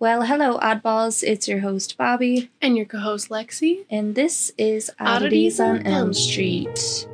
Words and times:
Well, 0.00 0.22
hello, 0.22 0.58
oddballs. 0.60 1.22
It's 1.22 1.46
your 1.46 1.58
host, 1.58 1.98
Bobby, 1.98 2.50
And 2.62 2.74
your 2.74 2.86
co 2.86 3.00
host, 3.00 3.28
Lexi. 3.28 3.84
and 3.90 4.14
this 4.14 4.50
is 4.56 4.90
Oddities 4.98 5.60
Oddities 5.60 5.60
on 5.60 5.86
Elm 5.86 6.14
Street. 6.14 7.06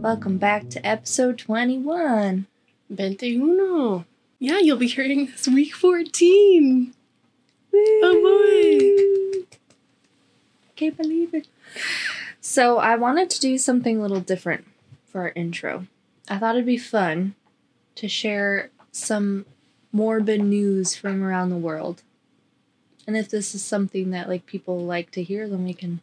Welcome 0.00 0.38
back 0.38 0.70
to 0.70 0.86
episode 0.86 1.36
21. 1.36 2.46
Vente 2.88 3.36
uno. 3.36 4.06
Yeah, 4.38 4.60
you'll 4.60 4.78
be 4.78 4.88
hearing 4.88 5.26
this 5.26 5.46
week 5.46 5.74
14. 5.74 6.94
Oh 7.74 9.44
boy. 9.44 9.58
Can't 10.74 10.96
believe 10.96 11.34
it. 11.34 11.48
So, 12.40 12.78
I 12.78 12.96
wanted 12.96 13.28
to 13.28 13.40
do 13.40 13.58
something 13.58 13.98
a 13.98 14.00
little 14.00 14.20
different 14.20 14.64
for 15.14 15.20
our 15.20 15.32
intro. 15.36 15.86
I 16.28 16.38
thought 16.38 16.56
it'd 16.56 16.66
be 16.66 16.76
fun 16.76 17.36
to 17.94 18.08
share 18.08 18.70
some 18.90 19.46
morbid 19.92 20.40
news 20.42 20.96
from 20.96 21.22
around 21.22 21.50
the 21.50 21.56
world. 21.56 22.02
And 23.06 23.16
if 23.16 23.28
this 23.28 23.54
is 23.54 23.64
something 23.64 24.10
that 24.10 24.28
like 24.28 24.44
people 24.44 24.84
like 24.84 25.12
to 25.12 25.22
hear, 25.22 25.48
then 25.48 25.64
we 25.64 25.72
can 25.72 26.00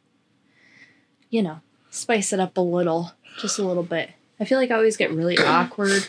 you 1.29 1.41
know, 1.43 1.59
spice 1.89 2.31
it 2.31 2.39
up 2.39 2.55
a 2.55 2.61
little, 2.61 3.11
just 3.39 3.59
a 3.59 3.63
little 3.65 3.83
bit. 3.83 4.11
I 4.39 4.45
feel 4.45 4.57
like 4.57 4.71
I 4.71 4.75
always 4.75 4.95
get 4.95 5.11
really 5.11 5.37
awkward 5.45 6.07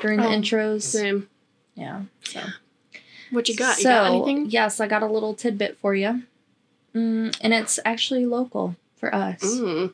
during 0.00 0.18
the 0.20 0.26
Oh, 0.26 0.30
intros. 0.30 0.82
Same. 0.82 1.28
Yeah. 1.74 2.02
So 2.24 2.40
What 3.30 3.46
you 3.50 3.56
got? 3.56 3.76
so, 3.76 3.80
you 3.80 3.84
got 3.94 4.06
anything? 4.14 4.50
yes, 4.50 4.80
I 4.80 4.86
got 4.86 5.02
a 5.02 5.06
little 5.06 5.34
tidbit 5.34 5.76
for 5.82 5.94
you. 5.94 6.22
Mm, 6.94 7.36
and 7.42 7.52
it's 7.52 7.78
actually 7.84 8.24
local 8.24 8.76
for 8.96 9.14
us. 9.14 9.40
Mm. 9.42 9.92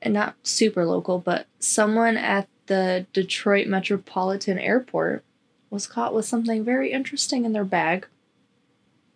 And 0.00 0.14
not 0.14 0.36
super 0.44 0.84
local, 0.84 1.18
but 1.18 1.46
someone 1.58 2.16
at 2.16 2.46
the 2.66 3.06
Detroit 3.12 3.66
Metropolitan 3.66 4.58
Airport 4.58 5.24
was 5.70 5.86
caught 5.86 6.14
with 6.14 6.24
something 6.24 6.62
very 6.64 6.92
interesting 6.92 7.44
in 7.44 7.52
their 7.52 7.64
bag. 7.64 8.06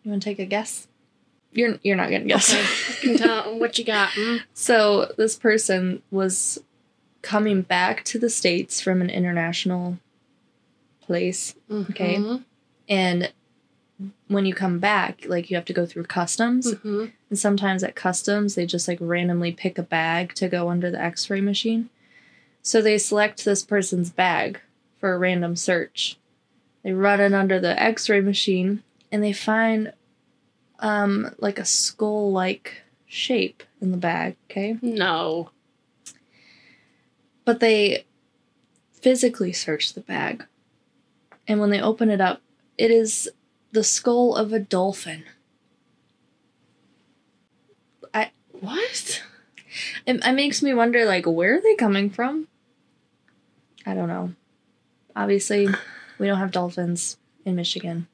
You 0.02 0.11
want 0.11 0.22
to 0.22 0.28
take 0.28 0.39
a 0.41 0.44
guess? 0.47 0.89
You're 1.52 1.78
you're 1.83 1.97
not 1.97 2.11
gonna 2.11 2.24
guess. 2.24 2.52
Okay. 2.52 2.62
I 2.62 3.16
can 3.16 3.16
tell 3.19 3.58
what 3.58 3.78
you 3.78 3.84
got. 3.84 4.08
Mm. 4.11 4.41
So 4.55 5.12
this 5.16 5.36
person 5.36 6.02
was 6.11 6.62
coming 7.20 7.62
back 7.62 8.05
to 8.06 8.19
the 8.19 8.30
states 8.30 8.80
from 8.80 9.00
an 9.02 9.11
international 9.11 9.98
place, 11.00 11.55
Okay. 11.70 12.17
Mhm. 12.17 12.44
and 12.89 13.33
when 14.28 14.47
you 14.47 14.55
come 14.55 14.78
back, 14.78 15.25
like 15.27 15.50
you 15.50 15.56
have 15.56 15.64
to 15.67 15.72
go 15.72 15.86
through 15.86 16.05
customs, 16.05 16.72
Mhm. 16.75 17.12
and 17.31 17.39
sometimes 17.39 17.83
at 17.84 17.95
customs 17.95 18.55
they 18.55 18.67
just 18.67 18.89
like 18.89 18.98
randomly 19.00 19.53
pick 19.53 19.78
a 19.78 19.83
bag 19.83 20.34
to 20.36 20.48
go 20.48 20.69
under 20.69 20.91
the 20.91 21.00
X-ray 21.00 21.41
machine. 21.41 21.89
So 22.62 22.80
they 22.80 22.98
select 22.98 23.45
this 23.45 23.62
person's 23.64 24.11
bag 24.11 24.61
for 24.98 25.12
a 25.14 25.19
random 25.19 25.56
search. 25.56 26.17
They 26.83 26.92
run 26.92 27.20
it 27.20 27.33
under 27.34 27.58
the 27.61 27.80
X-ray 27.80 28.20
machine, 28.20 28.83
and 29.11 29.23
they 29.23 29.33
find 29.33 29.92
um 30.80 31.34
like 31.39 31.58
a 31.61 31.64
skull-like 31.64 32.83
shape 33.06 33.62
in 33.80 33.91
the 33.92 33.97
bag. 33.97 34.36
Okay. 34.50 34.78
No. 34.83 35.50
but 37.45 37.58
they 37.58 38.05
physically 38.92 39.53
search 39.53 39.95
the 39.95 40.00
bag. 40.00 40.45
And 41.48 41.58
when 41.58 41.70
they 41.70 41.80
open 41.80 42.08
it 42.08 42.20
up, 42.20 42.41
it 42.78 42.92
is 42.92 43.28
the 43.73 43.83
skull 43.83 44.37
of 44.37 44.53
a 44.53 44.59
dolphin. 44.61 45.25
I 48.14 48.31
what? 48.53 49.23
It, 50.06 50.25
it 50.25 50.33
makes 50.33 50.62
me 50.62 50.75
wonder, 50.75 51.05
like, 51.05 51.27
where 51.27 51.56
are 51.56 51.61
they 51.61 51.75
coming 51.75 52.11
from? 52.11 52.48
I 53.87 53.95
don't 53.95 54.09
know. 54.09 54.34
Obviously, 55.17 55.67
we 56.19 56.27
don't 56.27 56.39
have 56.39 56.53
dolphins 56.53 57.17
in 57.45 57.56
Michigan. 57.56 58.06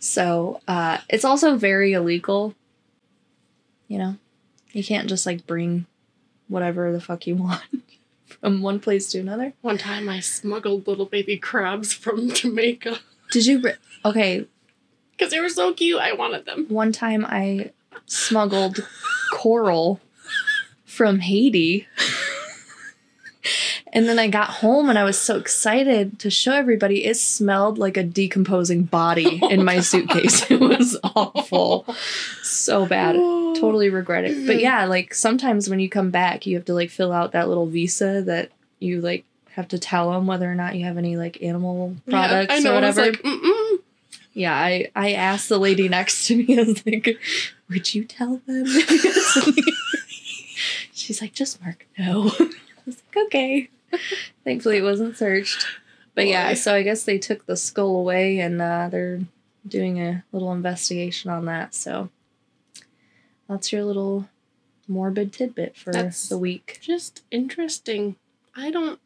So, 0.00 0.60
uh, 0.68 0.98
it's 1.08 1.24
also 1.24 1.56
very 1.56 1.92
illegal. 1.92 2.54
You 3.88 3.98
know, 3.98 4.16
you 4.72 4.82
can't 4.82 5.08
just, 5.08 5.26
like, 5.26 5.46
bring 5.46 5.86
whatever 6.48 6.92
the 6.92 7.00
fuck 7.00 7.26
you 7.26 7.36
want 7.36 7.62
from 8.40 8.60
one 8.60 8.80
place 8.80 9.10
to 9.12 9.20
another. 9.20 9.54
One 9.62 9.78
time 9.78 10.08
I 10.08 10.20
smuggled 10.20 10.86
little 10.86 11.06
baby 11.06 11.36
crabs 11.36 11.92
from 11.92 12.30
Jamaica 12.30 12.98
Did 13.30 13.46
you? 13.46 13.60
Re- 13.60 13.74
okay, 14.04 14.46
because 15.16 15.30
they 15.32 15.40
were 15.40 15.48
so 15.48 15.72
cute. 15.72 16.00
I 16.00 16.12
wanted 16.12 16.44
them. 16.46 16.66
one 16.68 16.92
time 16.92 17.24
I 17.26 17.70
smuggled 18.06 18.86
coral 19.32 20.00
from 20.84 21.20
Haiti. 21.20 21.86
And 23.92 24.08
then 24.08 24.18
I 24.18 24.26
got 24.26 24.48
home 24.48 24.88
and 24.88 24.98
I 24.98 25.04
was 25.04 25.16
so 25.16 25.36
excited 25.36 26.18
to 26.18 26.28
show 26.28 26.52
everybody. 26.52 27.04
It 27.04 27.16
smelled 27.16 27.78
like 27.78 27.96
a 27.96 28.02
decomposing 28.02 28.82
body 28.84 29.38
in 29.50 29.64
my 29.64 29.80
suitcase. 29.80 30.50
It 30.50 30.58
was 30.60 30.98
awful. 31.04 31.86
So 32.42 32.86
bad. 32.86 33.14
Oh. 33.16 33.54
Totally 33.54 33.90
regret 33.90 34.24
it. 34.24 34.48
But 34.48 34.60
yeah, 34.60 34.86
like 34.86 35.14
sometimes 35.14 35.70
when 35.70 35.78
you 35.78 35.88
come 35.88 36.10
back, 36.10 36.44
you 36.44 36.56
have 36.56 36.64
to 36.64 36.74
like 36.74 36.90
fill 36.90 37.12
out 37.12 37.32
that 37.32 37.46
little 37.46 37.66
visa 37.66 38.20
that 38.22 38.50
you 38.80 39.00
like 39.00 39.24
have 39.52 39.68
to 39.68 39.78
tell 39.78 40.10
them 40.10 40.26
whether 40.26 40.50
or 40.50 40.56
not 40.56 40.74
you 40.74 40.84
have 40.84 40.98
any 40.98 41.16
like 41.16 41.40
animal 41.40 41.94
products 42.10 42.50
yeah, 42.50 42.56
I 42.56 42.58
know, 42.60 42.72
or 42.72 42.76
and 42.78 42.84
I 42.84 42.88
was 42.88 42.96
whatever. 42.96 43.12
like, 43.12 43.22
mm-mm. 43.22 43.63
Yeah, 44.34 44.54
I 44.54 44.90
I 44.94 45.12
asked 45.12 45.48
the 45.48 45.58
lady 45.58 45.88
next 45.88 46.26
to 46.26 46.36
me. 46.36 46.58
I 46.58 46.62
was 46.64 46.84
like, 46.84 47.18
"Would 47.70 47.94
you 47.94 48.04
tell 48.04 48.40
them?" 48.46 48.64
if 48.66 48.90
you 48.90 48.98
had 49.12 49.22
something?" 49.22 49.64
She's 50.92 51.20
like, 51.22 51.32
"Just 51.32 51.62
mark 51.62 51.86
no." 51.98 52.28
I 52.40 52.50
was 52.86 53.02
like, 53.14 53.26
"Okay." 53.26 53.68
Thankfully, 54.44 54.78
it 54.78 54.82
wasn't 54.82 55.16
searched. 55.16 55.64
But 56.14 56.26
yeah, 56.26 56.54
so 56.54 56.74
I 56.74 56.82
guess 56.82 57.04
they 57.04 57.18
took 57.18 57.46
the 57.46 57.56
skull 57.56 57.96
away, 57.96 58.38
and 58.40 58.60
uh, 58.60 58.88
they're 58.90 59.20
doing 59.66 60.00
a 60.00 60.24
little 60.32 60.52
investigation 60.52 61.30
on 61.30 61.44
that. 61.46 61.74
So 61.74 62.10
that's 63.48 63.72
your 63.72 63.84
little 63.84 64.28
morbid 64.88 65.32
tidbit 65.32 65.76
for 65.76 65.92
That's- 65.92 66.28
the 66.28 66.38
week. 66.38 66.78
just 66.82 67.22
interesting. 67.30 68.16
I 68.56 68.70
don't. 68.70 68.98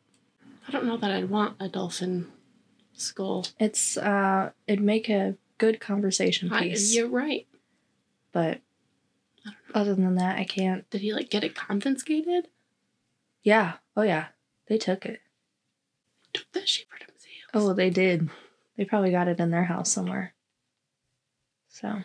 I 0.66 0.70
don't 0.70 0.84
know 0.86 0.96
that 0.98 1.10
I'd 1.10 1.30
want 1.30 1.56
a 1.60 1.68
dolphin 1.68 2.26
skull. 3.00 3.46
It's 3.58 3.96
uh, 3.96 4.50
it'd 4.66 4.82
make 4.84 5.08
a 5.08 5.36
good 5.58 5.80
conversation 5.80 6.52
I, 6.52 6.62
piece, 6.62 6.94
you're 6.94 7.08
right. 7.08 7.46
but 8.32 8.60
I 9.46 9.50
don't 9.50 9.56
other 9.74 9.94
than 9.94 10.14
that, 10.16 10.38
I 10.38 10.44
can't. 10.44 10.88
Did 10.90 11.00
he 11.00 11.12
like 11.12 11.30
get 11.30 11.44
it 11.44 11.54
confiscated? 11.54 12.48
Yeah. 13.42 13.74
Oh 13.96 14.02
yeah. 14.02 14.26
They 14.68 14.78
took 14.78 15.06
it. 15.06 15.20
Took 16.32 16.50
that 16.52 16.68
shit 16.68 16.86
for 16.88 16.98
themselves. 16.98 17.16
Oh, 17.54 17.72
they 17.72 17.90
did. 17.90 18.28
They 18.76 18.84
probably 18.84 19.10
got 19.10 19.28
it 19.28 19.40
in 19.40 19.50
their 19.50 19.64
house 19.64 19.90
somewhere. 19.90 20.34
So 21.68 22.02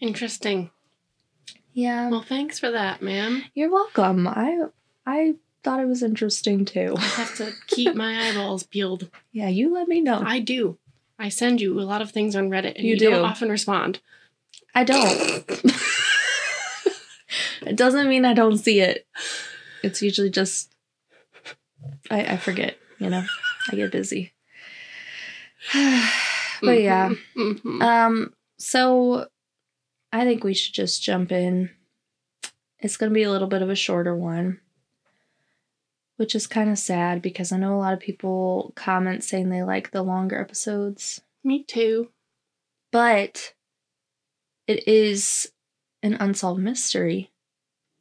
interesting. 0.00 0.70
yeah. 1.72 2.10
Well, 2.10 2.22
thanks 2.22 2.58
for 2.58 2.70
that, 2.70 3.02
man. 3.02 3.44
You're 3.54 3.70
welcome. 3.72 4.28
I 4.28 4.58
I 5.06 5.34
thought 5.62 5.80
it 5.80 5.86
was 5.86 6.02
interesting 6.02 6.64
too. 6.64 6.94
I 6.96 7.00
have 7.02 7.34
to 7.36 7.52
keep 7.68 7.94
my 7.94 8.28
eyeballs 8.28 8.62
peeled. 8.64 9.08
Yeah, 9.32 9.48
you 9.48 9.72
let 9.72 9.88
me 9.88 10.00
know. 10.00 10.22
I 10.24 10.40
do. 10.40 10.78
I 11.18 11.28
send 11.28 11.60
you 11.60 11.78
a 11.78 11.82
lot 11.82 12.02
of 12.02 12.10
things 12.10 12.34
on 12.34 12.50
Reddit, 12.50 12.74
and 12.76 12.84
You 12.84 12.90
you, 12.94 12.98
do. 12.98 13.10
don't 13.10 13.24
often 13.24 13.48
respond. 13.48 14.00
I 14.74 14.84
don't. 14.84 15.44
it 17.62 17.76
doesn't 17.76 18.08
mean 18.08 18.24
I 18.24 18.34
don't 18.34 18.56
see 18.58 18.80
it. 18.80 19.06
It's 19.82 20.02
usually 20.02 20.30
just 20.30 20.72
I, 22.10 22.20
I 22.32 22.36
forget, 22.36 22.76
you 22.98 23.08
know. 23.10 23.24
I 23.70 23.76
get 23.76 23.92
busy. 23.92 24.32
but 25.72 26.80
yeah. 26.80 27.10
Mhm. 27.36 27.82
Um, 27.82 28.34
so 28.58 29.28
I 30.12 30.24
think 30.24 30.42
we 30.44 30.54
should 30.54 30.74
just 30.74 31.02
jump 31.02 31.30
in. 31.32 31.70
It's 32.80 32.96
going 32.96 33.10
to 33.10 33.14
be 33.14 33.22
a 33.22 33.30
little 33.30 33.46
bit 33.48 33.62
of 33.62 33.70
a 33.70 33.76
shorter 33.76 34.14
one, 34.16 34.60
which 36.16 36.34
is 36.34 36.46
kind 36.46 36.70
of 36.70 36.78
sad 36.78 37.20
because 37.22 37.52
I 37.52 37.56
know 37.58 37.74
a 37.74 37.78
lot 37.78 37.94
of 37.94 38.00
people 38.00 38.72
comment 38.76 39.24
saying 39.24 39.48
they 39.48 39.62
like 39.62 39.90
the 39.90 40.02
longer 40.02 40.40
episodes, 40.40 41.20
Me 41.44 41.64
too. 41.64 42.10
but 42.90 43.54
it 44.66 44.86
is 44.86 45.52
an 46.02 46.14
unsolved 46.14 46.60
mystery 46.62 47.30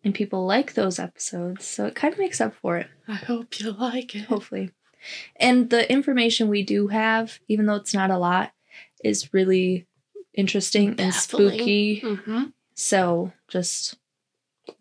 and 0.03 0.13
people 0.15 0.45
like 0.45 0.73
those 0.73 0.97
episodes, 0.99 1.65
so 1.65 1.85
it 1.85 1.95
kind 1.95 2.13
of 2.13 2.19
makes 2.19 2.41
up 2.41 2.53
for 2.55 2.77
it, 2.77 2.87
I 3.07 3.13
hope 3.15 3.59
you 3.59 3.71
like 3.71 4.15
it. 4.15 4.25
hopefully. 4.25 4.71
And 5.35 5.69
the 5.69 5.91
information 5.91 6.47
we 6.47 6.63
do 6.63 6.87
have, 6.87 7.39
even 7.47 7.65
though 7.65 7.75
it's 7.75 7.93
not 7.93 8.11
a 8.11 8.17
lot, 8.17 8.51
is 9.03 9.33
really 9.33 9.87
interesting 10.33 10.89
and 10.89 10.97
Baffling. 11.11 11.49
spooky. 11.49 11.99
hmm 11.99 12.43
So 12.75 13.31
just 13.47 13.97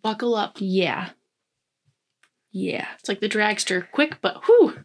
Buckle 0.03 0.35
up. 0.35 0.57
yeah. 0.59 1.11
Yeah. 2.51 2.87
It's 2.99 3.09
like 3.09 3.21
the 3.21 3.29
dragster. 3.29 3.91
Quick, 3.91 4.19
but 4.21 4.43
whew. 4.47 4.85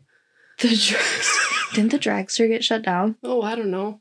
The 0.60 0.70
dragster. 0.70 1.74
Didn't 1.76 1.92
the 1.92 2.00
dragster 2.00 2.48
get 2.48 2.64
shut 2.64 2.82
down? 2.84 3.18
Oh, 3.24 3.42
I 3.42 3.56
don't 3.56 3.72
know. 3.72 4.00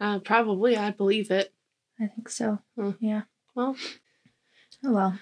Uh, 0.00 0.18
probably, 0.20 0.76
I 0.76 0.90
believe 0.90 1.30
it. 1.30 1.52
I 2.00 2.06
think 2.06 2.28
so. 2.28 2.58
Hmm. 2.76 2.92
Yeah. 3.00 3.22
Well, 3.54 3.76
Oh 4.84 4.92
well. 4.92 5.18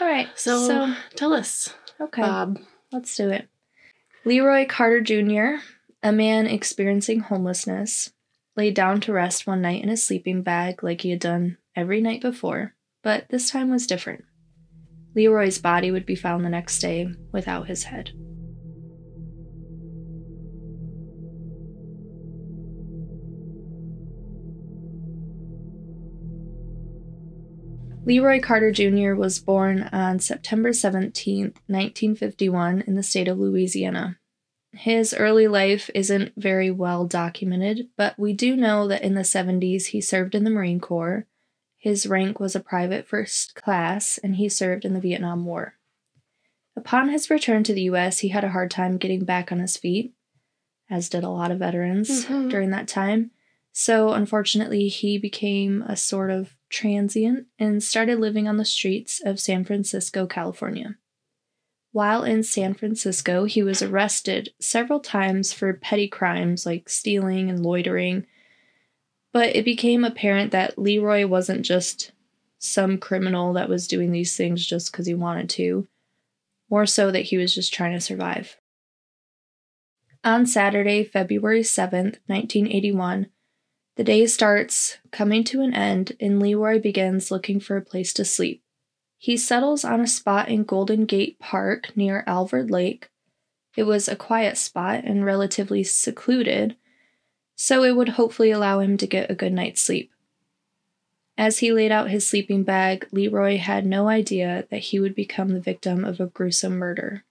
All 0.00 0.06
right. 0.06 0.28
so, 0.36 0.66
So, 0.68 0.94
tell 1.16 1.32
us, 1.32 1.74
okay. 2.00 2.22
Bob, 2.22 2.60
let's 2.92 3.16
do 3.16 3.30
it. 3.30 3.48
Leroy 4.24 4.66
Carter 4.66 5.00
Jr., 5.00 5.62
a 6.02 6.12
man 6.12 6.46
experiencing 6.46 7.20
homelessness, 7.20 8.12
lay 8.56 8.70
down 8.70 9.00
to 9.00 9.12
rest 9.12 9.46
one 9.46 9.62
night 9.62 9.82
in 9.82 9.88
a 9.88 9.96
sleeping 9.96 10.42
bag 10.42 10.82
like 10.84 11.00
he 11.00 11.10
had 11.10 11.18
done 11.18 11.58
every 11.74 12.00
night 12.00 12.20
before, 12.20 12.74
but 13.02 13.28
this 13.30 13.50
time 13.50 13.70
was 13.70 13.86
different. 13.86 14.24
Leroy's 15.14 15.58
body 15.58 15.90
would 15.90 16.06
be 16.06 16.16
found 16.16 16.44
the 16.44 16.50
next 16.50 16.78
day 16.80 17.08
without 17.32 17.66
his 17.68 17.84
head. 17.84 18.10
Leroy 28.06 28.38
Carter 28.38 28.70
Jr. 28.70 29.14
was 29.14 29.38
born 29.38 29.88
on 29.90 30.18
September 30.18 30.74
17, 30.74 31.54
1951, 31.66 32.82
in 32.86 32.96
the 32.96 33.02
state 33.02 33.28
of 33.28 33.38
Louisiana. 33.38 34.18
His 34.72 35.14
early 35.14 35.48
life 35.48 35.88
isn't 35.94 36.32
very 36.36 36.70
well 36.70 37.06
documented, 37.06 37.88
but 37.96 38.18
we 38.18 38.34
do 38.34 38.56
know 38.56 38.88
that 38.88 39.02
in 39.02 39.14
the 39.14 39.22
70s 39.22 39.86
he 39.86 40.02
served 40.02 40.34
in 40.34 40.44
the 40.44 40.50
Marine 40.50 40.80
Corps. 40.80 41.26
His 41.84 42.06
rank 42.06 42.40
was 42.40 42.56
a 42.56 42.60
private 42.60 43.06
first 43.06 43.54
class, 43.54 44.16
and 44.16 44.36
he 44.36 44.48
served 44.48 44.86
in 44.86 44.94
the 44.94 45.00
Vietnam 45.00 45.44
War. 45.44 45.74
Upon 46.74 47.10
his 47.10 47.28
return 47.28 47.62
to 47.64 47.74
the 47.74 47.82
U.S., 47.82 48.20
he 48.20 48.28
had 48.28 48.42
a 48.42 48.52
hard 48.52 48.70
time 48.70 48.96
getting 48.96 49.26
back 49.26 49.52
on 49.52 49.58
his 49.58 49.76
feet, 49.76 50.14
as 50.88 51.10
did 51.10 51.24
a 51.24 51.28
lot 51.28 51.50
of 51.50 51.58
veterans 51.58 52.24
Mhm. 52.24 52.48
during 52.48 52.70
that 52.70 52.88
time. 52.88 53.32
So, 53.70 54.14
unfortunately, 54.14 54.88
he 54.88 55.18
became 55.18 55.82
a 55.82 55.94
sort 55.94 56.30
of 56.30 56.56
transient 56.70 57.48
and 57.58 57.82
started 57.82 58.18
living 58.18 58.48
on 58.48 58.56
the 58.56 58.64
streets 58.64 59.20
of 59.22 59.38
San 59.38 59.62
Francisco, 59.62 60.26
California. 60.26 60.96
While 61.92 62.24
in 62.24 62.44
San 62.44 62.72
Francisco, 62.72 63.44
he 63.44 63.62
was 63.62 63.82
arrested 63.82 64.54
several 64.58 65.00
times 65.00 65.52
for 65.52 65.74
petty 65.74 66.08
crimes 66.08 66.64
like 66.64 66.88
stealing 66.88 67.50
and 67.50 67.62
loitering. 67.62 68.26
But 69.34 69.54
it 69.54 69.64
became 69.64 70.04
apparent 70.04 70.52
that 70.52 70.78
Leroy 70.78 71.26
wasn't 71.26 71.66
just 71.66 72.12
some 72.58 72.96
criminal 72.96 73.52
that 73.54 73.68
was 73.68 73.88
doing 73.88 74.12
these 74.12 74.36
things 74.36 74.64
just 74.64 74.90
because 74.90 75.06
he 75.06 75.12
wanted 75.12 75.50
to, 75.50 75.88
more 76.70 76.86
so 76.86 77.10
that 77.10 77.24
he 77.24 77.36
was 77.36 77.54
just 77.54 77.74
trying 77.74 77.92
to 77.92 78.00
survive. 78.00 78.56
On 80.22 80.46
Saturday, 80.46 81.04
February 81.04 81.62
7th, 81.62 82.18
1981, 82.26 83.26
the 83.96 84.04
day 84.04 84.24
starts 84.26 84.98
coming 85.10 85.42
to 85.44 85.60
an 85.60 85.74
end, 85.74 86.16
and 86.20 86.40
Leroy 86.40 86.80
begins 86.80 87.30
looking 87.30 87.58
for 87.58 87.76
a 87.76 87.82
place 87.82 88.12
to 88.14 88.24
sleep. 88.24 88.62
He 89.18 89.36
settles 89.36 89.84
on 89.84 90.00
a 90.00 90.06
spot 90.06 90.48
in 90.48 90.62
Golden 90.62 91.06
Gate 91.06 91.38
Park 91.40 91.96
near 91.96 92.22
Alvord 92.26 92.70
Lake. 92.70 93.10
It 93.76 93.82
was 93.82 94.06
a 94.06 94.16
quiet 94.16 94.56
spot 94.56 95.02
and 95.04 95.24
relatively 95.24 95.82
secluded, 95.82 96.76
so 97.56 97.84
it 97.84 97.96
would 97.96 98.10
hopefully 98.10 98.50
allow 98.50 98.80
him 98.80 98.96
to 98.96 99.06
get 99.06 99.30
a 99.30 99.34
good 99.34 99.52
night's 99.52 99.82
sleep. 99.82 100.10
As 101.36 101.58
he 101.58 101.72
laid 101.72 101.90
out 101.90 102.10
his 102.10 102.26
sleeping 102.26 102.62
bag, 102.62 103.08
Leroy 103.10 103.58
had 103.58 103.84
no 103.84 104.08
idea 104.08 104.66
that 104.70 104.78
he 104.78 105.00
would 105.00 105.14
become 105.14 105.48
the 105.48 105.60
victim 105.60 106.04
of 106.04 106.20
a 106.20 106.26
gruesome 106.26 106.76
murder. 106.76 107.24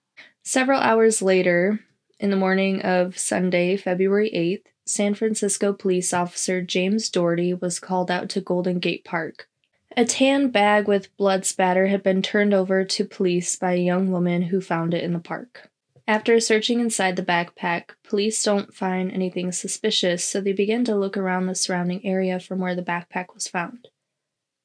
Several 0.44 0.80
hours 0.80 1.22
later, 1.22 1.80
in 2.20 2.30
the 2.30 2.36
morning 2.36 2.82
of 2.82 3.18
Sunday, 3.18 3.78
February 3.78 4.30
8th, 4.34 4.70
San 4.86 5.14
Francisco 5.14 5.72
police 5.72 6.14
officer 6.14 6.62
James 6.62 7.10
Doherty 7.10 7.54
was 7.54 7.80
called 7.80 8.12
out 8.12 8.30
to 8.30 8.42
Golden 8.42 8.80
Gate 8.80 9.06
Park. 9.06 9.48
A 9.96 10.04
tan 10.04 10.50
bag 10.50 10.88
with 10.88 11.16
blood 11.16 11.46
spatter 11.46 11.88
had 11.88 12.04
been 12.04 12.22
turned 12.22 12.54
over 12.54 12.84
to 12.84 13.06
police 13.06 13.56
by 13.56 13.74
a 13.74 13.78
young 13.78 14.12
woman 14.12 14.44
who 14.44 14.60
found 14.60 14.94
it 14.94 15.04
in 15.04 15.14
the 15.14 15.20
park. 15.20 15.70
After 16.06 16.40
searching 16.40 16.80
inside 16.82 17.16
the 17.16 17.24
backpack, 17.24 17.92
police 18.04 18.44
don't 18.44 18.74
find 18.74 19.12
anything 19.12 19.52
suspicious, 19.54 20.24
so 20.24 20.42
they 20.42 20.52
begin 20.52 20.84
to 20.86 20.96
look 20.96 21.16
around 21.16 21.46
the 21.48 21.56
surrounding 21.56 22.06
area 22.06 22.40
from 22.40 22.60
where 22.60 22.76
the 22.76 22.82
backpack 22.84 23.34
was 23.34 23.48
found. 23.48 23.88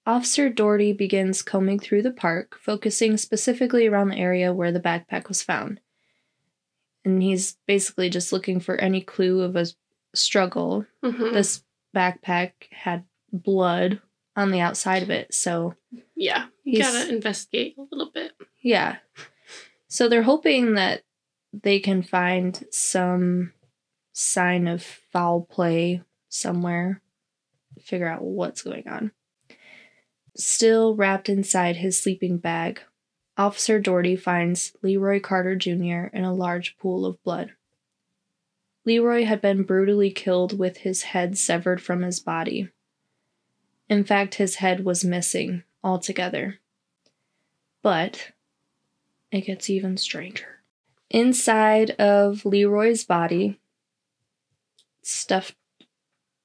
Officer 0.04 0.48
Doherty 0.48 0.92
begins 0.92 1.42
combing 1.42 1.78
through 1.78 2.02
the 2.02 2.10
park, 2.10 2.56
focusing 2.60 3.16
specifically 3.16 3.86
around 3.86 4.08
the 4.08 4.16
area 4.18 4.52
where 4.52 4.72
the 4.72 4.80
backpack 4.80 5.28
was 5.28 5.42
found. 5.42 5.80
And 7.04 7.22
he's 7.22 7.56
basically 7.66 8.10
just 8.10 8.32
looking 8.32 8.58
for 8.58 8.76
any 8.76 9.00
clue 9.00 9.42
of 9.42 9.54
a 9.54 9.66
struggle. 10.14 10.86
Mhm. 11.04 11.34
This 11.34 11.62
backpack 11.94 12.52
had 12.70 13.04
blood 13.32 14.00
on 14.34 14.50
the 14.50 14.60
outside 14.60 15.02
of 15.02 15.10
it, 15.10 15.32
so 15.34 15.74
yeah, 16.16 16.46
you 16.64 16.80
gotta 16.80 17.08
investigate 17.12 17.76
a 17.78 17.82
little 17.82 18.10
bit. 18.10 18.32
yeah. 18.60 18.96
So 19.88 20.08
they're 20.08 20.22
hoping 20.22 20.74
that 20.74 21.02
they 21.52 21.80
can 21.80 22.02
find 22.02 22.64
some 22.70 23.52
sign 24.12 24.66
of 24.66 24.82
foul 24.82 25.42
play 25.42 26.02
somewhere, 26.28 27.00
figure 27.80 28.08
out 28.08 28.22
what's 28.22 28.62
going 28.62 28.88
on. 28.88 29.12
Still 30.36 30.94
wrapped 30.94 31.28
inside 31.28 31.76
his 31.76 32.00
sleeping 32.00 32.38
bag, 32.38 32.80
Officer 33.38 33.78
Doherty 33.78 34.16
finds 34.16 34.72
Leroy 34.82 35.20
Carter 35.20 35.54
Jr. 35.54 36.08
in 36.12 36.24
a 36.24 36.34
large 36.34 36.76
pool 36.76 37.06
of 37.06 37.22
blood. 37.22 37.52
Leroy 38.84 39.24
had 39.24 39.40
been 39.40 39.62
brutally 39.62 40.10
killed 40.10 40.58
with 40.58 40.78
his 40.78 41.02
head 41.04 41.38
severed 41.38 41.80
from 41.80 42.02
his 42.02 42.18
body. 42.18 42.68
In 43.88 44.02
fact, 44.02 44.34
his 44.36 44.56
head 44.56 44.84
was 44.84 45.04
missing 45.04 45.62
altogether. 45.84 46.58
But 47.80 48.32
it 49.30 49.42
gets 49.42 49.70
even 49.70 49.96
stranger. 49.96 50.57
Inside 51.10 51.92
of 51.92 52.44
Leroy's 52.44 53.04
body, 53.04 53.58
stuffed 55.02 55.56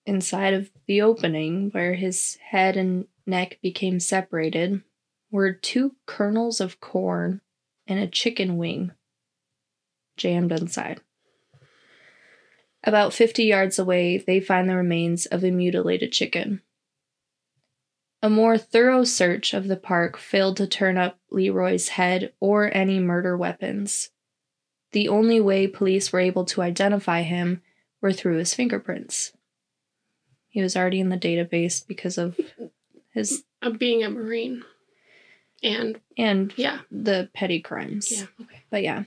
inside 0.06 0.54
of 0.54 0.72
the 0.88 1.02
opening 1.02 1.70
where 1.72 1.96
his 1.96 2.38
head 2.38 2.78
and 2.78 3.08
neck 3.26 3.60
became 3.62 4.00
separated, 4.00 4.82
were 5.32 5.52
two 5.52 5.96
kernels 6.06 6.62
of 6.62 6.80
corn 6.80 7.42
and 7.88 8.00
a 8.00 8.08
chicken 8.08 8.58
wing 8.58 8.92
jammed 10.16 10.52
inside. 10.52 11.02
About 12.86 13.14
50 13.14 13.44
yards 13.44 13.80
away, 13.80 14.18
they 14.18 14.40
find 14.40 14.70
the 14.70 14.76
remains 14.76 15.26
of 15.26 15.44
a 15.44 15.52
mutilated 15.52 16.12
chicken. 16.12 16.62
A 18.22 18.30
more 18.30 18.58
thorough 18.58 19.04
search 19.04 19.54
of 19.54 19.68
the 19.68 19.76
park 19.76 20.18
failed 20.18 20.56
to 20.58 20.68
turn 20.68 20.98
up 20.98 21.20
Leroy's 21.30 21.90
head 21.90 22.32
or 22.40 22.72
any 22.74 23.00
murder 23.00 23.36
weapons. 23.36 24.12
The 24.94 25.10
only 25.10 25.40
way 25.40 25.68
police 25.68 26.14
were 26.14 26.20
able 26.20 26.46
to 26.46 26.62
identify 26.62 27.24
him 27.24 27.62
were 28.02 28.14
through 28.14 28.38
his 28.38 28.54
fingerprints. 28.54 29.34
He 30.50 30.62
was 30.62 30.78
already 30.78 31.00
in 31.00 31.10
the 31.10 31.18
database 31.18 31.86
because 31.86 32.18
of 32.18 32.40
his 33.14 33.44
Of 33.62 33.80
being 33.80 34.04
a 34.04 34.10
marine, 34.10 34.64
and 35.64 36.00
and 36.18 36.54
yeah, 36.56 36.80
the 36.92 37.30
petty 37.34 37.60
crimes. 37.60 38.12
yeah, 38.12 38.26
okay. 38.42 38.64
But 38.70 38.84
yeah. 38.84 39.04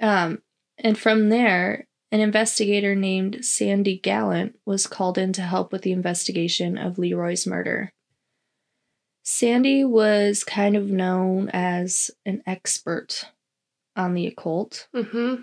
Um, 0.00 0.42
and 0.78 0.96
from 0.98 1.28
there, 1.28 1.88
an 2.12 2.20
investigator 2.20 2.94
named 2.94 3.44
Sandy 3.44 3.98
Gallant 3.98 4.58
was 4.64 4.86
called 4.86 5.18
in 5.18 5.32
to 5.32 5.42
help 5.42 5.72
with 5.72 5.82
the 5.82 5.92
investigation 5.92 6.78
of 6.78 6.98
Leroy's 6.98 7.46
murder. 7.46 7.92
Sandy 9.24 9.84
was 9.84 10.44
kind 10.44 10.76
of 10.76 10.88
known 10.88 11.48
as 11.52 12.12
an 12.24 12.42
expert 12.46 13.24
on 13.96 14.14
the 14.14 14.26
occult. 14.26 14.88
Mm-hmm. 14.94 15.42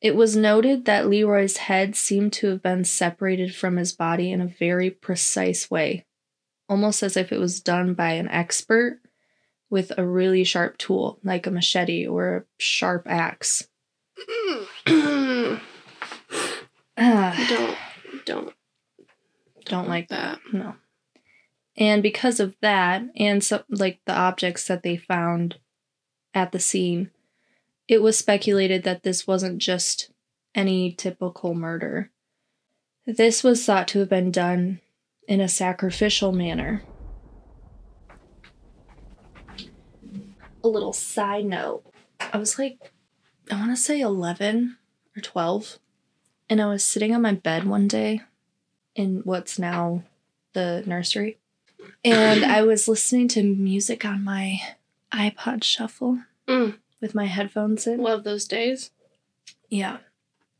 It 0.00 0.16
was 0.16 0.36
noted 0.36 0.84
that 0.84 1.08
Leroy's 1.08 1.56
head 1.56 1.96
seemed 1.96 2.32
to 2.34 2.48
have 2.48 2.62
been 2.62 2.84
separated 2.84 3.54
from 3.54 3.76
his 3.76 3.92
body 3.92 4.30
in 4.30 4.40
a 4.40 4.46
very 4.46 4.90
precise 4.90 5.70
way, 5.70 6.04
almost 6.68 7.02
as 7.02 7.16
if 7.16 7.32
it 7.32 7.40
was 7.40 7.60
done 7.60 7.94
by 7.94 8.12
an 8.12 8.28
expert 8.28 9.00
with 9.70 9.92
a 9.96 10.06
really 10.06 10.44
sharp 10.44 10.76
tool, 10.76 11.18
like 11.24 11.46
a 11.46 11.50
machete 11.50 12.06
or 12.06 12.36
a 12.36 12.44
sharp 12.58 13.06
axe. 13.06 13.68
don't 14.86 15.60
Ah, 16.96 17.80
don't 18.24 18.54
don't 19.64 19.88
like 19.88 20.08
that. 20.08 20.38
No. 20.52 20.76
And 21.76 22.02
because 22.02 22.38
of 22.38 22.54
that, 22.60 23.02
and 23.16 23.42
so, 23.42 23.64
like 23.68 24.00
the 24.06 24.14
objects 24.14 24.68
that 24.68 24.82
they 24.82 24.96
found 24.96 25.58
at 26.32 26.52
the 26.52 26.60
scene, 26.60 27.10
it 27.88 28.02
was 28.02 28.18
speculated 28.18 28.82
that 28.84 29.02
this 29.02 29.26
wasn't 29.26 29.58
just 29.58 30.10
any 30.54 30.92
typical 30.92 31.54
murder. 31.54 32.10
This 33.06 33.44
was 33.44 33.64
thought 33.64 33.88
to 33.88 33.98
have 34.00 34.08
been 34.08 34.30
done 34.30 34.80
in 35.28 35.40
a 35.40 35.48
sacrificial 35.48 36.32
manner. 36.32 36.82
A 40.62 40.68
little 40.68 40.94
side 40.94 41.44
note 41.44 41.84
I 42.32 42.38
was 42.38 42.58
like, 42.58 42.78
I 43.50 43.56
want 43.56 43.70
to 43.70 43.76
say 43.76 44.00
11 44.00 44.76
or 45.16 45.20
12, 45.20 45.78
and 46.48 46.60
I 46.60 46.66
was 46.66 46.84
sitting 46.84 47.14
on 47.14 47.22
my 47.22 47.32
bed 47.32 47.66
one 47.66 47.86
day 47.86 48.22
in 48.94 49.20
what's 49.24 49.58
now 49.58 50.04
the 50.52 50.82
nursery. 50.86 51.38
And 52.04 52.44
I 52.44 52.62
was 52.62 52.88
listening 52.88 53.28
to 53.28 53.42
music 53.42 54.04
on 54.04 54.24
my 54.24 54.58
iPod 55.12 55.64
Shuffle, 55.64 56.20
Mm. 56.46 56.78
With 57.04 57.14
my 57.14 57.26
headphones 57.26 57.86
in. 57.86 58.00
Love 58.00 58.24
those 58.24 58.46
days. 58.46 58.90
Yeah. 59.68 59.98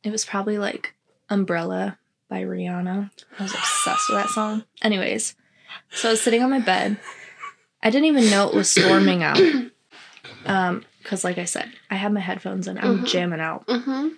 It 0.02 0.10
was 0.12 0.26
probably 0.26 0.58
like 0.58 0.94
Umbrella 1.30 1.98
by 2.28 2.42
Rihanna. 2.42 3.10
I 3.38 3.42
was 3.42 3.54
obsessed 3.54 4.10
with 4.10 4.18
that 4.18 4.28
song. 4.28 4.64
Anyways, 4.82 5.34
so 5.90 6.08
I 6.08 6.12
was 6.12 6.20
sitting 6.20 6.42
on 6.42 6.50
my 6.50 6.60
bed. 6.60 6.98
I 7.82 7.88
didn't 7.88 8.06
even 8.08 8.28
know 8.30 8.46
it 8.48 8.54
was 8.54 8.70
storming 8.70 9.22
out. 9.22 9.40
Um, 10.46 10.84
because 11.02 11.24
like 11.24 11.38
I 11.38 11.46
said, 11.46 11.70
I 11.90 11.94
had 11.94 12.12
my 12.12 12.20
headphones 12.20 12.68
in. 12.68 12.76
I'm 12.76 12.98
Mhm. 12.98 13.06
jamming 13.06 13.40
out. 13.40 13.66
Mm-hmm. 13.66 14.08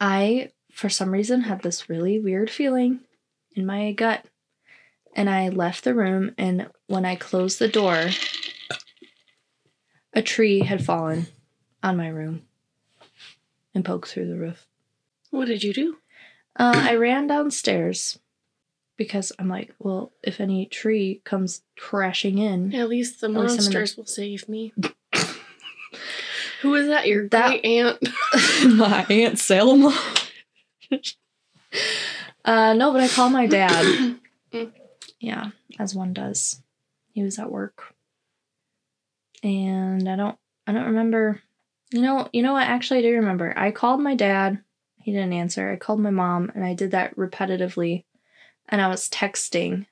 I, 0.00 0.48
for 0.72 0.88
some 0.88 1.10
reason, 1.10 1.42
had 1.42 1.60
this 1.62 1.90
really 1.90 2.18
weird 2.18 2.48
feeling 2.50 3.00
in 3.54 3.66
my 3.66 3.92
gut. 3.92 4.24
And 5.14 5.28
I 5.28 5.50
left 5.50 5.84
the 5.84 5.94
room, 5.94 6.34
and 6.38 6.68
when 6.86 7.04
I 7.04 7.16
closed 7.16 7.58
the 7.58 7.68
door, 7.68 8.06
a 10.12 10.22
tree 10.22 10.60
had 10.60 10.84
fallen 10.84 11.26
on 11.82 11.96
my 11.96 12.08
room 12.08 12.42
and 13.74 13.84
poked 13.84 14.08
through 14.08 14.26
the 14.28 14.36
roof. 14.38 14.66
What 15.30 15.46
did 15.46 15.62
you 15.62 15.72
do? 15.72 15.96
Uh, 16.56 16.72
I 16.74 16.94
ran 16.96 17.26
downstairs 17.28 18.18
because 18.96 19.32
I'm 19.38 19.48
like, 19.48 19.72
well, 19.78 20.12
if 20.22 20.40
any 20.40 20.66
tree 20.66 21.20
comes 21.24 21.62
crashing 21.78 22.38
in, 22.38 22.74
At 22.74 22.88
least 22.88 23.20
the 23.20 23.28
At 23.28 23.32
least 23.32 23.38
I'm 23.38 23.38
in 23.38 23.54
the- 23.54 23.78
monsters 23.78 23.96
will 23.96 24.06
save 24.06 24.48
me. 24.48 24.72
Who 26.62 26.74
is 26.74 26.88
that? 26.88 27.06
Your 27.06 27.28
That- 27.28 27.62
great 27.62 27.64
aunt? 27.64 28.08
my 28.76 29.06
aunt 29.08 29.38
Selma. 29.38 29.96
uh, 32.44 32.74
no, 32.74 32.92
but 32.92 33.00
I 33.02 33.08
called 33.08 33.32
my 33.32 33.46
dad. 33.46 34.16
Yeah, 35.22 35.50
as 35.78 35.94
one 35.94 36.14
does. 36.14 36.62
He 37.12 37.22
was 37.22 37.38
at 37.38 37.50
work, 37.52 37.94
and 39.42 40.08
I 40.08 40.16
don't, 40.16 40.38
I 40.66 40.72
don't 40.72 40.86
remember. 40.86 41.40
You 41.92 42.02
know, 42.02 42.28
you 42.32 42.42
know 42.42 42.52
what? 42.52 42.66
Actually, 42.68 43.00
I 43.00 43.02
do 43.02 43.14
remember. 43.14 43.52
I 43.56 43.70
called 43.72 44.00
my 44.00 44.14
dad. 44.14 44.62
He 45.02 45.12
didn't 45.12 45.32
answer. 45.32 45.70
I 45.70 45.76
called 45.76 46.00
my 46.00 46.10
mom, 46.10 46.52
and 46.54 46.64
I 46.64 46.74
did 46.74 46.92
that 46.92 47.16
repetitively. 47.16 48.04
And 48.68 48.80
I 48.80 48.88
was 48.88 49.08
texting. 49.08 49.86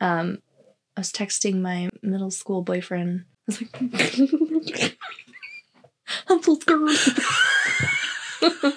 Um, 0.00 0.42
I 0.96 1.00
was 1.00 1.12
texting 1.12 1.60
my 1.62 1.88
middle 2.02 2.30
school 2.30 2.60
boyfriend. 2.62 3.24
I 3.24 3.26
was 3.46 3.62
like, 3.62 4.98
I'm 6.28 6.42
so 6.42 6.54
scared. 6.56 6.90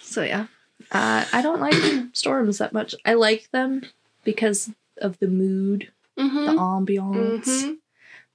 so 0.00 0.22
yeah, 0.22 0.46
uh, 0.92 1.24
I 1.32 1.42
don't 1.42 1.60
like 1.60 1.74
storms 2.12 2.58
that 2.58 2.72
much. 2.72 2.94
I 3.04 3.14
like 3.14 3.50
them 3.50 3.82
because 4.24 4.70
of 4.98 5.18
the 5.18 5.28
mood, 5.28 5.90
the 6.16 6.22
Mm-hmm. 6.22 6.58
ambiance, 6.58 7.42
Mm-hmm. 7.42 7.72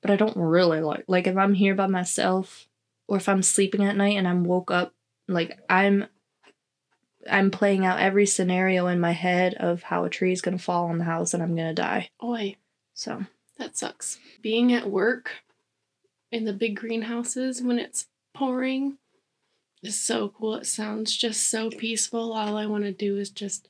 But 0.02 0.12
I 0.12 0.16
don't 0.16 0.36
really 0.38 0.82
like 0.82 1.06
like 1.08 1.28
if 1.28 1.38
I'm 1.38 1.54
here 1.54 1.76
by 1.76 1.88
myself 1.88 2.68
or 3.08 3.18
if 3.18 3.30
I'm 3.30 3.42
sleeping 3.44 3.84
at 3.84 3.96
night 3.96 4.18
and 4.18 4.28
I'm 4.28 4.44
woke 4.44 4.72
up 4.72 4.94
like 5.28 5.60
I'm 5.70 6.06
I'm 7.30 7.52
playing 7.52 7.86
out 7.86 8.00
every 8.00 8.26
scenario 8.26 8.88
in 8.88 9.00
my 9.00 9.12
head 9.12 9.54
of 9.56 9.84
how 9.84 10.06
a 10.06 10.10
tree 10.10 10.32
is 10.32 10.42
gonna 10.42 10.58
fall 10.58 10.88
on 10.88 10.98
the 10.98 11.04
house 11.04 11.34
and 11.34 11.44
I'm 11.44 11.56
gonna 11.56 11.74
die. 11.74 12.10
Oi, 12.24 12.56
So 12.94 13.26
that 13.58 13.78
sucks. 13.78 14.18
Being 14.42 14.74
at 14.74 14.90
work 14.90 15.32
in 16.32 16.46
the 16.46 16.54
big 16.54 16.76
greenhouses 16.78 17.62
when 17.62 17.78
it's 17.78 18.08
pouring 18.34 18.98
is 19.84 20.00
so 20.00 20.30
cool. 20.30 20.56
It 20.56 20.66
sounds 20.66 21.16
just 21.16 21.50
so 21.50 21.70
peaceful. 21.70 22.34
All 22.34 22.58
I 22.58 22.66
want 22.66 22.86
to 22.86 22.92
do 22.92 23.18
is 23.18 23.30
just 23.30 23.68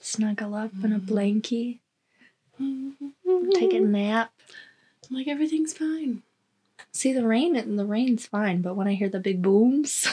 snuggle 0.00 0.54
up 0.54 0.72
in 0.82 0.92
a 0.92 0.98
Mhm. 0.98 1.06
blankie, 1.06 1.80
take 2.58 3.54
take 3.54 3.72
a 3.74 3.80
nap. 3.80 4.32
I'm 5.10 5.16
like 5.16 5.28
everything's 5.28 5.72
fine. 5.74 6.22
See 6.92 7.12
the 7.12 7.26
rain 7.26 7.56
and 7.56 7.78
the 7.78 7.84
rain's 7.86 8.26
fine, 8.26 8.62
but 8.62 8.76
when 8.76 8.86
I 8.88 8.94
hear 8.94 9.08
the 9.08 9.20
big 9.20 9.42
booms 9.42 10.06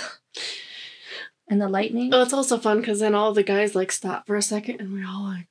and 1.48 1.62
the 1.62 1.70
lightning, 1.70 2.14
Oh, 2.14 2.22
it's 2.22 2.34
also 2.34 2.58
fun 2.58 2.80
because 2.80 3.00
then 3.00 3.16
all 3.16 3.34
the 3.34 3.44
guys 3.44 3.76
like 3.76 3.92
stop 3.92 4.26
for 4.28 4.36
a 4.36 4.42
second 4.42 4.82
and 4.82 4.94
we're 4.94 5.08
all 5.08 5.24
like, 5.24 5.48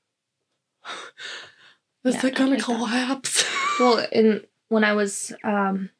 "Is 2.05 2.15
Yeah, 2.23 2.27
it 2.27 2.35
gonna 2.35 2.51
like 2.51 2.59
that. 2.59 2.65
collapse?" 2.65 3.45
well, 3.81 4.07
and 4.13 4.47
when 4.69 4.85
I 4.85 4.93
was, 4.95 5.33
um, 5.45 5.91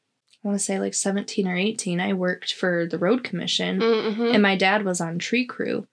I 0.43 0.47
want 0.47 0.59
to 0.59 0.63
say 0.63 0.79
like 0.79 0.93
seventeen 0.93 1.47
or 1.47 1.55
eighteen, 1.55 1.99
I 1.99 2.13
worked 2.13 2.53
for 2.53 2.85
the 2.85 2.97
road 2.99 3.23
commission, 3.23 3.79
mm-hmm. 3.79 4.33
and 4.33 4.41
my 4.43 4.55
dad 4.55 4.83
was 4.85 4.99
on 5.01 5.17
tree 5.19 5.45
crew. 5.45 5.87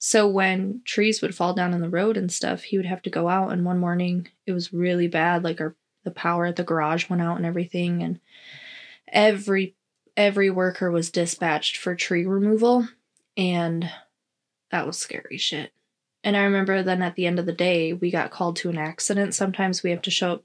So 0.00 0.28
when 0.28 0.82
trees 0.84 1.20
would 1.20 1.34
fall 1.34 1.54
down 1.54 1.74
on 1.74 1.80
the 1.80 1.88
road 1.90 2.16
and 2.16 2.30
stuff, 2.30 2.62
he 2.62 2.76
would 2.76 2.86
have 2.86 3.02
to 3.02 3.10
go 3.10 3.28
out. 3.28 3.50
And 3.50 3.64
one 3.64 3.80
morning, 3.80 4.28
it 4.46 4.52
was 4.52 4.72
really 4.72 5.08
bad. 5.08 5.42
Like 5.42 5.60
our 5.60 5.74
the 6.08 6.14
power 6.14 6.46
at 6.46 6.56
the 6.56 6.64
garage 6.64 7.08
went 7.10 7.20
out 7.22 7.36
and 7.36 7.44
everything, 7.46 8.02
and 8.02 8.20
every 9.12 9.74
every 10.16 10.50
worker 10.50 10.90
was 10.90 11.10
dispatched 11.10 11.76
for 11.76 11.94
tree 11.94 12.26
removal, 12.26 12.88
and 13.36 13.88
that 14.70 14.86
was 14.86 14.98
scary 14.98 15.38
shit. 15.38 15.72
And 16.24 16.36
I 16.36 16.42
remember 16.42 16.82
then 16.82 17.02
at 17.02 17.14
the 17.14 17.26
end 17.26 17.38
of 17.38 17.46
the 17.46 17.52
day, 17.52 17.92
we 17.92 18.10
got 18.10 18.30
called 18.32 18.56
to 18.56 18.68
an 18.70 18.78
accident. 18.78 19.34
Sometimes 19.34 19.82
we 19.82 19.90
have 19.90 20.02
to 20.02 20.10
show 20.10 20.32
up 20.32 20.44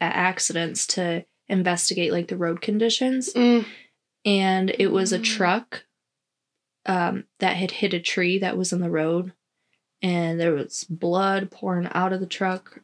at 0.00 0.14
accidents 0.14 0.86
to 0.88 1.24
investigate 1.48 2.12
like 2.12 2.28
the 2.28 2.36
road 2.36 2.60
conditions 2.60 3.32
Mm. 3.34 3.64
and 4.24 4.70
it 4.78 4.88
was 4.88 5.12
a 5.12 5.18
Mm. 5.18 5.24
truck 5.24 5.84
um, 6.86 7.24
that 7.38 7.56
had 7.56 7.70
hit 7.70 7.92
a 7.94 8.00
tree 8.00 8.38
that 8.38 8.56
was 8.56 8.72
in 8.72 8.80
the 8.80 8.90
road, 8.90 9.32
and 10.02 10.38
there 10.40 10.52
was 10.54 10.84
blood 10.84 11.50
pouring 11.50 11.88
out 11.92 12.12
of 12.12 12.20
the 12.20 12.26
truck. 12.26 12.80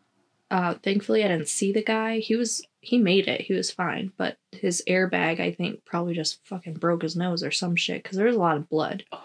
Uh, 0.54 0.74
thankfully, 0.84 1.24
I 1.24 1.28
didn't 1.28 1.48
see 1.48 1.72
the 1.72 1.82
guy. 1.82 2.18
He 2.18 2.36
was 2.36 2.62
he 2.80 2.98
made 2.98 3.26
it. 3.28 3.40
He 3.40 3.54
was 3.54 3.70
fine, 3.72 4.12
but 4.16 4.36
his 4.52 4.82
airbag, 4.88 5.40
I 5.40 5.50
think, 5.50 5.84
probably 5.84 6.14
just 6.14 6.44
fucking 6.46 6.74
broke 6.74 7.02
his 7.02 7.16
nose 7.16 7.42
or 7.42 7.50
some 7.50 7.74
shit 7.74 8.02
because 8.02 8.16
there 8.16 8.26
was 8.26 8.36
a 8.36 8.38
lot 8.38 8.56
of 8.56 8.68
blood. 8.68 9.04
Oi. 9.12 9.18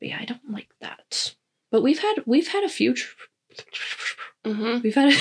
But 0.00 0.08
yeah, 0.08 0.18
I 0.20 0.24
don't 0.24 0.50
like 0.50 0.68
that. 0.80 1.34
But 1.70 1.82
we've 1.82 1.98
had 1.98 2.22
we've 2.26 2.48
had 2.48 2.64
a 2.64 2.68
few. 2.68 2.94
Tr- 2.94 3.14
Mm-hmm. 4.46 4.80
We've 4.82 4.94
had 4.94 5.12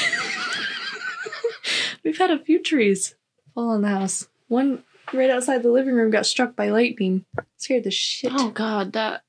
we've 2.04 2.18
had 2.18 2.32
a 2.32 2.40
few 2.40 2.62
trees 2.62 3.16
fall 3.54 3.70
on 3.72 3.82
the 3.82 3.90
house. 3.90 4.28
One 4.48 4.84
right 5.14 5.30
outside 5.30 5.64
the 5.64 5.72
living 5.72 5.96
room 5.96 6.12
got 6.12 6.26
struck 6.26 6.56
by 6.56 6.70
lightning. 6.70 7.26
Scared 7.58 7.84
the 7.84 7.92
shit. 7.92 8.32
Oh 8.34 8.50
god, 8.52 8.94
that 8.94 9.24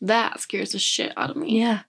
that 0.00 0.40
scares 0.40 0.72
the 0.72 0.78
shit 0.78 1.12
out 1.16 1.30
of 1.30 1.36
me. 1.36 1.58
yeah. 1.58 1.80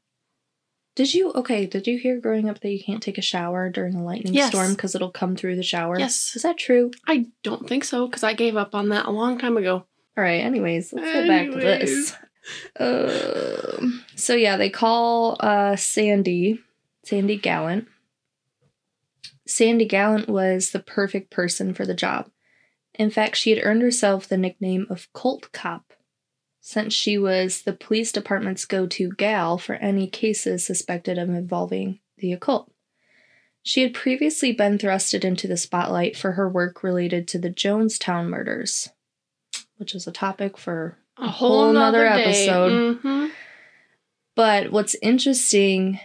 Did 0.99 1.13
you 1.13 1.31
okay? 1.31 1.65
Did 1.65 1.87
you 1.87 1.97
hear 1.97 2.19
growing 2.19 2.49
up 2.49 2.59
that 2.59 2.69
you 2.71 2.83
can't 2.83 3.01
take 3.01 3.17
a 3.17 3.21
shower 3.21 3.69
during 3.69 3.95
a 3.95 4.03
lightning 4.03 4.33
Yes. 4.33 4.49
storm 4.49 4.73
because 4.73 4.95
it'll 4.95 5.11
come 5.11 5.37
through 5.37 5.55
the 5.55 5.63
shower? 5.63 5.97
Yes. 5.97 6.35
Is 6.35 6.41
that 6.41 6.57
true? 6.57 6.91
I 7.07 7.27
don't 7.41 7.69
think 7.69 7.85
so 7.85 8.05
because 8.05 8.21
I 8.21 8.33
gave 8.33 8.57
up 8.57 8.75
on 8.75 8.89
that 8.89 9.05
a 9.05 9.09
long 9.09 9.37
time 9.37 9.55
ago. 9.55 9.85
All 10.17 10.23
right. 10.25 10.41
Anyways, 10.41 10.91
let's 10.91 11.07
get 11.07 11.25
back 11.25 11.51
to 11.51 11.55
this. 11.57 12.17
Um, 12.77 14.03
so 14.17 14.35
yeah, 14.35 14.57
they 14.57 14.69
call 14.69 15.37
uh, 15.39 15.77
Sandy, 15.77 16.59
Sandy 17.05 17.37
Gallant. 17.37 17.87
Sandy 19.47 19.85
Gallant 19.85 20.27
was 20.27 20.71
the 20.71 20.79
perfect 20.79 21.31
person 21.31 21.73
for 21.73 21.85
the 21.85 21.93
job. 21.93 22.29
In 22.95 23.09
fact, 23.09 23.37
she 23.37 23.51
had 23.51 23.63
earned 23.63 23.83
herself 23.83 24.27
the 24.27 24.35
nickname 24.35 24.85
of 24.89 25.07
Colt 25.13 25.49
Cop, 25.53 25.93
since 26.59 26.93
she 26.93 27.17
was 27.17 27.61
the 27.61 27.73
police 27.73 28.11
department's 28.11 28.65
go-to 28.65 29.11
gal 29.11 29.57
for 29.57 29.75
any 29.75 30.07
cases 30.07 30.65
suspected 30.65 31.17
of 31.17 31.29
involving 31.29 31.99
the 32.17 32.33
occult. 32.33 32.71
She 33.63 33.81
had 33.81 33.93
previously 33.93 34.51
been 34.51 34.77
thrusted 34.77 35.23
into 35.23 35.47
the 35.47 35.57
spotlight 35.57 36.17
for 36.17 36.33
her 36.33 36.49
work 36.49 36.83
related 36.83 37.27
to 37.29 37.39
the 37.39 37.49
Jonestown 37.49 38.27
murders, 38.27 38.89
which 39.77 39.93
is 39.93 40.07
a 40.07 40.11
topic 40.11 40.57
for 40.57 40.97
A 41.17 41.27
whole 41.27 41.63
whole 41.65 41.73
nother 41.73 42.05
nother 42.05 42.21
episode. 42.21 42.97
hmm 42.97 43.27
But 44.35 44.71
what's 44.71 44.95
interesting, 45.01 45.99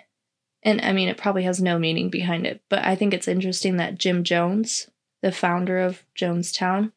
and 0.62 0.80
I 0.80 0.92
mean, 0.92 1.08
it 1.08 1.16
probably 1.16 1.44
has 1.44 1.61
no 1.62 1.78
meaning 1.78 2.11
behind 2.11 2.46
it, 2.46 2.62
but 2.68 2.84
I 2.84 2.96
think 2.96 3.14
it's 3.14 3.28
interesting 3.28 3.76
that 3.76 3.99
Jim 3.99 4.25
Jones, 4.25 4.90
the 5.23 5.32
founder 5.32 5.78
of 5.78 6.04
Jonestown, 6.16 6.92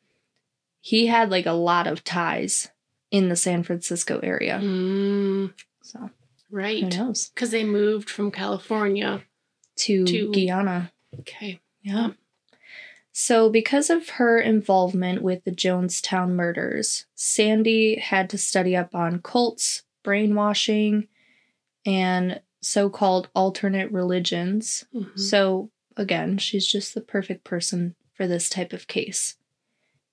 he 0.81 1.07
had 1.07 1.29
like 1.29 1.45
a 1.45 1.51
lot 1.51 1.87
of 1.87 2.03
ties 2.03 2.69
in 3.11 3.29
the 3.29 3.35
San 3.35 3.63
Francisco 3.63 4.19
area. 4.21 4.59
Mm, 4.61 5.53
So 5.81 5.99
who 5.99 6.09
right. 6.57 6.83
knows? 6.97 7.29
Because 7.33 7.51
they 7.51 7.63
moved 7.63 8.09
from 8.09 8.31
California. 8.31 9.23
To, 9.77 10.05
To- 10.05 10.31
Guyana. 10.31 10.91
Okay. 11.19 11.59
Yeah. 11.81 12.11
So, 13.11 13.49
because 13.49 13.89
of 13.89 14.09
her 14.09 14.39
involvement 14.39 15.23
with 15.23 15.43
the 15.43 15.51
Jonestown 15.51 16.31
murders, 16.31 17.05
Sandy 17.15 17.95
had 17.99 18.29
to 18.29 18.37
study 18.37 18.75
up 18.75 18.93
on 18.93 19.21
cults, 19.21 19.83
brainwashing, 20.03 21.07
and 21.85 22.41
so 22.61 22.89
called 22.91 23.29
alternate 23.33 23.91
religions. 23.91 24.85
Mhm. 24.93 25.17
So, 25.17 25.71
again, 25.95 26.37
she's 26.37 26.67
just 26.67 26.93
the 26.93 27.01
perfect 27.01 27.43
person 27.43 27.95
for 28.13 28.27
this 28.27 28.49
type 28.49 28.71
of 28.73 28.87
case. 28.87 29.37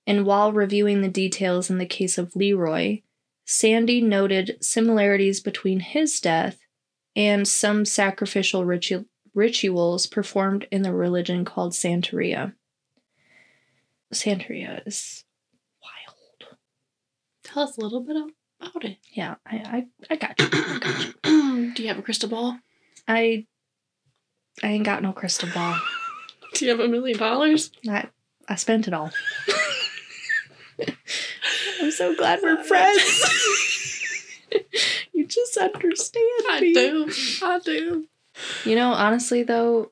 And 0.07 0.25
while 0.25 0.51
reviewing 0.51 1.01
the 1.01 1.09
details 1.09 1.69
in 1.69 1.77
the 1.77 1.85
case 1.85 2.17
of 2.17 2.35
Leroy, 2.35 3.01
Sandy 3.45 4.01
noted 4.01 4.57
similarities 4.61 5.39
between 5.39 5.79
his 5.79 6.19
death 6.19 6.59
and 7.15 7.47
some 7.47 7.85
sacrificial 7.85 8.65
ritu- 8.65 9.05
rituals 9.33 10.07
performed 10.07 10.67
in 10.71 10.81
the 10.81 10.93
religion 10.93 11.45
called 11.45 11.73
Santeria. 11.73 12.53
Santeria 14.13 14.85
is 14.87 15.23
wild. 15.81 16.57
Tell 17.43 17.63
us 17.63 17.77
a 17.77 17.81
little 17.81 18.01
bit 18.01 18.17
about 18.61 18.85
it. 18.85 18.97
Yeah, 19.11 19.35
I 19.45 19.55
I, 20.09 20.13
I 20.13 20.15
got 20.15 20.39
you. 20.39 20.47
I 20.51 20.79
got 20.79 20.99
you. 21.25 21.71
Do 21.73 21.81
you 21.81 21.87
have 21.89 21.99
a 21.99 22.03
crystal 22.03 22.29
ball? 22.29 22.59
I 23.07 23.45
I 24.63 24.67
ain't 24.67 24.85
got 24.85 25.03
no 25.03 25.11
crystal 25.11 25.49
ball. 25.53 25.79
Do 26.53 26.65
you 26.65 26.71
have 26.71 26.79
a 26.79 26.87
million 26.87 27.17
dollars? 27.17 27.71
I 27.89 28.07
I 28.47 28.55
spent 28.55 28.87
it 28.87 28.93
all. 28.93 29.11
So 31.95 32.15
glad 32.15 32.39
we're 32.41 32.63
friends. 32.63 34.01
you 35.13 35.25
just 35.25 35.57
understand 35.57 36.43
I 36.49 36.59
me. 36.61 36.73
do. 36.73 37.11
I 37.41 37.59
do. 37.59 38.07
You 38.65 38.75
know, 38.75 38.91
honestly 38.91 39.43
though, 39.43 39.91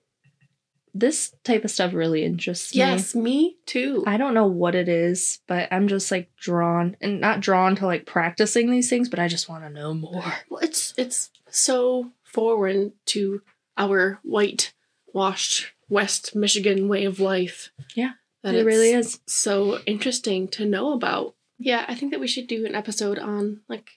this 0.94 1.34
type 1.44 1.64
of 1.64 1.72
stuff 1.72 1.94
really 1.94 2.24
interests 2.24 2.74
me. 2.74 2.80
Yes, 2.80 3.16
me 3.16 3.58
too. 3.66 4.04
I 4.06 4.18
don't 4.18 4.34
know 4.36 4.46
what 4.46 4.76
it 4.76 4.88
is, 4.88 5.40
but 5.48 5.68
I'm 5.72 5.88
just 5.88 6.12
like 6.12 6.30
drawn 6.36 6.96
and 7.02 7.20
not 7.20 7.40
drawn 7.40 7.76
to 7.78 7.86
like 7.86 8.06
practicing 8.06 8.70
these 8.70 8.90
things, 8.90 9.10
but 9.10 9.20
I 9.20 9.28
just 9.28 9.50
want 9.50 9.64
to 9.64 9.70
know 9.70 9.94
more. 9.94 10.34
Well, 10.50 10.62
it's 10.62 10.94
it's 10.98 11.32
so 11.50 12.12
foreign 12.24 12.94
to 13.08 13.42
our 13.78 14.20
white 14.24 14.74
washed 15.14 15.72
West 15.90 16.36
Michigan 16.36 16.88
way 16.88 17.06
of 17.06 17.20
life. 17.20 17.72
Yeah, 17.96 18.12
that 18.44 18.54
it 18.54 18.66
really 18.66 18.92
is. 18.92 19.20
so 19.26 19.80
interesting 19.86 20.48
to 20.50 20.66
know 20.66 20.94
about. 20.94 21.34
Yeah, 21.58 21.86
I 21.88 21.96
think 21.96 22.12
that 22.12 22.20
we 22.20 22.28
should 22.28 22.48
do 22.48 22.66
an 22.66 22.76
episode 22.76 23.20
on 23.20 23.62
like 23.70 23.92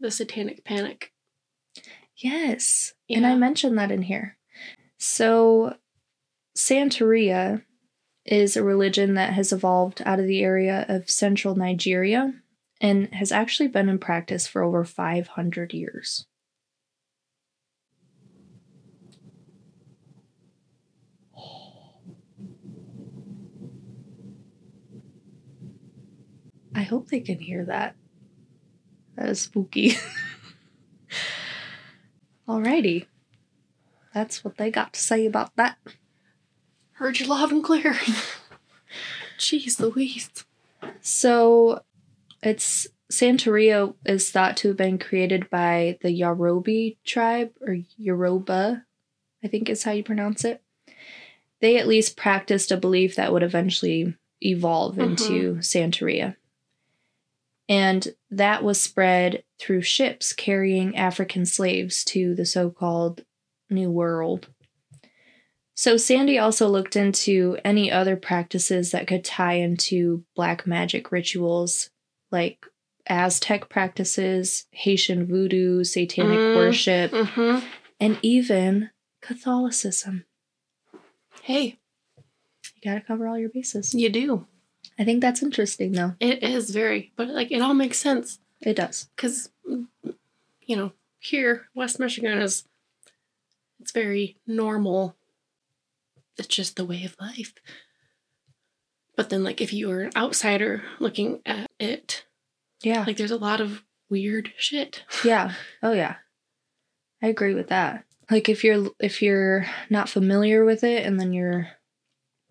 the 0.00 0.10
satanic 0.10 0.64
panic. 0.64 1.12
Yes. 2.16 2.94
And 3.10 3.26
I 3.26 3.34
mentioned 3.34 3.76
that 3.78 3.90
in 3.90 4.02
here. 4.02 4.38
So, 4.98 5.76
Santeria 6.56 7.62
is 8.24 8.56
a 8.56 8.62
religion 8.62 9.14
that 9.14 9.32
has 9.32 9.52
evolved 9.52 10.02
out 10.06 10.20
of 10.20 10.26
the 10.26 10.42
area 10.42 10.86
of 10.88 11.10
central 11.10 11.56
Nigeria 11.56 12.32
and 12.80 13.12
has 13.14 13.32
actually 13.32 13.68
been 13.68 13.88
in 13.88 13.98
practice 13.98 14.46
for 14.46 14.62
over 14.62 14.84
500 14.84 15.72
years. 15.74 16.26
I 26.74 26.82
hope 26.82 27.08
they 27.08 27.20
can 27.20 27.38
hear 27.38 27.64
that. 27.66 27.94
That 29.16 29.28
is 29.28 29.40
spooky. 29.40 29.94
Alrighty. 32.48 33.06
That's 34.12 34.44
what 34.44 34.58
they 34.58 34.70
got 34.70 34.92
to 34.94 35.00
say 35.00 35.26
about 35.26 35.54
that. 35.56 35.78
Heard 36.92 37.18
you 37.18 37.26
loud 37.26 37.52
and 37.52 37.62
clear. 37.62 37.94
Jeez 39.38 39.80
Louise. 39.80 40.30
So 41.00 41.82
it's 42.42 42.86
Santeria 43.10 43.94
is 44.04 44.30
thought 44.30 44.56
to 44.58 44.68
have 44.68 44.76
been 44.76 44.98
created 44.98 45.50
by 45.50 45.98
the 46.02 46.08
Yarobi 46.08 46.96
tribe 47.04 47.52
or 47.60 47.78
Yoruba, 47.96 48.84
I 49.42 49.48
think 49.48 49.68
is 49.68 49.82
how 49.82 49.92
you 49.92 50.04
pronounce 50.04 50.44
it. 50.44 50.62
They 51.60 51.78
at 51.78 51.86
least 51.86 52.16
practiced 52.16 52.72
a 52.72 52.76
belief 52.76 53.16
that 53.16 53.32
would 53.32 53.42
eventually 53.42 54.16
evolve 54.40 54.98
into 54.98 55.54
mm-hmm. 55.54 55.58
Santeria. 55.60 56.36
And 57.68 58.08
that 58.30 58.62
was 58.62 58.80
spread 58.80 59.42
through 59.58 59.82
ships 59.82 60.32
carrying 60.32 60.96
African 60.96 61.46
slaves 61.46 62.04
to 62.06 62.34
the 62.34 62.44
so 62.44 62.70
called 62.70 63.24
New 63.70 63.90
World. 63.90 64.48
So 65.74 65.96
Sandy 65.96 66.38
also 66.38 66.68
looked 66.68 66.94
into 66.94 67.58
any 67.64 67.90
other 67.90 68.16
practices 68.16 68.90
that 68.92 69.06
could 69.06 69.24
tie 69.24 69.54
into 69.54 70.24
black 70.36 70.66
magic 70.66 71.10
rituals 71.10 71.90
like 72.30 72.64
Aztec 73.06 73.68
practices, 73.68 74.66
Haitian 74.70 75.26
voodoo, 75.26 75.82
satanic 75.84 76.38
Mm. 76.38 76.56
worship, 76.56 77.10
Mm-hmm. 77.10 77.66
and 78.00 78.18
even 78.22 78.90
Catholicism. 79.20 80.24
Hey, 81.42 81.78
You 82.16 82.90
got 82.90 82.94
to 82.94 83.00
cover 83.00 83.26
all 83.26 83.38
your 83.38 83.50
bases. 83.50 83.94
you 83.94 84.08
do. 84.10 84.46
I 84.98 85.04
think 85.04 85.20
that's 85.20 85.42
interesting 85.42 85.92
though. 85.92 86.14
It 86.20 86.42
is 86.42 86.70
very, 86.70 87.12
but 87.16 87.28
like 87.28 87.50
it 87.50 87.60
all 87.60 87.74
makes 87.74 87.98
sense 87.98 88.38
It 88.60 88.74
does. 88.76 89.08
because, 89.16 89.50
you 89.66 90.76
know, 90.76 90.92
here 91.18 91.66
West 91.74 91.98
Michigan 91.98 92.38
is, 92.38 92.64
it's 93.80 93.92
very 93.92 94.36
normal. 94.46 95.16
It's 96.38 96.48
just 96.48 96.76
the 96.76 96.84
way 96.84 97.04
of 97.04 97.16
life. 97.20 97.54
But 99.16 99.30
then, 99.30 99.44
like, 99.44 99.60
if 99.60 99.72
you 99.72 99.88
were 99.88 100.02
an 100.02 100.10
outsider 100.16 100.82
looking 100.98 101.40
at 101.46 101.70
it, 101.78 102.24
Yeah. 102.82 103.04
like, 103.06 103.16
there's 103.16 103.30
a 103.30 103.36
lot 103.36 103.60
of 103.60 103.84
weird 104.10 104.52
shit. 104.56 105.04
yeah. 105.24 105.52
Oh 105.82 105.92
yeah. 105.92 106.16
I 107.22 107.28
agree 107.28 107.54
with 107.54 107.68
that. 107.68 108.04
Like 108.30 108.48
if 108.48 108.64
you're 108.64 108.88
if 109.00 109.22
you're 109.22 109.66
not 109.90 110.08
familiar 110.08 110.64
with 110.64 110.82
it 110.84 111.04
and 111.06 111.18
then 111.20 111.32
you're 111.32 111.68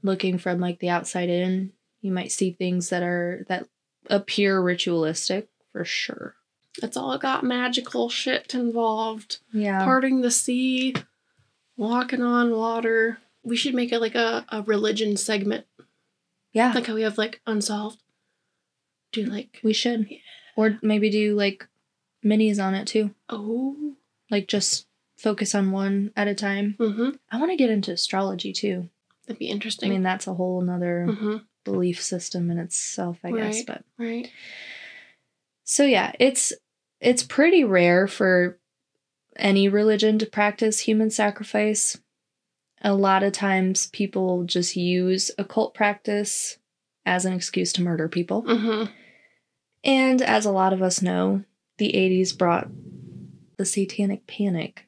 looking 0.01 0.37
from 0.37 0.59
like 0.59 0.79
the 0.79 0.89
outside 0.89 1.29
in, 1.29 1.71
you 2.03 2.11
might 2.11 2.31
see 2.31 2.51
things 2.51 2.89
that 2.89 3.01
are 3.01 3.45
that 3.47 3.67
appear 4.07 4.61
ritualistic 4.61 5.47
for 5.71 5.85
sure. 5.85 6.35
It's 6.83 6.97
all 6.97 7.17
got 7.17 7.43
magical 7.43 8.09
shit 8.09 8.53
involved. 8.53 9.39
Yeah. 9.53 9.83
Parting 9.83 10.21
the 10.21 10.29
sea, 10.29 10.95
walking 11.77 12.21
on 12.21 12.51
water. 12.51 13.19
We 13.43 13.55
should 13.55 13.73
make 13.73 13.91
it 13.91 13.99
like 13.99 14.15
a, 14.15 14.45
a 14.49 14.61
religion 14.63 15.17
segment, 15.17 15.65
yeah. 16.51 16.73
like 16.73 16.87
how 16.87 16.95
we 16.95 17.01
have 17.03 17.17
like 17.17 17.41
unsolved. 17.47 17.99
Do 19.11 19.23
like 19.25 19.59
we 19.63 19.73
should. 19.73 20.07
Yeah. 20.09 20.17
Or 20.55 20.77
maybe 20.81 21.09
do 21.09 21.35
like 21.35 21.67
minis 22.23 22.63
on 22.63 22.75
it 22.75 22.87
too. 22.87 23.11
oh, 23.29 23.95
Like 24.29 24.47
just 24.47 24.87
focus 25.15 25.55
on 25.55 25.71
one 25.71 26.11
at 26.17 26.27
a 26.27 26.35
time. 26.35 26.75
mm-hmm. 26.79 27.09
I 27.31 27.39
want 27.39 27.51
to 27.51 27.57
get 27.57 27.69
into 27.69 27.91
astrology 27.91 28.51
too. 28.51 28.89
That'd 29.25 29.39
be 29.39 29.47
interesting. 29.47 29.89
I 29.89 29.93
mean, 29.93 30.03
that's 30.03 30.27
a 30.27 30.33
whole 30.33 30.61
nother 30.61 31.05
mm-hmm. 31.09 31.37
Belief 31.63 32.01
system 32.01 32.49
in 32.51 32.57
itself, 32.57 33.19
I 33.23 33.31
guess. 33.31 33.63
But 33.63 33.83
Right. 33.97 34.29
so 35.63 35.85
yeah, 35.85 36.13
it's 36.19 36.53
it's 36.99 37.23
pretty 37.23 37.63
rare 37.63 38.07
for 38.07 38.59
any 39.35 39.67
religion 39.67 40.19
to 40.19 40.25
practice 40.25 40.81
human 40.81 41.09
sacrifice. 41.09 41.99
A 42.81 42.93
lot 42.93 43.23
of 43.23 43.33
times 43.33 43.87
people 43.87 44.43
just 44.43 44.75
use 44.75 45.31
occult 45.37 45.73
practice 45.73 46.57
as 47.05 47.25
an 47.25 47.33
excuse 47.33 47.73
to 47.73 47.81
murder 47.81 48.07
people. 48.07 48.43
Mm-hmm. 48.43 48.91
And 49.83 50.21
as 50.21 50.45
a 50.45 50.51
lot 50.51 50.73
of 50.73 50.81
us 50.81 51.01
know, 51.01 51.43
the 51.77 51.91
80s 51.91 52.37
brought 52.37 52.69
the 53.57 53.65
satanic 53.65 54.27
panic. 54.27 54.87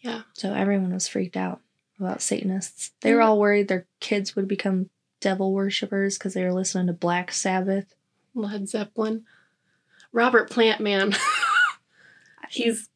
Yeah. 0.00 0.22
So 0.32 0.52
everyone 0.54 0.92
was 0.92 1.08
freaked 1.08 1.36
out 1.36 1.60
about 1.98 2.22
Satanists. 2.22 2.92
They 3.00 3.14
were 3.14 3.22
all 3.22 3.38
worried 3.38 3.68
their 3.68 3.86
kids 4.00 4.36
would 4.36 4.48
become 4.48 4.90
devil 5.20 5.52
worshippers 5.52 6.16
because 6.18 6.34
they 6.34 6.44
were 6.44 6.52
listening 6.52 6.86
to 6.88 6.92
Black 6.92 7.32
Sabbath. 7.32 7.94
Led 8.34 8.68
Zeppelin. 8.68 9.24
Robert 10.12 10.50
Plant, 10.50 10.80
man. 10.80 11.14
He's 12.50 12.88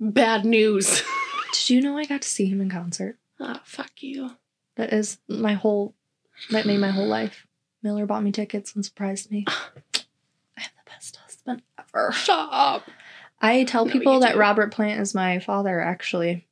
bad 0.00 0.44
news. 0.44 1.02
Did 1.52 1.70
you 1.70 1.80
know 1.82 1.96
I 1.96 2.04
got 2.04 2.22
to 2.22 2.28
see 2.28 2.46
him 2.46 2.60
in 2.60 2.68
concert? 2.70 3.18
Ah, 3.40 3.62
fuck 3.64 3.90
you. 4.02 4.30
That 4.76 4.92
is 4.92 5.18
my 5.28 5.54
whole, 5.54 5.94
that 6.50 6.66
made 6.66 6.78
my 6.80 6.90
whole 6.90 7.06
life. 7.06 7.46
Miller 7.82 8.06
bought 8.06 8.22
me 8.22 8.32
tickets 8.32 8.74
and 8.74 8.84
surprised 8.84 9.30
me. 9.30 9.44
I 9.48 9.52
have 10.60 10.72
the 10.84 10.90
best 10.90 11.16
husband 11.16 11.62
ever. 11.78 12.12
Shut 12.12 12.48
up. 12.50 12.84
I 13.40 13.62
tell 13.64 13.86
No, 13.86 13.92
people 13.92 14.20
that 14.20 14.32
do. 14.34 14.38
Robert 14.38 14.72
Plant 14.72 15.00
is 15.00 15.14
my 15.14 15.38
father, 15.38 15.80
actually. 15.80 16.47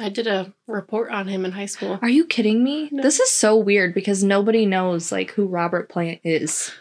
I 0.00 0.08
did 0.08 0.26
a 0.26 0.52
report 0.66 1.10
on 1.10 1.28
him 1.28 1.44
in 1.44 1.52
high 1.52 1.66
school. 1.66 1.98
Are 2.00 2.08
you 2.08 2.24
kidding 2.24 2.64
me? 2.64 2.88
No. 2.90 3.02
This 3.02 3.20
is 3.20 3.30
so 3.30 3.56
weird 3.56 3.94
because 3.94 4.24
nobody 4.24 4.64
knows 4.66 5.12
like 5.12 5.32
who 5.32 5.46
Robert 5.46 5.88
Plant 5.88 6.20
is. 6.24 6.72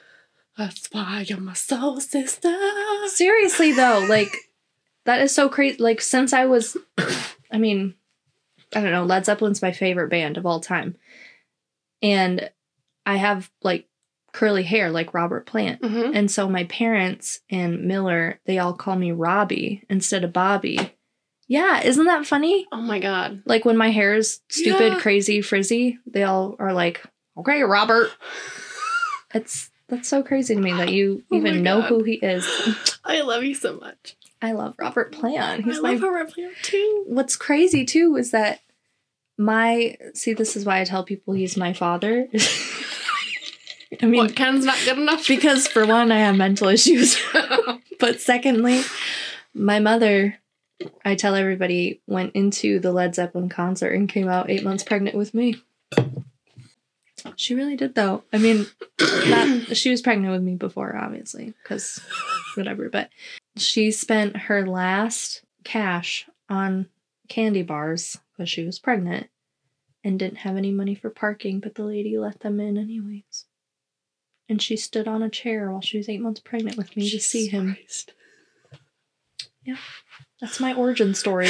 That's 0.57 0.87
why 0.91 1.25
you're 1.27 1.39
my 1.39 1.53
soul 1.53 1.99
sister. 1.99 2.55
Seriously 3.07 3.73
though, 3.73 4.05
like 4.09 4.33
that 5.05 5.21
is 5.21 5.33
so 5.33 5.49
crazy. 5.49 5.77
Like 5.77 6.01
since 6.01 6.33
I 6.33 6.45
was 6.45 6.77
I 7.51 7.57
mean, 7.57 7.95
I 8.73 8.81
don't 8.81 8.91
know, 8.91 9.03
Led 9.03 9.25
Zeppelin's 9.25 9.61
my 9.61 9.71
favorite 9.71 10.09
band 10.09 10.37
of 10.37 10.45
all 10.45 10.59
time. 10.59 10.95
And 12.01 12.49
I 13.05 13.17
have 13.17 13.51
like 13.61 13.87
curly 14.31 14.63
hair 14.63 14.91
like 14.91 15.13
Robert 15.13 15.45
Plant. 15.45 15.81
Mm-hmm. 15.81 16.15
And 16.15 16.31
so 16.31 16.47
my 16.47 16.63
parents 16.65 17.41
and 17.49 17.85
Miller, 17.85 18.39
they 18.45 18.59
all 18.59 18.73
call 18.73 18.95
me 18.95 19.11
Robbie 19.11 19.83
instead 19.89 20.23
of 20.23 20.31
Bobby. 20.31 20.93
Yeah, 21.49 21.81
isn't 21.83 22.05
that 22.05 22.25
funny? 22.27 22.67
Oh 22.71 22.79
my 22.81 22.99
god. 22.99 23.41
Like 23.45 23.65
when 23.65 23.75
my 23.75 23.89
hair 23.89 24.13
is 24.13 24.39
stupid, 24.49 24.93
Yeah. 24.93 24.99
crazy, 24.99 25.41
frizzy, 25.41 25.97
they 26.05 26.23
all 26.23 26.55
are 26.59 26.73
like, 26.73 27.03
"Okay, 27.37 27.63
Robert." 27.63 28.11
It's 29.33 29.69
that's 29.87 30.07
so 30.07 30.23
crazy 30.23 30.55
to 30.55 30.61
me 30.61 30.73
that 30.73 30.91
you 30.91 31.23
Oh 31.31 31.35
even 31.37 31.61
know 31.61 31.81
who 31.83 32.03
he 32.03 32.13
is. 32.15 32.43
I 33.05 33.21
love 33.21 33.43
you 33.43 33.53
so 33.53 33.75
much. 33.77 34.15
I 34.41 34.53
love 34.53 34.73
Robert 34.79 35.11
Plant. 35.11 35.65
He's 35.65 35.77
I 35.77 35.81
my 35.81 35.91
love 35.93 36.01
Robert 36.01 36.31
Plant 36.33 36.55
too. 36.63 37.03
What's 37.07 37.35
crazy 37.35 37.85
too 37.85 38.15
is 38.15 38.31
that 38.31 38.61
my 39.37 39.97
see, 40.15 40.33
this 40.33 40.55
is 40.55 40.65
why 40.65 40.81
I 40.81 40.83
tell 40.83 41.03
people 41.03 41.33
he's 41.35 41.57
my 41.57 41.73
father. 41.73 42.27
I 44.01 44.05
mean, 44.05 44.17
what 44.17 44.35
Ken's 44.35 44.65
not 44.65 44.77
good 44.85 44.97
enough? 44.97 45.27
because 45.27 45.67
for 45.67 45.85
one, 45.85 46.11
I 46.11 46.19
have 46.19 46.35
mental 46.35 46.67
issues, 46.69 47.19
but 47.99 48.19
secondly, 48.21 48.81
my 49.53 49.79
mother, 49.79 50.37
I 51.03 51.15
tell 51.15 51.35
everybody, 51.35 52.01
went 52.07 52.35
into 52.35 52.79
the 52.79 52.91
Led 52.91 53.15
Zeppelin 53.15 53.49
concert 53.49 53.93
and 53.93 54.07
came 54.07 54.27
out 54.27 54.49
eight 54.49 54.63
months 54.63 54.83
pregnant 54.83 55.15
with 55.15 55.33
me. 55.33 55.61
She 57.35 57.53
really 57.53 57.75
did, 57.75 57.95
though. 57.95 58.23
I 58.31 58.37
mean, 58.37 58.65
not, 59.27 59.75
she 59.75 59.91
was 59.91 60.01
pregnant 60.01 60.31
with 60.31 60.41
me 60.41 60.55
before, 60.55 60.95
obviously, 60.95 61.53
because 61.61 61.99
whatever. 62.55 62.89
But 62.89 63.09
she 63.57 63.91
spent 63.91 64.37
her 64.37 64.65
last 64.65 65.41
cash 65.63 66.27
on 66.49 66.87
candy 67.27 67.61
bars 67.61 68.17
because 68.31 68.49
she 68.49 68.63
was 68.65 68.79
pregnant 68.79 69.27
and 70.03 70.17
didn't 70.17 70.37
have 70.39 70.55
any 70.55 70.71
money 70.71 70.95
for 70.95 71.09
parking, 71.09 71.59
but 71.59 71.75
the 71.75 71.83
lady 71.83 72.17
let 72.17 72.39
them 72.39 72.59
in 72.59 72.77
anyways. 72.77 73.45
And 74.47 74.61
she 74.61 74.77
stood 74.77 75.07
on 75.07 75.21
a 75.21 75.29
chair 75.29 75.69
while 75.69 75.81
she 75.81 75.97
was 75.97 76.09
eight 76.09 76.21
months 76.21 76.39
pregnant 76.39 76.77
with 76.77 76.95
me 76.95 77.09
to 77.09 77.19
see 77.19 77.47
him. 77.47 77.75
Christ. 77.75 78.13
That's 80.41 80.59
my 80.59 80.73
origin 80.73 81.13
story. 81.13 81.49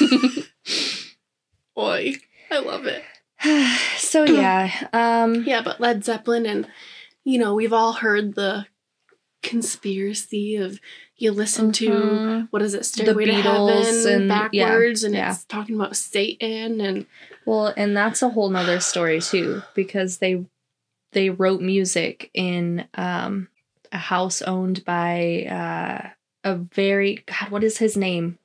Boy, 1.74 2.14
I 2.50 2.58
love 2.58 2.86
it. 2.86 3.02
so 3.98 4.24
yeah, 4.24 4.88
um 4.92 5.44
Yeah, 5.44 5.62
but 5.62 5.80
Led 5.80 6.04
Zeppelin 6.04 6.44
and 6.46 6.68
you 7.24 7.38
know, 7.38 7.54
we've 7.54 7.72
all 7.72 7.92
heard 7.92 8.34
the 8.34 8.66
conspiracy 9.42 10.56
of 10.56 10.80
you 11.16 11.32
listen 11.32 11.72
to 11.72 11.90
mhm. 11.90 12.48
what 12.50 12.62
is 12.62 12.74
it, 12.74 12.84
Stairway 12.84 13.26
to 13.26 13.32
Beatles 13.32 14.04
Heaven 14.04 14.30
and- 14.30 14.50
yeah, 14.52 14.68
backwards 14.68 15.04
and 15.04 15.14
yeah. 15.14 15.32
it's 15.32 15.44
talking 15.44 15.74
about 15.74 15.96
Satan 15.96 16.80
and 16.80 17.06
well, 17.46 17.72
and 17.76 17.96
that's 17.96 18.22
a 18.22 18.28
whole 18.28 18.50
nother 18.50 18.80
story 18.80 19.20
too, 19.20 19.62
because 19.74 20.18
they 20.18 20.44
they 21.12 21.30
wrote 21.30 21.60
music 21.60 22.30
in 22.34 22.86
um 22.94 23.48
a 23.90 23.96
house 23.98 24.42
owned 24.42 24.84
by 24.84 25.44
uh 25.44 26.10
a 26.48 26.56
very 26.74 27.24
God, 27.26 27.50
what 27.50 27.64
is 27.64 27.78
his 27.78 27.96
name? 27.96 28.38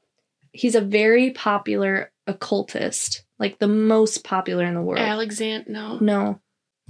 He's 0.52 0.76
a 0.76 0.82
very 0.82 1.32
popular 1.32 2.12
occultist, 2.28 3.24
like 3.40 3.60
the 3.60 3.68
most 3.68 4.24
popular 4.24 4.66
in 4.66 4.76
the 4.76 4.82
world. 4.82 5.00
Alexander 5.02 5.70
no. 5.72 5.98
No, 6.00 6.40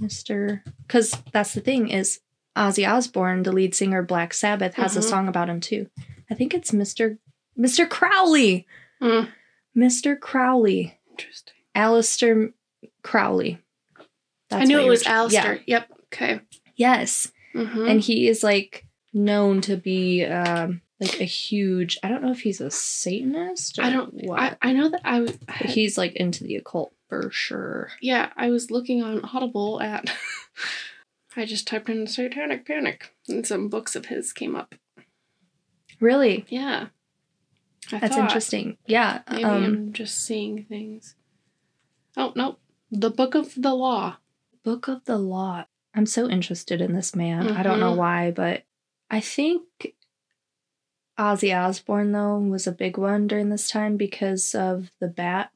Mr. 0.00 0.62
Because 0.86 1.16
that's 1.32 1.54
the 1.54 1.60
thing 1.60 1.88
is 1.88 2.20
Ozzy 2.56 2.88
Osbourne, 2.88 3.42
the 3.42 3.52
lead 3.52 3.74
singer 3.74 4.00
of 4.00 4.06
Black 4.06 4.34
Sabbath, 4.34 4.74
has 4.74 4.96
a 4.96 5.00
Mhm. 5.00 5.04
song 5.10 5.28
about 5.28 5.48
him 5.48 5.60
too. 5.60 5.88
I 6.30 6.34
think 6.34 6.54
it's 6.54 6.70
Mr. 6.72 7.18
Mr. 7.58 7.88
Crowley. 7.88 8.66
Mm. 9.02 9.28
Mr. 9.76 10.18
Crowley. 10.18 10.98
Interesting. 11.10 11.54
Aleister 11.74 12.52
Crowley. 13.02 13.58
I 14.50 14.64
knew 14.64 14.78
it 14.78 14.86
was 14.88 15.02
Aleister. 15.04 15.32
Yeah. 15.32 15.58
Yep. 15.66 15.88
Okay. 16.12 16.40
Yes, 16.76 17.32
hmm 17.52 17.86
and 17.88 18.00
he 18.00 18.28
is 18.28 18.42
like 18.44 18.86
known 19.12 19.60
to 19.62 19.76
be 19.76 20.24
um, 20.24 20.80
like 21.00 21.20
a 21.20 21.24
huge. 21.24 21.98
I 22.02 22.08
don't 22.08 22.22
know 22.22 22.30
if 22.30 22.40
he's 22.42 22.60
a 22.60 22.70
Satanist. 22.70 23.78
I 23.78 23.90
don't 23.90 24.12
What. 24.24 24.40
I, 24.40 24.56
I 24.62 24.72
know 24.72 24.88
that 24.90 25.00
I. 25.04 25.20
but 25.20 25.66
he's 25.66 25.98
like 25.98 26.14
into 26.14 26.44
the 26.44 26.56
occult 26.56 26.92
for 27.08 27.30
sure. 27.30 27.90
yeah, 28.00 28.30
I 28.36 28.50
was 28.50 28.70
looking 28.70 29.02
on 29.02 29.24
Audible 29.24 29.80
at 29.82 30.12
I 31.36 31.44
just 31.44 31.66
typed 31.66 31.88
in 31.88 32.06
satanic 32.06 32.64
panic 32.66 33.12
and 33.28 33.44
some 33.46 33.68
books 33.68 33.96
of 33.96 34.06
his 34.06 34.32
came 34.32 34.54
up. 34.54 34.74
Really, 36.00 36.44
Yeah. 36.48 36.88
I 37.92 37.98
that's 37.98 38.14
thought 38.16 38.24
interesting. 38.24 38.78
Yeah. 38.86 39.22
Maybe 39.30 39.44
um, 39.44 39.64
I'm 39.64 39.92
just 39.92 40.24
seeing 40.24 40.64
things. 40.64 41.16
Oh 42.16 42.32
no. 42.34 42.58
The 42.90 43.10
Book 43.10 43.34
of 43.34 43.52
the 43.56 43.74
Law. 43.74 44.16
Book 44.62 44.88
of 44.88 45.04
the 45.04 45.18
Law. 45.18 45.66
I'm 45.94 46.06
so 46.06 46.28
interested 46.28 46.80
in 46.80 46.94
this 46.94 47.14
man. 47.14 47.48
I 47.50 47.62
don't 47.62 47.80
know 47.80 47.92
Mhm. 47.94 47.98
why, 47.98 48.30
but 48.30 48.62
I 49.10 49.20
think 49.20 49.62
Ozzy 51.18 51.56
Osbourne 51.56 52.12
though 52.12 52.38
was 52.38 52.66
a 52.66 52.72
big 52.72 52.98
one 52.98 53.26
during 53.26 53.48
this 53.50 53.68
time 53.68 53.96
because 53.96 54.54
of 54.54 54.90
the 55.00 55.06
bat. 55.08 55.50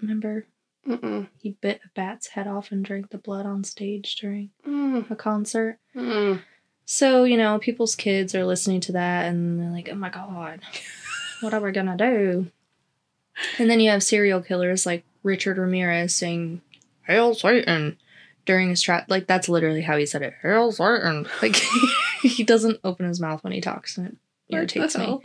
Remember, 0.00 0.46
Mm-mm. 0.86 1.28
he 1.40 1.56
bit 1.60 1.80
a 1.84 1.88
bat's 1.94 2.28
head 2.28 2.46
off 2.46 2.70
and 2.72 2.84
drank 2.84 3.10
the 3.10 3.18
blood 3.18 3.46
on 3.46 3.64
stage 3.64 4.16
during 4.16 4.50
Mm, 4.66 5.10
a 5.10 5.16
concert. 5.16 5.78
mm. 5.94 6.40
So, 6.84 7.24
you 7.24 7.38
know, 7.38 7.58
people's 7.58 7.94
kids 7.96 8.34
are 8.34 8.44
listening 8.44 8.80
to 8.82 8.92
that 8.92 9.26
and 9.26 9.58
they're 9.60 9.70
like, 9.70 9.88
oh 9.90 9.94
my 9.94 10.10
God, 10.10 10.60
what 11.40 11.54
are 11.54 11.60
we 11.60 11.72
gonna 11.72 11.96
do? 11.96 12.50
And 13.58 13.70
then 13.70 13.80
you 13.80 13.90
have 13.90 14.02
serial 14.02 14.42
killers 14.42 14.84
like 14.84 15.04
Richard 15.22 15.56
Ramirez 15.58 16.14
saying, 16.14 16.60
Hail 17.06 17.34
Satan 17.34 17.96
during 18.46 18.68
his 18.68 18.82
trap. 18.82 19.06
Like, 19.08 19.26
that's 19.26 19.48
literally 19.48 19.82
how 19.82 19.96
he 19.96 20.04
said 20.06 20.22
it. 20.22 20.34
Hail 20.42 20.70
Satan. 20.72 21.26
Like, 21.42 21.56
he 22.28 22.42
doesn't 22.44 22.80
open 22.84 23.06
his 23.06 23.20
mouth 23.20 23.42
when 23.44 23.52
he 23.52 23.60
talks 23.60 23.96
and 23.98 24.06
it 24.08 24.16
irritates 24.48 24.96
me. 24.96 25.20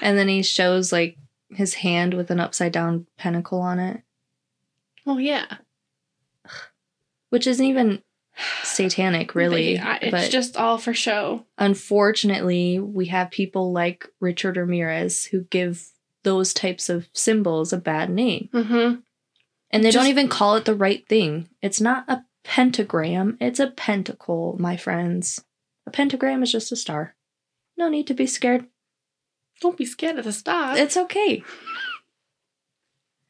And 0.00 0.16
then 0.18 0.28
he 0.28 0.42
shows 0.42 0.92
like 0.92 1.16
his 1.50 1.74
hand 1.74 2.14
with 2.14 2.30
an 2.30 2.40
upside 2.40 2.72
down 2.72 3.06
pentacle 3.16 3.60
on 3.60 3.78
it, 3.78 4.02
Oh 5.06 5.18
yeah. 5.18 5.46
which 7.30 7.46
isn't 7.46 7.64
even 7.64 8.02
satanic, 8.62 9.34
really. 9.34 9.76
But, 9.76 9.84
yeah, 9.84 9.98
it's 10.02 10.10
but 10.10 10.30
just 10.30 10.56
all 10.56 10.78
for 10.78 10.94
show. 10.94 11.44
unfortunately, 11.58 12.78
we 12.78 13.06
have 13.06 13.30
people 13.30 13.72
like 13.72 14.08
Richard 14.20 14.56
Ramirez 14.56 15.26
who 15.26 15.42
give 15.44 15.90
those 16.22 16.54
types 16.54 16.88
of 16.88 17.08
symbols 17.12 17.72
a 17.72 17.76
bad 17.78 18.10
name. 18.10 18.48
Mm-hmm. 18.52 19.00
And 19.70 19.84
they 19.84 19.90
don't 19.90 20.06
even 20.06 20.28
call 20.28 20.56
it 20.56 20.64
the 20.64 20.74
right 20.74 21.06
thing. 21.08 21.48
It's 21.60 21.80
not 21.80 22.04
a 22.08 22.24
pentagram, 22.44 23.36
it's 23.40 23.60
a 23.60 23.70
pentacle, 23.70 24.56
my 24.58 24.76
friends. 24.76 25.44
A 25.86 25.90
pentagram 25.90 26.42
is 26.42 26.50
just 26.52 26.72
a 26.72 26.76
star. 26.76 27.14
No 27.76 27.88
need 27.88 28.06
to 28.06 28.14
be 28.14 28.26
scared. 28.26 28.66
Don't 29.60 29.76
be 29.76 29.84
scared 29.86 30.18
of 30.18 30.24
the 30.24 30.32
stars. 30.32 30.78
It's 30.78 30.96
okay. 30.96 31.42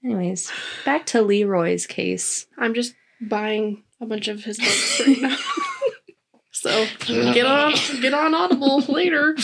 Anyways, 0.05 0.53
back 0.85 1.07
to 1.07 1.23
Leroy's 1.23 1.87
case. 1.87 2.47
I'm 2.59 2.75
just 2.75 2.95
buying 3.21 3.85
a 4.01 4.07
bunch 4.07 4.29
of 4.29 4.45
his 4.45 4.59
books 4.59 5.01
right 5.07 5.21
now. 5.21 5.37
so 6.51 6.87
get 7.07 7.47
on 7.47 7.73
get 8.01 8.13
on 8.15 8.35
Audible 8.35 8.81
later. 8.81 9.37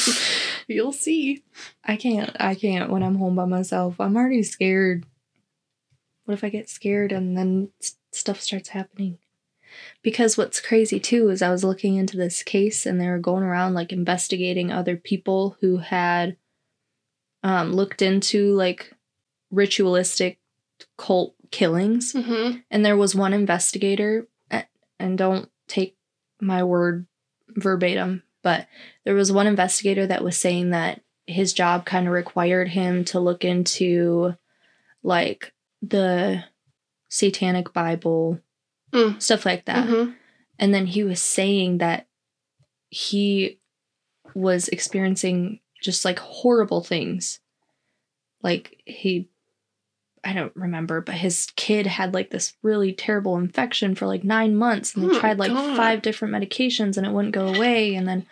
You'll 0.68 0.92
see. 0.92 1.42
I 1.84 1.96
can't. 1.96 2.36
I 2.38 2.54
can't 2.54 2.90
when 2.90 3.02
I'm 3.02 3.16
home 3.16 3.36
by 3.36 3.46
myself. 3.46 3.98
I'm 4.00 4.16
already 4.16 4.42
scared. 4.42 5.06
What 6.24 6.34
if 6.34 6.44
I 6.44 6.50
get 6.50 6.68
scared 6.68 7.10
and 7.10 7.36
then 7.36 7.70
s- 7.82 7.96
stuff 8.12 8.40
starts 8.40 8.68
happening? 8.68 9.18
Because 10.02 10.36
what's 10.36 10.60
crazy 10.60 11.00
too 11.00 11.28
is 11.30 11.42
I 11.42 11.50
was 11.50 11.64
looking 11.64 11.96
into 11.96 12.16
this 12.16 12.42
case 12.42 12.86
and 12.86 13.00
they 13.00 13.08
were 13.08 13.18
going 13.18 13.42
around 13.42 13.74
like 13.74 13.92
investigating 13.92 14.72
other 14.72 14.96
people 14.96 15.56
who 15.60 15.78
had 15.78 16.36
um, 17.42 17.72
looked 17.72 18.02
into 18.02 18.54
like 18.54 18.92
ritualistic 19.50 20.38
cult 20.96 21.34
killings. 21.50 22.12
Mm-hmm. 22.12 22.58
And 22.70 22.84
there 22.84 22.96
was 22.96 23.14
one 23.14 23.32
investigator, 23.32 24.26
and 24.98 25.18
don't 25.18 25.50
take 25.66 25.96
my 26.40 26.62
word 26.62 27.06
verbatim, 27.48 28.22
but 28.42 28.66
there 29.04 29.14
was 29.14 29.32
one 29.32 29.46
investigator 29.46 30.06
that 30.06 30.24
was 30.24 30.36
saying 30.36 30.70
that 30.70 31.02
his 31.26 31.52
job 31.52 31.84
kind 31.84 32.06
of 32.06 32.12
required 32.12 32.68
him 32.68 33.04
to 33.06 33.20
look 33.20 33.44
into 33.44 34.34
like 35.02 35.52
the 35.82 36.44
satanic 37.08 37.72
Bible, 37.72 38.40
Mm. 38.92 39.20
stuff 39.22 39.46
like 39.46 39.66
that. 39.66 39.86
Mm-hmm. 39.86 40.12
And 40.58 40.74
then 40.74 40.86
he 40.86 41.04
was 41.04 41.22
saying 41.22 41.78
that 41.78 42.06
he 42.88 43.58
was 44.34 44.68
experiencing 44.68 45.60
just 45.80 46.04
like 46.04 46.18
horrible 46.18 46.82
things. 46.82 47.40
Like 48.42 48.82
he 48.84 49.28
I 50.22 50.34
don't 50.34 50.54
remember, 50.54 51.00
but 51.00 51.14
his 51.14 51.46
kid 51.56 51.86
had 51.86 52.12
like 52.12 52.30
this 52.30 52.52
really 52.62 52.92
terrible 52.92 53.38
infection 53.38 53.94
for 53.94 54.06
like 54.06 54.22
9 54.22 54.54
months 54.54 54.94
and 54.94 55.04
Oh 55.04 55.08
they 55.08 55.14
my 55.14 55.20
tried 55.20 55.38
like 55.38 55.52
God. 55.52 55.76
five 55.76 56.02
different 56.02 56.34
medications 56.34 56.96
and 56.98 57.06
it 57.06 57.12
wouldn't 57.12 57.34
go 57.34 57.48
away 57.54 57.94
and 57.94 58.06
then 58.06 58.26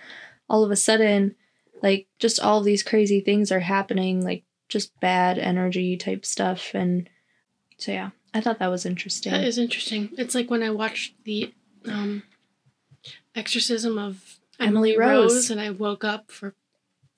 all 0.50 0.64
of 0.64 0.70
a 0.70 0.76
sudden 0.76 1.34
like 1.82 2.06
just 2.18 2.40
all 2.40 2.60
these 2.62 2.82
crazy 2.82 3.20
things 3.20 3.50
are 3.50 3.60
happening 3.60 4.22
like 4.22 4.42
just 4.68 4.98
bad 5.00 5.38
energy 5.38 5.96
type 5.96 6.26
stuff 6.26 6.72
and 6.74 7.08
so 7.78 7.92
yeah, 7.92 8.10
I 8.38 8.40
thought 8.40 8.60
that 8.60 8.68
was 8.68 8.86
interesting. 8.86 9.32
That 9.32 9.42
is 9.44 9.58
interesting. 9.58 10.10
It's 10.16 10.34
like 10.34 10.48
when 10.50 10.62
I 10.62 10.70
watched 10.70 11.14
the 11.24 11.52
um, 11.86 12.22
Exorcism 13.34 13.98
of 13.98 14.38
Emily 14.60 14.94
Emily 14.94 14.98
Rose. 14.98 15.32
Rose, 15.34 15.50
and 15.50 15.60
I 15.60 15.70
woke 15.70 16.04
up 16.04 16.30
for 16.30 16.54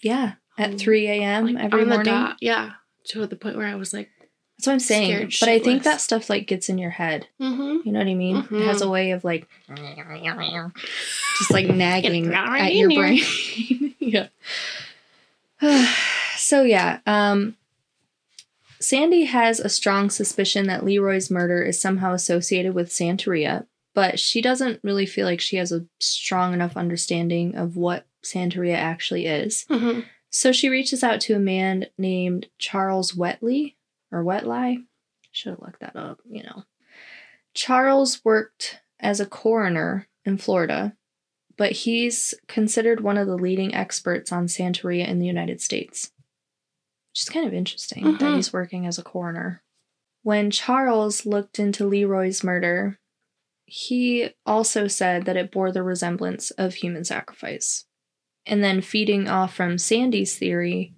yeah, 0.00 0.34
at 0.56 0.70
um, 0.70 0.78
3 0.78 1.06
a.m. 1.08 1.46
like, 1.54 1.62
every 1.64 1.84
morning. 1.84 2.04
dot. 2.06 2.36
Yeah, 2.40 2.70
to 3.08 3.26
the 3.26 3.36
point 3.36 3.56
where 3.58 3.66
I 3.66 3.74
was 3.74 3.92
like, 3.92 4.08
That's 4.56 4.66
what 4.66 4.72
I'm 4.74 4.80
saying. 4.80 5.10
Scared 5.30 5.34
But 5.40 5.48
I 5.50 5.58
think 5.58 5.82
that 5.82 6.00
stuff 6.00 6.30
like 6.30 6.46
gets 6.46 6.70
in 6.70 6.78
your 6.78 6.90
head. 6.90 7.26
mm-hmm. 7.38 7.86
You 7.86 7.92
know 7.92 7.98
what 7.98 8.08
I 8.08 8.14
mean? 8.14 8.36
It 8.38 8.46
Mhm. 8.46 8.64
has 8.64 8.80
a 8.80 8.88
way 8.88 9.10
of 9.10 9.22
like 9.22 9.46
just 11.38 11.50
like 11.50 11.66
nagging 11.66 12.32
at 12.32 12.74
your 12.74 12.88
brain. 12.88 13.94
yeah. 13.98 14.28
so 16.36 16.62
yeah, 16.62 17.00
um 17.06 17.56
Sandy 18.80 19.24
has 19.24 19.60
a 19.60 19.68
strong 19.68 20.08
suspicion 20.08 20.66
that 20.66 20.84
Leroy's 20.84 21.30
murder 21.30 21.62
is 21.62 21.80
somehow 21.80 22.14
associated 22.14 22.74
with 22.74 22.88
Santeria, 22.88 23.66
but 23.94 24.18
she 24.18 24.40
doesn't 24.40 24.80
really 24.82 25.06
feel 25.06 25.26
like 25.26 25.40
she 25.40 25.56
has 25.56 25.70
a 25.70 25.84
strong 25.98 26.54
enough 26.54 26.76
understanding 26.76 27.54
of 27.56 27.76
what 27.76 28.06
Santeria 28.22 28.76
actually 28.76 29.26
is. 29.26 29.66
Mhm. 29.68 30.04
So 30.30 30.52
she 30.52 30.68
reaches 30.68 31.02
out 31.02 31.20
to 31.22 31.34
a 31.34 31.40
man 31.40 31.86
named 31.98 32.48
Charles 32.58 33.12
Wetley 33.12 33.74
or 34.10 34.24
Wetli. 34.24 34.84
Should 35.32 35.50
have 35.50 35.60
looked 35.60 35.80
that 35.80 35.96
up, 35.96 36.20
you 36.28 36.42
know. 36.42 36.64
Charles 37.52 38.24
worked 38.24 38.80
as 38.98 39.20
a 39.20 39.26
coroner 39.26 40.08
in 40.24 40.38
Florida, 40.38 40.96
but 41.56 41.72
he's 41.72 42.34
considered 42.48 43.00
one 43.00 43.18
of 43.18 43.26
the 43.26 43.36
leading 43.36 43.74
experts 43.74 44.32
on 44.32 44.46
Santeria 44.46 45.06
in 45.06 45.18
the 45.18 45.26
United 45.26 45.60
States. 45.60 46.12
Which 47.20 47.26
is 47.26 47.34
kind 47.34 47.46
of 47.46 47.52
interesting 47.52 48.04
that 48.04 48.20
Mhm. 48.20 48.36
he's 48.36 48.50
working 48.50 48.86
as 48.86 48.98
a 48.98 49.02
coroner. 49.02 49.62
When 50.22 50.50
Charles 50.50 51.26
looked 51.26 51.58
into 51.58 51.84
Leroy's 51.86 52.42
murder, 52.42 52.98
he 53.66 54.30
also 54.46 54.88
said 54.88 55.26
that 55.26 55.36
it 55.36 55.50
bore 55.52 55.70
the 55.70 55.82
resemblance 55.82 56.50
of 56.52 56.76
human 56.76 57.04
sacrifice. 57.04 57.84
And 58.46 58.64
then 58.64 58.80
feeding 58.80 59.28
off 59.28 59.54
from 59.54 59.76
Sandy's 59.76 60.38
theory 60.38 60.94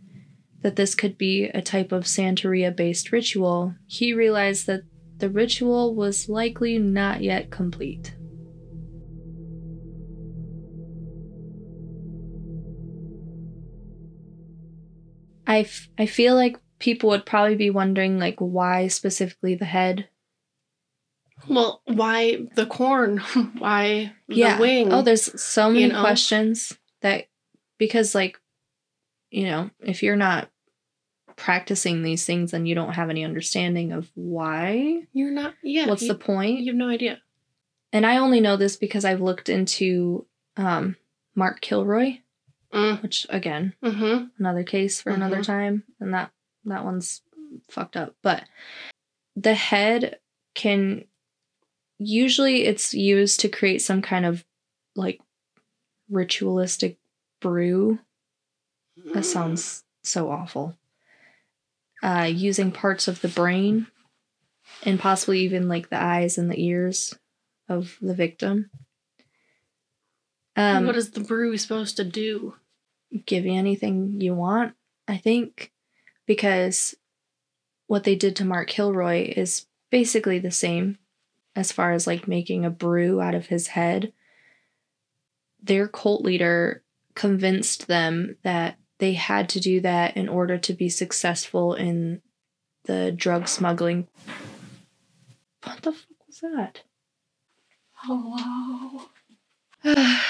that 0.61 0.77
this 0.77 0.95
could 0.95 1.19
be 1.19 1.47
a 1.47 1.61
type 1.61 1.91
of 1.91 2.05
Santeria 2.05 2.75
based 2.75 3.11
ritual, 3.11 3.75
he 3.89 4.15
realized 4.15 4.69
that 4.69 4.83
the 5.19 5.29
ritual 5.29 5.93
was 5.97 6.29
likely 6.29 6.79
not 6.79 7.21
yet 7.21 7.51
complete. 7.51 8.15
I, 15.53 15.59
f- 15.61 15.89
I 15.99 16.07
feel 16.07 16.35
like 16.35 16.57
people 16.79 17.11
would 17.11 17.27
probably 17.27 17.57
be 17.57 17.71
wondering 17.71 18.19
like 18.19 18.39
why 18.39 18.89
specifically 18.89 19.55
the 19.55 19.65
head 19.65 20.09
Well, 21.49 21.83
why 21.85 22.47
the 22.55 22.67
corn? 22.67 23.19
Why 23.59 24.13
the 24.29 24.35
yeah. 24.37 24.59
wing? 24.61 24.93
Oh, 24.93 25.03
there's 25.03 25.41
so 25.41 25.69
many 25.69 25.83
you 25.83 25.89
know? 25.93 26.01
questions 26.01 26.73
that 27.01 27.27
because 27.79 28.15
like 28.15 28.39
you 29.31 29.47
know, 29.47 29.71
if 29.81 30.03
you're 30.03 30.17
not 30.17 30.49
practicing 31.37 32.03
these 32.03 32.25
things 32.27 32.51
then 32.53 32.67
you 32.67 32.75
don't 32.75 32.95
have 32.95 33.11
any 33.11 33.25
understanding 33.25 33.91
of 33.93 34.11
why. 34.15 35.03
You're 35.13 35.31
not. 35.33 35.55
Yeah. 35.63 35.87
What's 35.89 36.03
you, 36.03 36.09
the 36.09 36.15
point? 36.15 36.61
You 36.61 36.73
have 36.73 36.79
no 36.79 36.89
idea. 36.89 37.21
and 37.93 38.07
I 38.07 38.19
only 38.19 38.41
know 38.41 38.57
this 38.57 38.77
because 38.77 39.05
I've 39.05 39.21
looked 39.23 39.49
into 39.49 40.27
um 40.57 40.97
Mark 41.35 41.61
Kilroy, 41.61 42.19
Mm. 42.73 43.03
which 43.03 43.27
again, 43.29 43.75
Mm-hmm. 43.83 44.27
another 44.39 44.65
case 44.65 45.03
for 45.03 45.11
another 45.11 45.39
Mhm. 45.41 45.45
time 45.47 45.85
and 46.01 46.15
that 46.15 46.33
that 46.65 46.85
one's 46.85 47.21
fucked 47.69 47.97
up 47.97 48.17
but 48.23 48.45
the 49.37 49.55
head 49.55 50.19
can 50.55 51.05
usually 51.99 52.65
it's 52.65 52.95
used 52.95 53.41
to 53.41 53.49
create 53.49 53.83
some 53.83 54.01
kind 54.01 54.25
of 54.25 54.45
like 54.97 55.21
ritualistic 56.09 56.99
brew 57.41 57.99
that 59.13 59.25
sounds 59.25 59.85
so 60.03 60.31
awful 60.31 60.77
uh 62.03 62.29
using 62.33 62.73
parts 62.73 63.07
of 63.09 63.21
the 63.21 63.29
brain 63.29 63.87
and 64.85 64.99
possibly 64.99 65.41
even 65.41 65.69
like 65.69 65.91
the 65.91 66.01
eyes 66.03 66.39
and 66.39 66.51
the 66.51 66.63
ears 66.65 67.15
of 67.69 67.99
the 68.01 68.15
victim 68.15 68.71
um 70.57 70.87
what 70.87 70.97
is 70.97 71.11
the 71.11 71.21
brew 71.21 71.57
supposed 71.59 71.97
to 71.97 72.05
do? 72.05 72.55
Give 73.27 73.45
you 73.45 73.53
anything 73.53 74.21
you 74.21 74.35
want, 74.35 74.75
I 75.07 75.17
think, 75.17 75.73
because 76.27 76.95
what 77.87 78.05
they 78.05 78.15
did 78.15 78.37
to 78.37 78.45
Mark 78.45 78.69
Kilroy 78.69 79.33
is 79.37 79.67
basically 79.91 80.39
the 80.39 80.51
same 80.51 80.99
as 81.55 81.73
far 81.73 81.93
as 81.93 82.07
like 82.07 82.27
making 82.27 82.65
a 82.65 82.71
brew 82.71 83.21
out 83.21 83.35
of 83.35 83.47
his 83.47 83.69
head. 83.69 84.13
Their 85.63 85.87
cult 85.89 86.23
leader 86.23 86.83
convinced 87.15 87.87
them 87.87 88.37
that 88.43 88.79
they 88.99 89.13
had 89.15 89.49
to 89.51 89.61
do 89.61 89.81
that 89.81 90.17
in 90.17 90.29
order 90.29 90.59
to 90.59 90.73
be 90.73 90.89
successful 90.89 91.75
in 91.75 92.23
the 92.85 93.13
drug 93.13 93.49
smuggling. 93.49 94.09
What 95.65 95.83
the 95.83 95.93
fuck 95.93 96.27
was 96.27 96.41
that? 96.41 96.81
Oh, 98.09 99.07
Hello. 99.83 100.05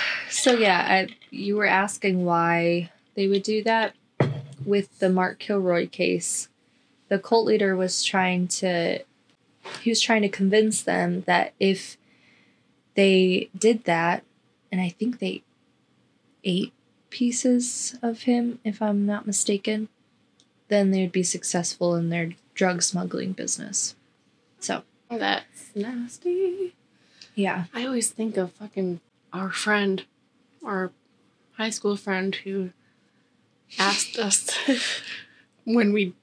so 0.42 0.54
yeah, 0.54 0.84
I, 0.88 1.08
you 1.30 1.56
were 1.56 1.66
asking 1.66 2.24
why 2.24 2.90
they 3.14 3.28
would 3.28 3.44
do 3.44 3.62
that 3.62 3.94
with 4.64 4.98
the 4.98 5.08
Mark 5.08 5.38
Kilroy 5.38 5.88
case. 5.88 6.48
The 7.08 7.20
cult 7.20 7.46
leader 7.46 7.76
was 7.76 8.02
trying 8.02 8.48
to 8.48 9.04
he 9.80 9.90
was 9.90 10.00
trying 10.00 10.22
to 10.22 10.28
convince 10.28 10.82
them 10.82 11.20
that 11.22 11.52
if 11.60 11.96
they 12.94 13.50
did 13.56 13.84
that, 13.84 14.24
and 14.72 14.80
I 14.80 14.88
think 14.88 15.20
they 15.20 15.42
ate 16.42 16.72
pieces 17.10 17.96
of 18.02 18.22
him, 18.22 18.58
if 18.64 18.82
I'm 18.82 19.06
not 19.06 19.28
mistaken, 19.28 19.88
then 20.66 20.90
they 20.90 21.02
would 21.02 21.12
be 21.12 21.22
successful 21.22 21.94
in 21.94 22.08
their 22.10 22.30
drug 22.54 22.82
smuggling 22.82 23.32
business. 23.32 23.94
So 24.58 24.82
oh, 25.08 25.18
That's 25.18 25.70
nasty. 25.76 26.74
yeah, 27.36 27.66
I 27.72 27.86
always 27.86 28.10
think 28.10 28.36
of 28.36 28.52
fucking 28.54 29.00
our 29.32 29.50
friend, 29.50 30.04
our 30.64 30.92
high 31.56 31.70
school 31.70 31.96
friend 31.96 32.34
who 32.34 32.70
asked 33.78 34.18
us 34.18 34.50
when 35.64 35.92
we 35.92 36.14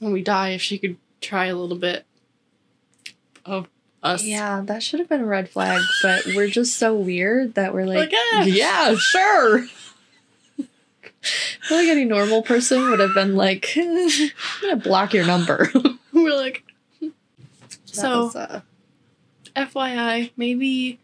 when 0.00 0.12
we 0.12 0.22
die 0.22 0.50
if 0.50 0.62
she 0.62 0.78
could 0.78 0.96
try 1.20 1.46
a 1.46 1.56
little 1.56 1.76
bit 1.78 2.04
of 3.44 3.68
us. 4.02 4.24
Yeah, 4.24 4.62
that 4.64 4.82
should 4.82 5.00
have 5.00 5.08
been 5.08 5.22
a 5.22 5.26
red 5.26 5.48
flag, 5.48 5.80
but 6.02 6.26
we're 6.26 6.48
just 6.48 6.76
so 6.76 6.94
weird 6.94 7.54
that 7.54 7.72
we're 7.72 7.86
like, 7.86 8.12
yeah, 8.44 8.94
sure. 8.96 9.66
I 10.58 11.66
feel 11.66 11.78
like 11.78 11.88
any 11.88 12.04
normal 12.04 12.42
person 12.42 12.90
would 12.90 13.00
have 13.00 13.14
been 13.14 13.34
like, 13.34 13.72
I'm 13.76 14.30
gonna 14.60 14.76
block 14.76 15.14
your 15.14 15.26
number. 15.26 15.70
We're 16.12 16.36
like, 16.36 16.62
so 17.86 18.24
was, 18.24 18.36
uh, 18.36 18.60
FYI, 19.56 20.32
maybe 20.36 21.00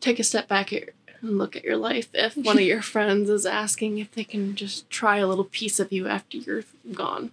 take 0.00 0.18
a 0.18 0.24
step 0.24 0.48
back 0.48 0.70
here 0.70 0.92
and 1.20 1.38
look 1.38 1.56
at 1.56 1.64
your 1.64 1.76
life 1.76 2.08
if 2.14 2.36
one 2.36 2.56
of 2.58 2.62
your 2.64 2.82
friends 2.94 3.28
is 3.30 3.44
asking 3.46 3.98
if 3.98 4.10
they 4.12 4.24
can 4.24 4.54
just 4.54 4.88
try 4.90 5.18
a 5.18 5.26
little 5.26 5.44
piece 5.44 5.78
of 5.80 5.92
you 5.92 6.06
after 6.08 6.36
you're 6.38 6.64
gone. 6.92 7.30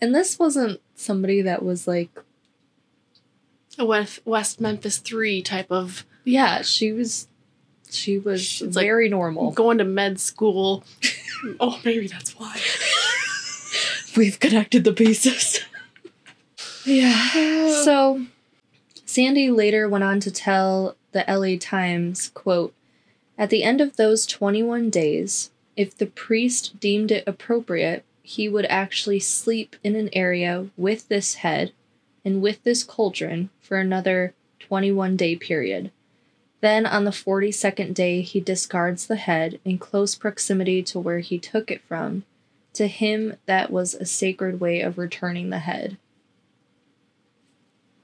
and 0.00 0.14
this 0.14 0.38
wasn't 0.38 0.80
somebody 0.94 1.42
that 1.42 1.62
was 1.64 1.86
like, 1.88 2.10
A 3.78 3.84
West, 3.84 4.20
West 4.24 4.60
Memphis 4.60 4.98
3 4.98 5.42
type 5.42 5.70
of 5.70 6.04
yeah, 6.24 6.62
she 6.62 6.92
was, 6.92 7.28
she 7.90 8.18
was 8.18 8.42
She's 8.42 8.74
like, 8.76 8.86
very 8.86 9.08
normal. 9.10 9.50
going 9.52 9.76
to 9.78 9.84
med 9.84 10.18
school. 10.20 10.84
oh, 11.60 11.78
maybe 11.84 12.06
that's 12.06 12.38
why. 12.38 12.58
We've 14.16 14.38
connected 14.40 14.84
the 14.84 14.92
pieces. 14.92 15.60
yeah. 16.86 17.82
So 17.84 18.24
Sandy 19.04 19.50
later 19.50 19.88
went 19.88 20.04
on 20.04 20.20
to 20.20 20.30
tell 20.30 20.96
the 21.14 21.24
LA 21.26 21.56
Times, 21.58 22.28
quote, 22.34 22.74
At 23.38 23.48
the 23.48 23.62
end 23.62 23.80
of 23.80 23.96
those 23.96 24.26
21 24.26 24.90
days, 24.90 25.50
if 25.76 25.96
the 25.96 26.06
priest 26.06 26.78
deemed 26.78 27.10
it 27.10 27.24
appropriate, 27.26 28.04
he 28.22 28.48
would 28.48 28.66
actually 28.66 29.20
sleep 29.20 29.76
in 29.82 29.96
an 29.96 30.10
area 30.12 30.68
with 30.76 31.08
this 31.08 31.36
head 31.36 31.72
and 32.24 32.42
with 32.42 32.62
this 32.64 32.84
cauldron 32.84 33.48
for 33.60 33.78
another 33.78 34.34
21 34.58 35.16
day 35.16 35.36
period. 35.36 35.90
Then 36.60 36.86
on 36.86 37.04
the 37.04 37.10
42nd 37.10 37.94
day, 37.94 38.22
he 38.22 38.40
discards 38.40 39.06
the 39.06 39.16
head 39.16 39.60
in 39.64 39.78
close 39.78 40.14
proximity 40.14 40.82
to 40.84 40.98
where 40.98 41.20
he 41.20 41.38
took 41.38 41.70
it 41.70 41.82
from 41.82 42.24
to 42.74 42.88
him 42.88 43.36
that 43.46 43.70
was 43.70 43.94
a 43.94 44.04
sacred 44.04 44.60
way 44.60 44.80
of 44.80 44.98
returning 44.98 45.50
the 45.50 45.60
head. 45.60 45.96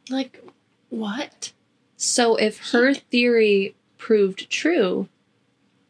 Like, 0.08 0.42
what? 0.88 1.52
So 2.02 2.36
if 2.36 2.70
her 2.70 2.94
theory 2.94 3.74
proved 3.98 4.48
true, 4.48 5.06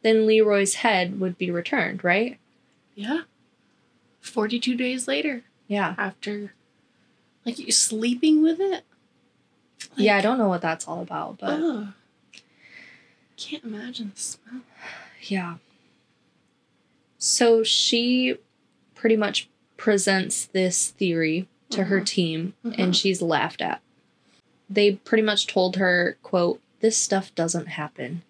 then 0.02 0.26
Leroy's 0.26 0.74
head 0.74 1.20
would 1.20 1.38
be 1.38 1.52
returned, 1.52 2.02
right? 2.02 2.36
Yeah. 2.96 3.22
42 4.20 4.74
days 4.74 5.06
later, 5.06 5.44
Yeah. 5.68 5.94
after, 5.96 6.52
like, 7.46 7.60
you 7.60 7.70
sleeping 7.70 8.42
with 8.42 8.58
it? 8.58 8.82
yeah, 9.96 10.16
I 10.16 10.20
don't 10.20 10.36
know 10.36 10.48
what 10.48 10.62
that's 10.62 10.88
all 10.88 11.00
about, 11.00 11.38
but 11.38 11.60
Ugh. 11.62 11.86
Can't 13.36 13.62
imagine 13.62 14.10
the 14.12 14.20
smell. 14.20 14.62
yeah. 15.22 15.58
So 17.18 17.62
she 17.62 18.36
pretty 18.96 19.16
much 19.16 19.48
presents 19.76 20.44
this 20.46 20.88
theory 20.90 21.46
to 21.70 21.84
her 21.84 22.00
Mhm. 22.00 22.06
team 22.06 22.54
Mhm. 22.64 22.74
and 22.78 22.96
she's 22.96 23.22
laughed 23.22 23.62
at. 23.62 23.80
They 24.70 24.92
pretty 24.92 25.22
much 25.22 25.48
told 25.48 25.76
her, 25.76 26.16
quote, 26.22 26.60
this 26.80 26.96
stuff 26.96 27.34
doesn't 27.34 27.66
happen. 27.66 28.22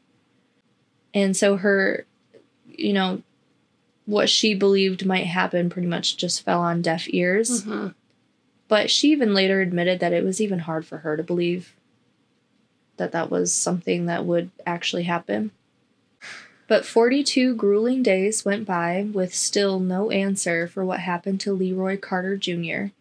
And 1.12 1.37
so 1.37 1.57
her, 1.57 2.07
you 2.66 2.92
know, 2.92 3.22
what 4.07 4.29
she 4.29 4.55
believed 4.55 5.07
might 5.07 5.26
happen 5.26 5.70
pretty 5.70 5.87
much 5.87 6.16
just 6.16 6.42
fell 6.42 6.61
on 6.61 6.83
deaf 6.83 7.05
ears. 7.09 7.62
hmm 7.64 7.88
But 8.68 8.90
she 8.90 9.12
even 9.12 9.35
later 9.35 9.61
admitted 9.61 10.00
that 10.00 10.12
it 10.12 10.24
was 10.24 10.40
even 10.40 10.61
hard 10.61 10.87
for 10.87 10.98
her 10.98 11.16
to 11.16 11.22
believe 11.22 11.74
that 12.96 13.12
that 13.12 13.31
was 13.31 13.53
something 13.53 14.07
that 14.07 14.24
would 14.24 14.50
actually 14.66 15.05
happen. 15.05 15.50
But 16.68 16.85
42 16.85 17.57
grueling 17.57 18.03
days 18.03 18.44
went 18.44 18.64
by 18.64 19.09
with 19.12 19.35
still 19.35 19.81
no 19.81 20.11
answer 20.11 20.68
for 20.68 20.85
what 20.85 21.00
happened 21.00 21.40
to 21.40 21.53
Leroy 21.53 21.98
Carter 21.98 22.37
Jr. 22.37 22.92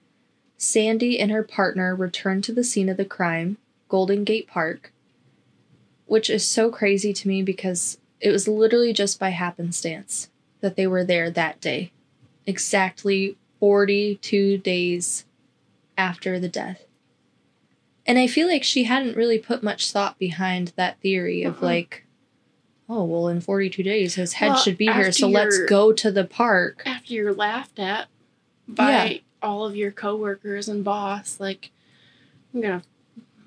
Sandy 0.60 1.18
and 1.18 1.32
her 1.32 1.42
partner 1.42 1.96
returned 1.96 2.44
to 2.44 2.52
the 2.54 2.66
scene 2.66 2.90
of 2.90 2.98
the 2.98 3.06
crime, 3.06 3.58
Golden 3.88 4.26
Gate 4.26 4.46
Park, 4.46 4.92
which 6.06 6.30
is 6.30 6.46
so 6.46 6.70
crazy 6.70 7.14
to 7.14 7.28
me 7.30 7.42
because 7.42 7.98
it 8.20 8.30
was 8.30 8.46
literally 8.46 8.92
just 8.92 9.20
by 9.22 9.30
happenstance 9.30 10.30
that 10.60 10.76
they 10.76 10.86
were 10.86 11.06
there 11.06 11.32
that 11.32 11.62
day. 11.62 11.94
Exactly 12.46 13.38
42 13.62 14.58
days 14.58 15.24
after 15.98 16.38
the 16.40 16.50
death. 16.50 16.82
And 18.06 18.20
I 18.20 18.28
feel 18.28 18.48
like 18.48 18.64
she 18.66 18.84
hadn't 18.84 19.16
really 19.16 19.40
put 19.40 19.64
much 19.64 19.92
thought 19.92 20.20
behind 20.20 20.74
that 20.76 21.00
theory 21.00 21.44
of 21.44 21.60
Mhm. 21.60 21.62
like, 21.62 22.04
oh, 22.90 23.06
well, 23.06 23.30
in 23.30 23.40
42 23.40 23.82
days, 23.84 24.16
his 24.16 24.34
head 24.34 24.50
Well, 24.50 24.58
should 24.58 24.78
be 24.78 24.88
here, 24.88 25.14
so 25.14 25.30
let's 25.30 25.60
go 25.70 25.94
to 25.94 26.12
the 26.12 26.26
park. 26.26 26.84
After 26.86 27.14
you're 27.14 27.34
laughed 27.34 27.80
at 27.80 28.10
by 28.68 29.22
all 29.42 29.66
of 29.66 29.76
your 29.76 29.92
coworkers 29.92 30.68
and 30.70 30.84
boss, 30.84 31.40
like 31.40 31.72
I'm 32.54 32.62
gonna 32.62 32.82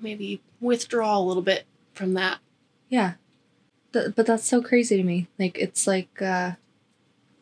maybe 0.01 0.41
withdraw 0.61 1.17
a 1.17 1.21
little 1.21 1.43
bit 1.43 1.65
from 1.93 2.13
that. 2.13 2.39
Yeah. 2.89 3.13
Th- 3.93 4.13
but 4.15 4.25
that's 4.25 4.45
so 4.45 4.61
crazy 4.61 4.97
to 4.97 5.03
me. 5.03 5.27
Like, 5.37 5.57
it's 5.57 5.85
like, 5.87 6.21
uh, 6.21 6.53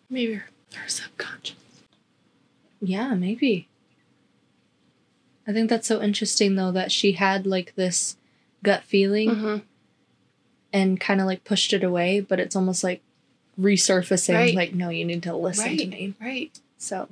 Maybe 0.10 0.34
her, 0.36 0.46
her 0.76 0.88
subconscious. 0.90 1.56
yeah, 2.82 3.14
maybe. 3.16 3.68
I 5.48 5.54
think 5.54 5.70
that's 5.70 5.88
so 5.88 6.02
interesting, 6.02 6.56
though, 6.56 6.72
that 6.72 6.92
she 6.92 7.14
had 7.14 7.46
like 7.48 7.76
this 7.76 8.18
gut 8.64 8.84
feeling 8.84 9.36
hmm 9.36 9.58
and 10.74 11.02
kind 11.02 11.20
of 11.20 11.28
like 11.28 11.44
pushed 11.44 11.74
it 11.74 11.84
away, 11.84 12.22
but 12.22 12.40
it's 12.40 12.56
almost 12.56 12.82
like 12.84 13.02
resurfacing, 13.60 14.34
Right. 14.36 14.56
like, 14.56 14.74
no, 14.74 14.88
you 14.90 15.04
need 15.04 15.22
to 15.24 15.36
listen 15.36 15.76
to 15.78 15.86
me. 15.86 16.14
Right. 16.22 16.58
So, 16.78 17.10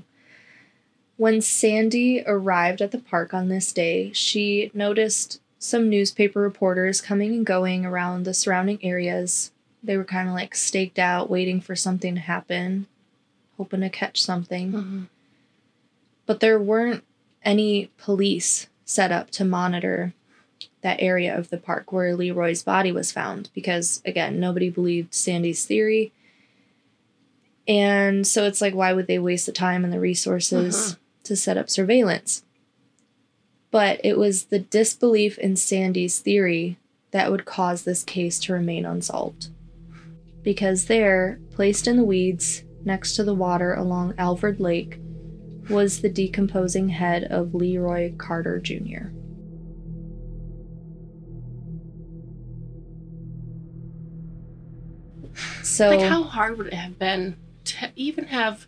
when 1.19 1.41
Sandy 1.41 2.23
arrived 2.25 2.81
at 2.81 2.91
the 2.91 2.97
park 2.97 3.33
on 3.33 3.49
this 3.49 3.73
day, 3.73 4.09
she 4.13 4.71
noticed 4.73 5.41
some 5.57 5.89
newspaper 5.89 6.39
reporters 6.39 7.01
coming 7.01 7.33
and 7.33 7.45
going 7.45 7.85
around 7.85 8.23
the 8.23 8.33
surrounding 8.33 8.79
areas. 8.81 9.51
They 9.83 9.97
were 9.97 10.05
kind 10.05 10.29
of 10.29 10.33
like 10.33 10.55
staked 10.55 10.97
out, 10.97 11.29
waiting 11.29 11.59
for 11.59 11.75
something 11.75 12.15
to 12.15 12.21
happen, 12.21 12.87
hoping 13.57 13.81
to 13.81 13.89
catch 13.89 14.21
something. 14.21 14.71
hmm 14.71 15.03
But 16.25 16.39
there 16.39 16.57
weren't 16.57 17.03
any 17.43 17.91
police 17.97 18.67
set 18.85 19.11
up 19.11 19.29
to 19.31 19.43
monitor 19.43 20.13
that 20.81 21.01
area 21.01 21.37
of 21.37 21.49
the 21.49 21.57
park 21.57 21.91
where 21.91 22.15
LeRoy's 22.15 22.63
body 22.63 22.93
was 22.93 23.11
found 23.11 23.49
because, 23.53 24.01
again, 24.05 24.39
nobody 24.39 24.69
believed 24.69 25.13
Sandy's 25.13 25.65
theory. 25.65 26.13
And 27.67 28.25
so 28.25 28.45
it's 28.45 28.61
like, 28.61 28.73
why 28.73 28.93
would 28.93 29.07
they 29.07 29.19
waste 29.19 29.45
the 29.45 29.51
time 29.51 29.83
and 29.83 29.91
the 29.93 29.99
resources 29.99 30.75
Mhm. 30.75 30.97
To 31.29 31.35
set 31.35 31.57
up 31.57 31.69
surveillance? 31.69 32.43
But 33.69 34.01
it 34.03 34.17
was 34.17 34.45
the 34.45 34.57
disbelief 34.57 35.37
in 35.37 35.57
Sandy's 35.57 36.17
theory 36.17 36.79
that 37.11 37.29
would 37.29 37.45
cause 37.45 37.83
this 37.83 38.03
case 38.03 38.39
to 38.39 38.53
remain 38.53 38.83
unsolved. 38.83 39.49
Because 40.41 40.85
there, 40.85 41.39
placed 41.51 41.85
in 41.85 41.97
the 41.97 42.03
weeds 42.03 42.63
next 42.83 43.15
to 43.17 43.23
the 43.23 43.35
water 43.35 43.75
along 43.75 44.15
Alvord 44.17 44.59
Lake, 44.59 44.99
was 45.69 46.01
the 46.01 46.09
decomposing 46.09 46.89
head 46.89 47.25
of 47.25 47.49
LeRoy 47.49 48.17
Carter 48.17 48.59
Jr. 48.59 49.09
So, 55.61 55.89
Like, 55.89 56.09
how 56.09 56.23
hard 56.23 56.57
would 56.57 56.67
it 56.67 56.73
have 56.73 56.97
been 56.97 57.37
to 57.65 57.91
even 57.95 58.25
have 58.25 58.65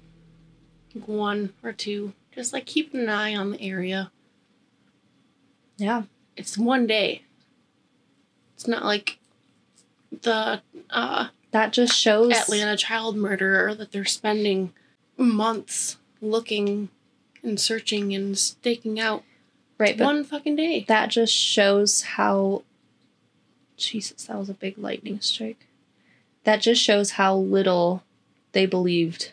one 1.05 1.53
or 1.63 1.71
two, 1.71 2.13
just 2.33 2.53
like 2.53 2.65
keeping 2.65 3.01
an 3.01 3.09
eye 3.09 3.35
on 3.35 3.51
the 3.51 3.61
area? 3.61 4.11
yeah, 5.77 6.03
It's 6.37 6.57
one 6.57 6.85
day. 6.87 7.23
It's 8.55 8.67
not 8.67 8.83
like 8.85 9.17
the 10.21 10.61
uh, 10.91 11.27
that 11.51 11.73
just 11.73 11.97
shows 11.97 12.31
Atlanta 12.33 12.77
child 12.77 13.15
murderer 13.17 13.73
that 13.73 13.91
they're 13.91 14.05
spending 14.05 14.73
months 15.17 15.97
looking 16.21 16.89
and 17.41 17.59
searching 17.59 18.13
and 18.13 18.37
staking 18.37 18.99
out 18.99 19.23
right, 19.79 19.97
one 19.99 20.23
fucking 20.23 20.55
day. 20.55 20.85
that 20.87 21.09
just 21.09 21.33
shows 21.33 22.03
how 22.03 22.61
Jesus, 23.77 24.25
that 24.25 24.37
was 24.37 24.49
a 24.49 24.53
big 24.53 24.77
lightning 24.77 25.19
strike. 25.21 25.65
That 26.43 26.61
just 26.61 26.81
shows 26.83 27.11
how 27.11 27.35
little 27.35 28.03
they 28.51 28.65
believed 28.67 29.31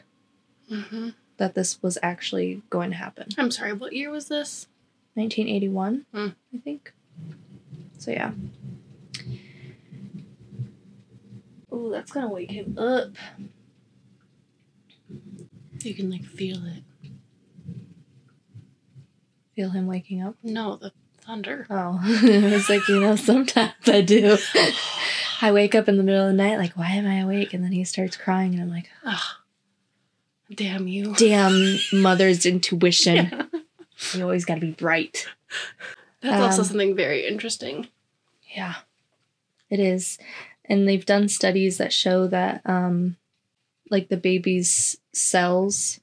hmm 0.70 1.10
that 1.38 1.54
this 1.54 1.82
was 1.82 1.98
actually 2.02 2.62
going 2.70 2.90
to 2.90 2.96
happen. 2.96 3.28
I'm 3.38 3.50
sorry, 3.50 3.72
what 3.72 3.92
year 3.92 4.10
was 4.10 4.28
this? 4.28 4.66
1981, 5.14 6.06
Hmm. 6.12 6.28
I 6.54 6.58
think. 6.58 6.92
So 7.98 8.10
yeah. 8.12 8.30
Oh, 11.72 11.90
that's 11.90 12.12
gonna 12.12 12.28
wake 12.28 12.50
him 12.52 12.76
up. 12.78 13.10
You 15.82 15.94
can 15.94 16.10
like 16.10 16.24
feel 16.24 16.58
it. 16.64 16.82
Feel 19.56 19.70
him 19.70 19.86
waking 19.86 20.22
up. 20.22 20.36
No, 20.42 20.76
the 20.76 20.92
thunder. 21.20 21.66
Oh, 21.70 22.00
I 22.04 22.50
was 22.52 22.68
like, 22.68 22.86
you 22.88 23.00
know, 23.00 23.16
sometimes 23.16 23.72
I 23.86 24.00
do. 24.00 24.36
I 25.42 25.52
wake 25.52 25.74
up 25.74 25.88
in 25.88 25.96
the 25.96 26.02
middle 26.02 26.22
of 26.26 26.28
the 26.36 26.42
night, 26.42 26.58
like, 26.58 26.72
why 26.76 26.90
am 26.90 27.06
I 27.06 27.20
awake? 27.20 27.54
And 27.54 27.62
then 27.62 27.70
he 27.72 27.84
starts 27.84 28.16
crying, 28.16 28.54
and 28.54 28.62
I'm 28.62 28.70
like, 28.70 28.88
Ugh. 29.04 29.20
Damn 30.54 30.88
you. 30.88 31.14
damn, 31.14 31.78
mother's 31.92 32.46
intuition. 32.46 33.48
You 34.14 34.22
always 34.22 34.44
got 34.44 34.54
to 34.54 34.60
be 34.60 34.70
bright. 34.70 35.26
That's 36.22 36.40
also 36.40 36.62
Um, 36.62 36.68
something 36.68 36.94
very 36.94 37.26
interesting. 37.26 37.88
Yeah, 38.54 38.76
it 39.70 39.80
is. 39.80 40.18
And 40.64 40.86
they've 40.86 41.04
done 41.04 41.28
studies 41.28 41.78
that 41.78 41.92
show 41.92 42.28
that, 42.28 42.62
um, 42.64 43.16
like, 43.90 44.08
the 44.08 44.16
baby's 44.16 44.98
cells, 45.12 45.98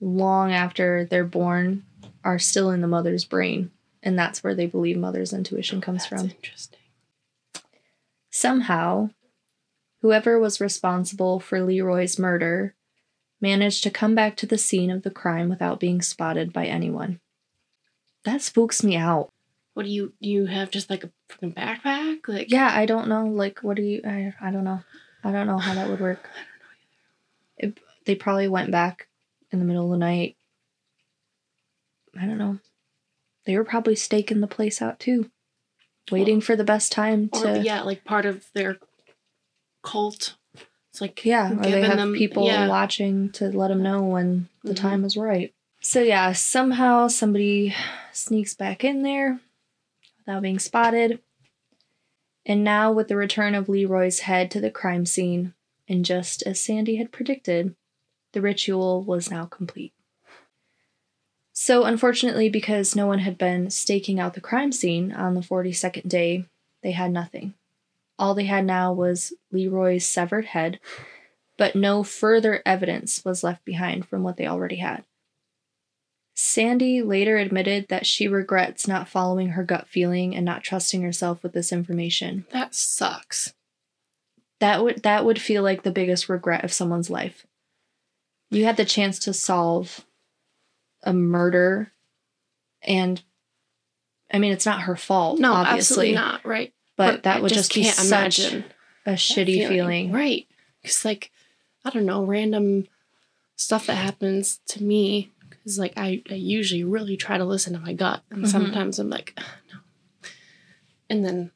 long 0.00 0.50
after 0.50 1.04
they're 1.10 1.26
born, 1.26 1.84
are 2.24 2.38
still 2.38 2.70
in 2.70 2.80
the 2.80 2.88
mother's 2.88 3.26
brain. 3.26 3.70
And 4.02 4.18
that's 4.18 4.42
where 4.42 4.54
they 4.54 4.64
believe 4.64 4.96
mother's 4.96 5.34
intuition 5.34 5.82
comes 5.82 6.08
That's 6.08 6.22
from. 6.22 6.30
interesting. 6.30 6.80
Somehow, 8.30 9.10
whoever 10.00 10.38
was 10.40 10.58
responsible 10.58 11.38
for 11.38 11.58
LeRoy's 11.58 12.18
murder 12.18 12.74
managed 13.40 13.82
to 13.84 13.90
come 13.90 14.14
back 14.14 14.36
to 14.36 14.46
the 14.46 14.58
scene 14.58 14.90
of 14.90 15.02
the 15.02 15.10
crime 15.10 15.48
without 15.48 15.80
being 15.80 16.02
spotted 16.02 16.52
by 16.52 16.66
anyone. 16.66 17.20
That 18.24 18.42
spooks 18.42 18.84
me 18.84 18.96
out. 18.96 19.30
What 19.74 19.84
do 19.84 19.90
you 19.90 20.12
do 20.20 20.28
you 20.28 20.46
have 20.46 20.70
just 20.70 20.90
like 20.90 21.04
a 21.04 21.10
freaking 21.28 21.54
backpack? 21.54 22.28
Like 22.28 22.50
Yeah, 22.50 22.70
I 22.72 22.86
don't 22.86 23.08
know. 23.08 23.26
Like, 23.26 23.60
what 23.60 23.76
do 23.76 23.82
you? 23.82 24.02
I, 24.04 24.34
I 24.40 24.50
don't 24.50 24.64
know. 24.64 24.80
I 25.24 25.32
don't 25.32 25.46
know 25.46 25.58
how 25.58 25.74
that 25.74 25.88
would 25.88 26.00
work. 26.00 26.28
I 26.28 26.38
don't 26.38 26.58
know 26.58 27.66
either. 27.66 27.74
It, 27.78 27.80
they 28.04 28.14
probably 28.14 28.48
went 28.48 28.70
back 28.70 29.08
in 29.50 29.58
the 29.58 29.64
middle 29.64 29.84
of 29.84 29.90
the 29.92 30.04
night. 30.04 30.36
I 32.20 32.26
don't 32.26 32.38
know. 32.38 32.58
They 33.46 33.56
were 33.56 33.64
probably 33.64 33.96
staking 33.96 34.40
the 34.40 34.46
place 34.46 34.82
out 34.82 34.98
too, 34.98 35.30
waiting 36.10 36.40
for 36.40 36.56
the 36.56 36.64
best 36.64 36.92
time 36.92 37.30
or 37.32 37.42
to. 37.42 37.60
yeah, 37.60 37.82
like 37.82 38.04
part 38.04 38.26
of 38.26 38.46
their 38.52 38.76
cult. 39.82 40.34
It's 40.90 41.00
like 41.00 41.24
Yeah, 41.24 41.52
or 41.52 41.56
they 41.56 41.80
have 41.82 41.96
them- 41.96 42.14
people 42.14 42.44
yeah. 42.46 42.68
watching 42.68 43.30
to 43.32 43.48
let 43.50 43.68
them 43.68 43.82
know 43.82 44.02
when 44.02 44.48
the 44.64 44.72
Mhm. 44.74 44.76
time 44.76 45.04
is 45.04 45.16
right. 45.16 45.54
So 45.80 46.02
yeah, 46.02 46.32
somehow 46.32 47.08
somebody 47.08 47.74
sneaks 48.12 48.54
back 48.54 48.84
in 48.84 49.02
there 49.02 49.40
without 50.18 50.42
being 50.42 50.58
spotted. 50.58 51.20
And 52.44 52.64
now 52.64 52.92
with 52.92 53.08
the 53.08 53.16
return 53.16 53.54
of 53.54 53.66
LeRoy's 53.66 54.20
head 54.20 54.50
to 54.50 54.60
the 54.60 54.70
crime 54.70 55.06
scene, 55.06 55.54
and 55.88 56.04
just 56.04 56.42
as 56.42 56.60
Sandy 56.60 56.96
had 56.96 57.12
predicted, 57.12 57.76
the 58.32 58.40
ritual 58.40 59.02
was 59.02 59.30
now 59.30 59.44
complete. 59.46 59.92
So 61.52 61.84
unfortunately, 61.84 62.48
because 62.48 62.96
no 62.96 63.06
one 63.06 63.18
had 63.20 63.36
been 63.38 63.70
staking 63.70 64.18
out 64.18 64.34
the 64.34 64.40
crime 64.40 64.72
scene 64.72 65.12
on 65.12 65.34
the 65.34 65.42
42nd 65.42 66.08
day, 66.08 66.46
they 66.82 66.92
had 66.92 67.12
nothing. 67.12 67.54
All 68.20 68.34
they 68.34 68.44
had 68.44 68.66
now 68.66 68.92
was 68.92 69.32
LeRoy's 69.52 70.06
severed 70.06 70.44
head, 70.44 70.78
but 71.56 71.74
no 71.74 72.02
further 72.04 72.62
evidence 72.66 73.24
was 73.24 73.42
left 73.42 73.64
behind 73.64 74.06
from 74.06 74.22
what 74.22 74.36
they 74.36 74.46
already 74.46 74.76
had. 74.76 75.04
Sandy 76.34 77.02
later 77.02 77.36
admitted 77.36 77.88
that 77.88 78.06
she 78.06 78.28
regrets 78.28 78.86
not 78.88 79.08
following 79.08 79.50
her 79.50 79.64
gut 79.64 79.88
feeling 79.88 80.34
and 80.34 80.44
not 80.44 80.62
trusting 80.62 81.02
herself 81.02 81.42
with 81.42 81.52
this 81.52 81.72
information. 81.72 82.46
that 82.50 82.74
sucks. 82.74 83.52
That 84.60 84.82
would 84.84 85.02
that 85.02 85.24
would 85.24 85.40
feel 85.40 85.62
like 85.62 85.82
the 85.82 85.90
biggest 85.90 86.28
regret 86.28 86.64
of 86.64 86.72
someone's 86.72 87.08
life. 87.10 87.46
You 88.50 88.64
had 88.64 88.76
the 88.76 88.84
chance 88.84 89.18
to 89.20 89.32
solve 89.32 90.04
a 91.02 91.12
murder 91.14 91.92
and 92.82 93.22
I 94.30 94.38
mean 94.38 94.52
it's 94.52 94.66
not 94.66 94.82
her 94.82 94.96
fault, 94.96 95.38
No, 95.40 95.52
obviously. 95.54 95.78
absolutely 96.10 96.14
not. 96.14 96.44
Right. 96.44 96.74
But, 97.06 97.22
that 97.24 97.38
I 97.38 97.40
would 97.40 97.52
just, 97.52 97.74
be 97.74 97.84
such 97.84 98.38
a 98.40 98.64
shitty 99.06 99.66
feeling. 99.68 100.12
Right. 100.12 100.46
Because, 100.82 101.04
like, 101.04 101.30
I 101.84 101.90
don't 101.90 102.06
know, 102.06 102.22
random 102.24 102.86
stuff 103.56 103.86
that 103.86 103.94
happens 103.96 104.60
to 104.68 104.82
me. 104.82 105.30
Because, 105.48 105.78
like, 105.78 105.92
I, 105.96 106.22
I 106.30 106.34
usually 106.34 106.84
really 106.84 107.16
try 107.16 107.38
to 107.38 107.44
listen 107.44 107.72
to 107.74 107.78
my 107.80 107.92
gut. 107.92 108.22
And 108.30 108.44
Mhm. 108.44 108.48
sometimes 108.48 108.98
I'm 108.98 109.10
like, 109.10 109.38
no. 109.72 109.78
And 111.08 111.24
then 111.24 111.50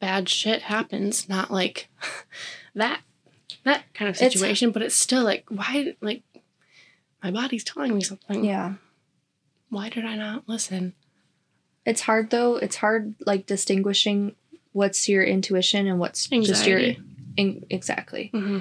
bad 0.00 0.28
shit 0.28 0.62
happens. 0.62 1.28
Not 1.28 1.50
like 1.50 1.88
that, 2.74 3.00
that 3.64 3.84
kind 3.94 4.08
of 4.08 4.16
It's- 4.16 4.32
situation. 4.32 4.70
but 4.70 4.82
it's 4.82 4.94
still 4.96 5.22
like, 5.22 5.44
why, 5.48 5.94
like, 6.00 6.22
my 7.22 7.30
body's 7.30 7.64
telling 7.64 7.94
me 7.94 8.02
something. 8.02 8.44
Yeah. 8.44 8.74
Why 9.70 9.88
did 9.88 10.04
I 10.04 10.16
not 10.16 10.48
listen? 10.48 10.94
It's 11.84 12.02
hard 12.02 12.30
though. 12.30 12.56
It's 12.56 12.76
hard 12.76 13.14
like 13.26 13.46
distinguishing 13.46 14.34
what's 14.72 15.08
your 15.08 15.22
intuition 15.22 15.86
and 15.86 15.98
what's 15.98 16.26
just 16.26 16.66
your 16.66 16.78
Anxiety. 16.78 17.00
in, 17.36 17.66
exactly. 17.70 18.30
hmm 18.32 18.60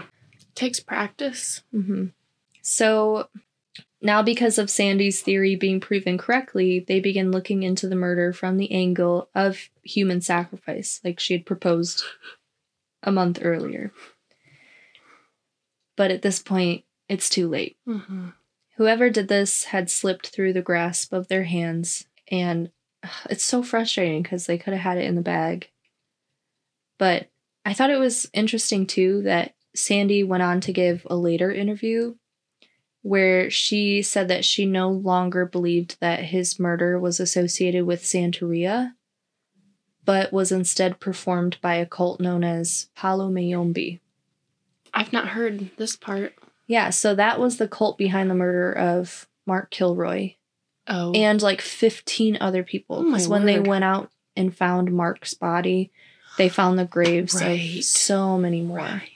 Takes 0.55 0.79
practice. 0.79 1.63
Mm-hmm. 1.73 2.07
So 2.61 3.29
now, 4.01 4.21
because 4.21 4.57
of 4.57 4.69
Sandy's 4.69 5.21
theory 5.21 5.55
being 5.55 5.79
proven 5.79 6.17
correctly, 6.17 6.79
they 6.87 6.99
begin 6.99 7.31
looking 7.31 7.63
into 7.63 7.87
the 7.87 7.95
murder 7.95 8.33
from 8.33 8.57
the 8.57 8.71
angle 8.71 9.29
of 9.33 9.69
human 9.81 10.21
sacrifice, 10.21 10.99
like 11.03 11.19
she 11.19 11.33
had 11.33 11.45
proposed 11.45 12.03
a 13.01 13.11
month 13.11 13.39
earlier. 13.41 13.91
But 15.95 16.11
at 16.11 16.21
this 16.21 16.39
point, 16.39 16.83
it's 17.07 17.29
too 17.29 17.47
late. 17.47 17.77
hmm 17.85 18.29
Whoever 18.77 19.09
did 19.11 19.27
this 19.27 19.65
had 19.65 19.89
slipped 19.89 20.27
through 20.29 20.53
the 20.53 20.61
grasp 20.61 21.13
of 21.13 21.27
their 21.27 21.43
hands, 21.43 22.05
and 22.29 22.71
it's 23.29 23.43
so 23.43 23.63
frustrating 23.63 24.23
because 24.23 24.45
they 24.45 24.57
could 24.57 24.73
have 24.73 24.81
had 24.81 24.97
it 24.97 25.05
in 25.05 25.15
the 25.15 25.21
bag. 25.21 25.69
But 26.97 27.29
I 27.65 27.73
thought 27.73 27.89
it 27.89 27.99
was 27.99 28.29
interesting 28.33 28.85
too 28.85 29.21
that 29.23 29.55
Sandy 29.75 30.23
went 30.23 30.43
on 30.43 30.61
to 30.61 30.73
give 30.73 31.05
a 31.09 31.15
later 31.15 31.51
interview 31.51 32.15
where 33.01 33.49
she 33.49 34.01
said 34.01 34.29
that 34.29 34.45
she 34.45 34.65
no 34.65 34.89
longer 34.89 35.45
believed 35.45 35.97
that 35.99 36.23
his 36.23 36.59
murder 36.59 36.97
was 36.97 37.19
associated 37.19 37.85
with 37.85 38.03
Santeria, 38.03 38.93
but 40.05 40.31
was 40.31 40.51
instead 40.51 40.99
performed 40.99 41.57
by 41.61 41.75
a 41.75 41.85
cult 41.85 42.21
known 42.21 42.43
as 42.43 42.87
Palo 42.95 43.29
Mayombe. 43.29 43.99
I've 44.93 45.11
not 45.11 45.29
heard 45.29 45.69
this 45.77 45.97
part. 45.97 46.33
Yeah, 46.65 46.91
so 46.91 47.13
that 47.15 47.39
was 47.39 47.57
the 47.57 47.67
cult 47.67 47.97
behind 47.97 48.29
the 48.29 48.35
murder 48.35 48.71
of 48.71 49.27
Mark 49.45 49.69
Kilroy 49.69 50.35
Oh. 50.87 51.11
and 51.13 51.41
like 51.41 51.61
15 51.61 52.37
other 52.41 52.63
people. 52.63 52.97
Oh 52.97 53.03
Because 53.03 53.27
when 53.27 53.45
they 53.45 53.59
went 53.59 53.83
out 53.83 54.11
and 54.35 54.55
found 54.55 54.91
Mark's 54.91 55.33
body, 55.33 55.91
they 56.37 56.49
found 56.49 56.77
the 56.77 56.85
graves 56.85 57.35
Right. 57.35 57.77
of 57.79 57.83
so 57.83 58.37
many 58.37 58.61
more. 58.61 58.79
right. 58.79 59.09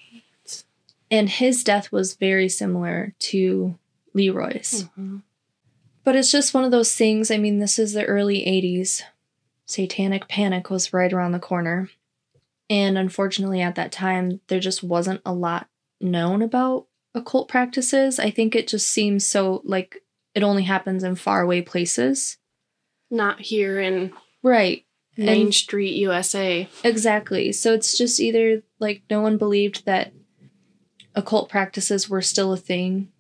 And 1.09 1.29
his 1.29 1.63
death 1.63 1.91
was 1.91 2.15
very 2.15 2.49
similar 2.49 3.13
to 3.19 3.77
LeRoy's. 4.15 4.85
Mhm. 4.97 5.21
But 6.03 6.15
it's 6.15 6.31
just 6.31 6.53
one 6.53 6.63
of 6.63 6.71
those 6.71 6.93
things. 6.95 7.31
I 7.31 7.37
mean, 7.37 7.59
this 7.59 7.77
is 7.79 7.93
the 7.93 8.05
early 8.05 8.45
80s. 8.45 9.03
Satanic 9.65 10.27
panic 10.29 10.69
was 10.69 10.93
right 10.93 11.11
around 11.11 11.31
the 11.33 11.39
corner. 11.39 11.89
And 12.69 12.97
unfortunately, 12.97 13.61
at 13.61 13.75
that 13.75 13.91
time, 13.91 14.41
there 14.47 14.59
just 14.59 14.83
wasn't 14.83 15.21
a 15.25 15.33
lot 15.33 15.67
known 15.99 16.41
about 16.41 16.87
occult 17.15 17.47
practices. 17.47 18.19
I 18.19 18.29
think 18.29 18.55
it 18.55 18.67
just 18.67 18.89
seems 18.89 19.25
so 19.25 19.61
like 19.65 20.03
it 20.37 20.43
only 20.43 20.63
happens 20.63 21.03
in 21.03 21.15
faraway 21.15 21.61
places. 21.61 22.37
Not 23.09 23.41
here 23.41 23.79
in 23.79 24.13
Right. 24.43 24.85
Main 25.17 25.45
And- 25.47 25.53
Street, 25.55 25.95
USA. 25.95 26.69
Exactly. 26.83 27.51
So 27.51 27.73
it's 27.73 27.97
just 27.97 28.19
either 28.19 28.61
like 28.79 29.01
no 29.09 29.19
one 29.19 29.37
believed 29.39 29.85
that 29.85 30.13
occult 31.15 31.49
practices 31.49 32.07
were 32.07 32.21
still 32.21 32.53
a 32.53 32.57
thing. 32.57 33.11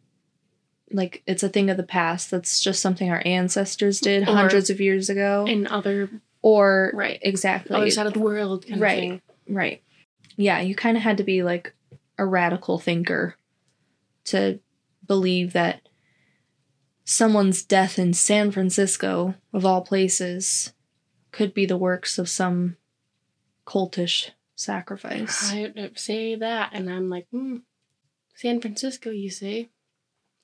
Like 0.91 1.23
it's 1.25 1.41
a 1.41 1.49
thing 1.49 1.71
of 1.71 1.77
the 1.77 1.81
past. 1.83 2.29
That's 2.29 2.61
just 2.61 2.83
something 2.83 3.09
our 3.09 3.23
ancestors 3.25 3.99
did 3.99 4.23
Or- 4.29 4.33
hundreds 4.35 4.69
of 4.69 4.79
years 4.79 5.09
ago. 5.09 5.45
In 5.47 5.65
other 5.65 6.09
or 6.43 6.91
right. 6.93 7.17
exactly. 7.23 7.75
other 7.75 7.89
side 7.89 8.05
of 8.05 8.13
the 8.13 8.19
world 8.19 8.65
Right. 8.69 9.21
Right. 9.49 9.81
Yeah, 10.35 10.61
you 10.61 10.75
kind 10.75 10.95
of 10.97 11.01
had 11.03 11.17
to 11.17 11.23
be 11.23 11.41
like 11.41 11.73
a 12.19 12.25
radical 12.27 12.77
thinker 12.77 13.35
to 14.25 14.59
believe 15.07 15.53
that 15.53 15.86
someone's 17.07 17.63
death 17.63 17.97
in 17.97 18.13
San 18.13 18.51
Francisco, 18.51 19.33
of 19.53 19.65
all 19.65 19.81
places, 19.81 20.73
could 21.31 21.53
be 21.53 21.65
the 21.65 21.77
works 21.77 22.19
of 22.19 22.27
some 22.27 22.75
cultish 23.65 24.31
sacrifice. 24.55 25.51
I 25.51 25.71
say 25.95 26.35
that 26.35 26.71
and 26.73 26.89
I'm 26.89 27.09
like, 27.09 27.27
hmm. 27.31 27.57
San 28.35 28.59
Francisco, 28.59 29.09
you 29.09 29.29
say? 29.29 29.69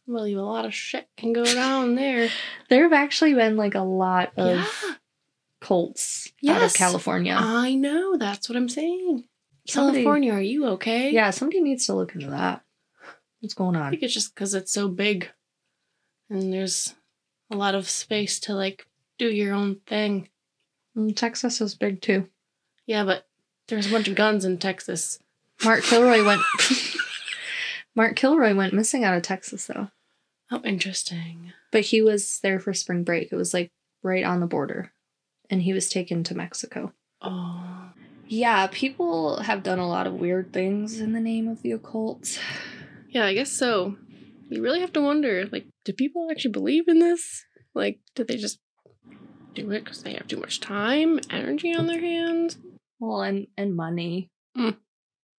Well, 0.07 0.26
you 0.26 0.39
a 0.39 0.41
lot 0.41 0.66
of 0.66 0.74
shit 0.74 1.07
can 1.18 1.34
go 1.34 1.43
down 1.43 1.95
there. 1.95 2.30
There 2.70 2.84
have 2.84 2.93
actually 2.93 3.34
been 3.34 3.57
like 3.57 3.76
a 3.76 3.82
lot 3.82 4.32
of 4.38 4.57
yeah, 4.57 4.95
cults 5.59 6.32
out 6.47 6.64
of 6.64 6.74
California. 6.74 7.36
I 7.38 7.76
know. 7.76 8.18
That's 8.18 8.47
what 8.47 8.55
I'm 8.55 8.70
saying. 8.70 9.26
Somebody- 9.68 10.03
California, 10.03 10.34
are 10.34 10.41
you 10.41 10.66
okay? 10.68 11.11
yeah, 11.11 11.30
somebody 11.30 11.61
needs 11.61 11.86
to 11.88 11.93
look 11.93 12.16
into 12.16 12.30
that. 12.30 12.64
What's 13.41 13.53
going 13.53 13.76
on? 13.76 13.82
I 13.82 13.89
think 13.89 14.03
it's 14.03 14.14
just 14.14 14.34
because 14.34 14.53
it's 14.53 14.72
so 14.72 14.88
big 14.88 15.30
and 16.30 16.51
there's 16.53 16.93
a 17.51 17.55
lot 17.55 17.76
of 17.76 17.89
space 17.89 18.39
to 18.41 18.53
like 18.53 18.88
do 19.17 19.28
your 19.30 19.53
own 19.53 19.78
thing. 19.88 20.30
Mm, 20.97 21.15
Texas 21.15 21.61
is 21.61 21.76
big 21.76 22.01
too. 22.01 22.28
Yeah, 22.86 23.03
but 23.03 23.26
there's 23.67 23.88
a 23.88 23.91
bunch 23.91 24.07
of 24.07 24.15
guns 24.15 24.45
in 24.45 24.57
Texas. 24.57 25.19
Mark 25.63 25.84
Kilroy 25.84 26.24
went. 26.26 26.41
Mark 27.95 28.15
Kilroy 28.15 28.53
went 28.55 28.74
missing 28.74 29.03
out 29.03 29.15
of 29.15 29.21
Texas 29.24 29.67
though, 29.67 29.89
Oh, 30.51 30.61
interesting. 30.63 31.53
but 31.71 31.82
he 31.82 32.01
was 32.01 32.39
there 32.41 32.59
for 32.59 32.74
spring 32.74 33.03
break. 33.03 33.32
It 33.32 33.36
was 33.36 33.53
like 33.53 33.71
right 34.01 34.24
on 34.24 34.39
the 34.39 34.47
border, 34.47 34.91
and 35.49 35.61
he 35.61 35.74
was 35.74 35.89
taken 35.89 36.24
to 36.26 36.36
Mexico. 36.36 36.91
Oh. 37.21 37.89
Yeah, 38.28 38.67
people 38.71 39.41
have 39.41 39.61
done 39.63 39.80
a 39.80 39.88
lot 39.88 40.07
of 40.07 40.13
weird 40.15 40.51
things 40.51 40.99
in 40.99 41.13
the 41.13 41.19
name 41.19 41.47
of 41.47 41.61
the 41.61 41.71
occult. 41.71 42.39
Yeah, 43.09 43.26
I 43.26 43.34
guess 43.36 43.51
so. 43.51 43.95
You 44.54 44.62
really 44.62 44.82
have 44.82 44.93
to 44.93 45.01
wonder 45.01 45.47
like, 45.51 45.66
do 45.84 45.93
people 45.93 46.28
actually 46.30 46.51
believe 46.51 46.88
in 46.88 46.99
this? 46.99 47.43
Like, 47.74 47.99
do 48.14 48.24
they 48.24 48.38
just 48.38 48.60
do 49.56 49.72
it 49.72 49.84
because 49.84 50.04
they 50.04 50.14
have 50.14 50.28
too 50.28 50.38
much 50.38 50.60
time, 50.60 51.20
energy 51.32 51.74
on 51.76 51.88
their 51.88 51.99
hands? 51.99 52.58
Well, 52.99 53.24
and 53.24 53.47
and 53.58 53.76
money. 53.76 54.30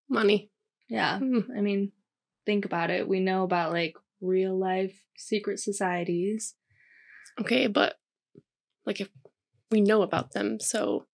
Money. 0.08 0.50
Yeah, 0.88 1.18
Hmm. 1.18 1.40
I 1.56 1.60
mean, 1.60 1.92
think 2.44 2.64
about 2.64 2.90
it. 2.90 3.08
We 3.08 3.20
know 3.20 3.44
about 3.44 3.72
like 3.72 3.94
real 4.20 4.58
life 4.58 5.00
secret 5.16 5.60
societies. 5.60 6.54
Okay, 7.40 7.68
but 7.68 7.94
like 8.84 9.00
if 9.00 9.08
we 9.70 9.80
know 9.80 10.02
about 10.02 10.32
them, 10.32 10.58
so 10.60 11.06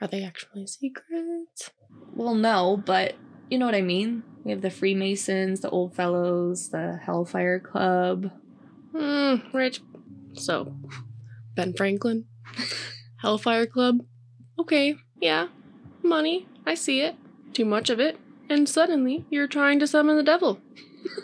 are 0.00 0.08
they 0.08 0.22
actually 0.22 0.66
secret? 0.68 1.72
Well, 2.14 2.34
no, 2.34 2.76
but 2.76 3.14
you 3.50 3.58
know 3.58 3.66
what 3.66 3.74
I 3.74 3.82
mean. 3.82 4.22
We 4.44 4.50
have 4.52 4.62
the 4.62 4.70
Freemasons, 4.70 5.60
the 5.60 5.70
Odd 5.70 5.94
Fellows, 5.94 6.70
the 6.70 6.98
Hellfire 7.04 7.60
Club. 7.60 8.30
Hmm, 8.96 9.36
right. 9.52 9.78
So, 10.32 10.74
Ben 11.54 11.74
Franklin, 11.74 12.24
Hellfire 13.20 13.66
Club. 13.66 13.98
Okay, 14.58 14.96
yeah, 15.20 15.48
money. 16.02 16.46
I 16.66 16.74
see 16.74 17.00
it. 17.00 17.16
Too 17.52 17.64
much 17.64 17.90
of 17.90 18.00
it. 18.00 18.18
And 18.48 18.68
suddenly 18.68 19.24
you're 19.30 19.46
trying 19.46 19.78
to 19.80 19.86
summon 19.86 20.16
the 20.16 20.22
devil. 20.22 20.60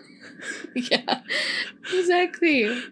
yeah, 0.75 1.21
exactly. 1.93 2.83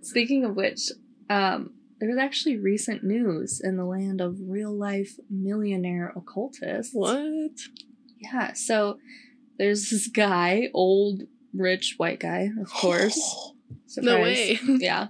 Speaking 0.00 0.44
of 0.44 0.56
which, 0.56 0.90
um, 1.28 1.74
there 2.00 2.08
was 2.08 2.18
actually 2.18 2.56
recent 2.56 3.04
news 3.04 3.60
in 3.62 3.76
the 3.76 3.84
land 3.84 4.20
of 4.20 4.36
real 4.40 4.76
life 4.76 5.18
millionaire 5.30 6.12
occultists. 6.16 6.92
What? 6.92 7.52
Yeah, 8.18 8.54
so 8.54 8.98
there's 9.62 9.90
this 9.90 10.08
guy, 10.08 10.70
old, 10.74 11.22
rich 11.54 11.94
white 11.96 12.18
guy, 12.18 12.50
of 12.60 12.68
course. 12.72 13.52
No 13.96 14.20
way. 14.20 14.58
yeah. 14.66 15.08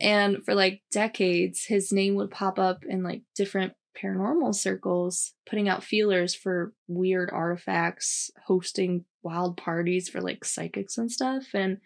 And 0.00 0.42
for 0.44 0.54
like 0.54 0.80
decades, 0.90 1.66
his 1.66 1.92
name 1.92 2.14
would 2.14 2.30
pop 2.30 2.58
up 2.58 2.84
in 2.86 3.02
like 3.02 3.22
different 3.34 3.74
paranormal 4.02 4.54
circles, 4.54 5.34
putting 5.46 5.68
out 5.68 5.84
feelers 5.84 6.34
for 6.34 6.72
weird 6.88 7.30
artifacts, 7.30 8.30
hosting 8.46 9.04
wild 9.22 9.58
parties 9.58 10.08
for 10.08 10.22
like 10.22 10.44
psychics 10.44 10.96
and 10.96 11.12
stuff, 11.12 11.44
and 11.52 11.78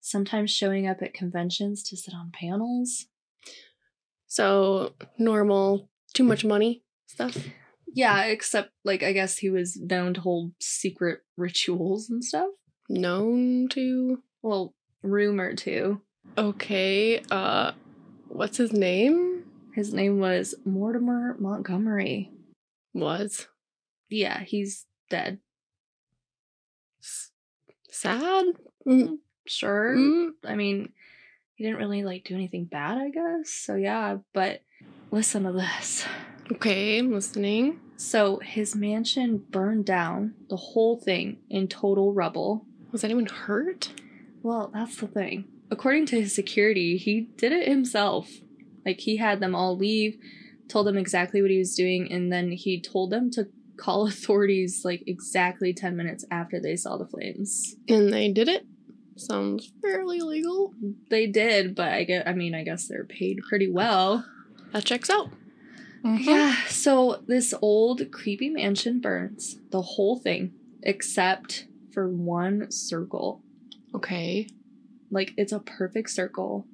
sometimes 0.00 0.50
showing 0.50 0.88
up 0.88 1.00
at 1.00 1.14
conventions 1.14 1.84
to 1.84 1.96
sit 1.96 2.14
on 2.14 2.32
panels. 2.32 3.06
So, 4.26 4.94
normal, 5.16 5.88
too 6.12 6.24
much 6.24 6.44
money 6.44 6.82
stuff. 7.06 7.36
Yeah, 7.96 8.24
except 8.24 8.70
like 8.84 9.02
I 9.02 9.12
guess 9.12 9.38
he 9.38 9.48
was 9.48 9.76
known 9.80 10.12
to 10.14 10.20
hold 10.20 10.52
secret 10.60 11.20
rituals 11.38 12.10
and 12.10 12.22
stuff. 12.22 12.50
Known 12.90 13.68
to. 13.70 14.22
Well, 14.42 14.74
rumor 15.02 15.54
to. 15.54 16.02
Okay. 16.36 17.22
Uh, 17.30 17.72
what's 18.28 18.58
his 18.58 18.72
name? 18.72 19.44
His 19.74 19.94
name 19.94 20.18
was 20.18 20.54
Mortimer 20.66 21.36
Montgomery. 21.40 22.30
Was 22.92 23.48
Yeah, 24.10 24.40
he's 24.42 24.84
dead. 25.08 25.38
S- 27.02 27.30
sad. 27.90 28.44
Mm, 28.86 29.18
Sure. 29.46 29.96
mm. 29.96 30.30
I 30.44 30.54
mean, 30.54 30.92
he 31.54 31.64
didn't 31.64 31.78
really 31.78 32.02
like 32.04 32.24
do 32.24 32.34
anything 32.34 32.66
bad, 32.66 32.98
I 32.98 33.08
guess. 33.10 33.50
So 33.50 33.74
yeah, 33.74 34.18
but 34.34 34.60
listen 35.10 35.44
to 35.44 35.52
this. 35.52 36.04
Okay, 36.52 36.98
I'm 36.98 37.10
listening. 37.12 37.80
So 37.96 38.38
his 38.38 38.76
mansion 38.76 39.38
burned 39.50 39.86
down, 39.86 40.34
the 40.48 40.56
whole 40.56 40.98
thing 40.98 41.38
in 41.48 41.68
total 41.68 42.12
rubble. 42.12 42.66
Was 42.92 43.04
anyone 43.04 43.26
hurt? 43.26 43.90
Well, 44.42 44.70
that's 44.72 44.96
the 44.96 45.06
thing. 45.06 45.46
According 45.70 46.06
to 46.06 46.20
his 46.20 46.34
security, 46.34 46.96
he 46.96 47.22
did 47.36 47.52
it 47.52 47.68
himself. 47.68 48.30
Like 48.84 49.00
he 49.00 49.16
had 49.16 49.40
them 49.40 49.54
all 49.54 49.76
leave, 49.76 50.18
told 50.68 50.86
them 50.86 50.98
exactly 50.98 51.42
what 51.42 51.50
he 51.50 51.58
was 51.58 51.74
doing, 51.74 52.10
and 52.12 52.32
then 52.32 52.52
he 52.52 52.80
told 52.80 53.10
them 53.10 53.30
to 53.32 53.48
call 53.76 54.06
authorities 54.08 54.82
like 54.84 55.02
exactly 55.06 55.72
10 55.72 55.96
minutes 55.96 56.24
after 56.30 56.60
they 56.60 56.76
saw 56.76 56.96
the 56.96 57.06
flames. 57.06 57.76
And 57.88 58.12
they 58.12 58.30
did 58.30 58.48
it. 58.48 58.66
Sounds 59.16 59.72
fairly 59.80 60.20
legal. 60.20 60.74
They 61.08 61.26
did, 61.26 61.74
but 61.74 61.88
I 61.88 62.04
get 62.04 62.28
I 62.28 62.34
mean, 62.34 62.54
I 62.54 62.62
guess 62.62 62.86
they're 62.86 63.04
paid 63.04 63.40
pretty 63.48 63.70
well. 63.70 64.26
That 64.72 64.84
checks 64.84 65.08
out. 65.08 65.30
Mhm. 66.06 66.24
Yeah, 66.24 66.54
so 66.68 67.24
this 67.26 67.52
old 67.60 68.12
creepy 68.12 68.48
mansion 68.48 69.00
burns, 69.00 69.58
the 69.70 69.82
whole 69.82 70.18
thing, 70.18 70.52
except 70.82 71.66
for 71.92 72.08
one 72.08 72.70
circle. 72.70 73.42
Okay. 73.92 74.48
Like 75.10 75.32
it's 75.36 75.52
a 75.52 75.58
perfect 75.58 76.10
circle, 76.10 76.66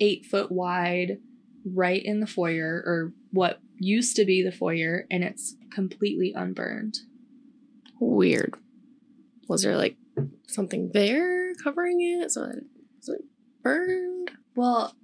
eight 0.00 0.26
foot 0.26 0.50
wide, 0.50 1.20
right 1.64 2.02
in 2.04 2.18
the 2.20 2.26
foyer, 2.26 2.82
or 2.84 3.12
what 3.30 3.60
used 3.78 4.16
to 4.16 4.24
be 4.24 4.42
the 4.42 4.52
foyer, 4.52 5.06
and 5.10 5.22
it's 5.22 5.56
completely 5.70 6.32
unburned. 6.34 6.98
Weird. 8.00 8.54
Was 9.48 9.62
there 9.62 9.76
like 9.76 9.96
something 10.48 10.90
there 10.92 11.54
covering 11.54 12.00
it? 12.00 12.32
So 12.32 12.40
that 12.46 12.64
was 12.96 13.08
it 13.10 13.24
burned? 13.62 14.32
Well, 14.56 14.96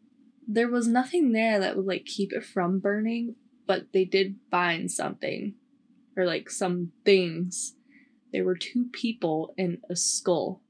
there 0.49 0.69
was 0.69 0.89
nothing 0.89 1.31
there 1.33 1.61
that 1.61 1.77
would 1.77 1.87
like 1.87 2.07
keep 2.07 2.33
it 2.33 2.45
from 2.45 2.81
burning, 2.81 3.37
but 3.73 3.87
they 3.95 4.05
did 4.05 4.37
find 4.51 4.91
something, 4.91 5.55
or 6.15 6.27
like 6.27 6.51
some 6.51 6.93
things. 7.07 7.73
There 8.31 8.45
were 8.45 8.55
two 8.55 8.91
people 8.93 9.55
and 9.57 9.79
a 9.89 9.97
skull. 9.97 10.61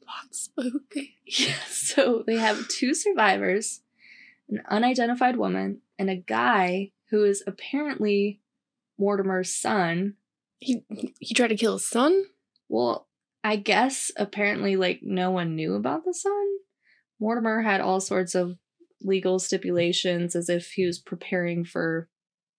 That's 0.00 0.40
spooky. 0.44 1.16
Yeah, 1.26 1.60
so 1.68 2.24
they 2.26 2.36
have 2.36 2.68
two 2.68 2.94
survivors, 2.94 3.82
an 4.48 4.62
unidentified 4.66 5.36
woman, 5.36 5.82
and 5.98 6.08
a 6.08 6.16
guy 6.16 6.92
who 7.10 7.22
is 7.22 7.44
apparently 7.46 8.40
Mortimer's 8.96 9.52
son. 9.52 10.14
He 10.58 10.86
he 11.20 11.34
tried 11.34 11.48
to 11.48 11.56
kill 11.56 11.74
his 11.74 11.86
son? 11.86 12.24
Well, 12.70 13.08
I 13.44 13.56
guess 13.56 14.10
apparently, 14.16 14.76
like, 14.76 15.00
no 15.02 15.30
one 15.30 15.54
knew 15.54 15.74
about 15.74 16.06
the 16.06 16.14
son. 16.14 16.46
Mortimer 17.20 17.60
had 17.60 17.82
all 17.82 18.00
sorts 18.00 18.34
of 18.34 18.56
legal 19.02 19.38
stipulations 19.38 20.34
as 20.34 20.48
if 20.48 20.72
he 20.72 20.86
was 20.86 20.98
preparing 20.98 21.64
for 21.64 22.08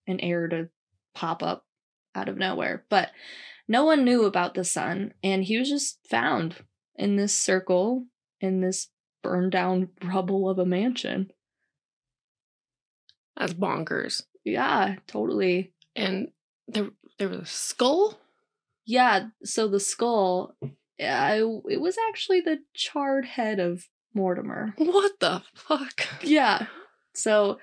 an 0.07 0.19
heir 0.19 0.47
to 0.47 0.69
pop 1.13 1.43
up 1.43 1.65
out 2.15 2.29
of 2.29 2.37
nowhere. 2.37 2.85
But 2.89 3.11
no 3.67 3.85
one 3.85 4.03
knew 4.03 4.25
about 4.25 4.55
the 4.55 4.63
son, 4.63 5.13
and 5.23 5.43
he 5.43 5.57
was 5.57 5.69
just 5.69 5.99
found 6.09 6.55
in 6.95 7.15
this 7.15 7.35
circle 7.35 8.05
in 8.41 8.61
this 8.61 8.89
burned 9.21 9.51
down 9.51 9.89
rubble 10.03 10.49
of 10.49 10.59
a 10.59 10.65
mansion. 10.65 11.31
That's 13.37 13.53
bonkers. 13.53 14.23
Yeah, 14.43 14.95
totally. 15.07 15.73
And 15.95 16.29
there 16.67 16.89
there 17.17 17.29
was 17.29 17.41
a 17.41 17.45
skull? 17.45 18.19
Yeah, 18.85 19.27
so 19.43 19.67
the 19.67 19.79
skull, 19.79 20.55
it, 20.97 21.61
it 21.69 21.81
was 21.81 21.97
actually 22.09 22.41
the 22.41 22.59
charred 22.73 23.25
head 23.25 23.59
of 23.59 23.87
Mortimer. 24.13 24.73
What 24.77 25.19
the 25.19 25.43
fuck? 25.53 26.07
Yeah. 26.21 26.65
So 27.13 27.59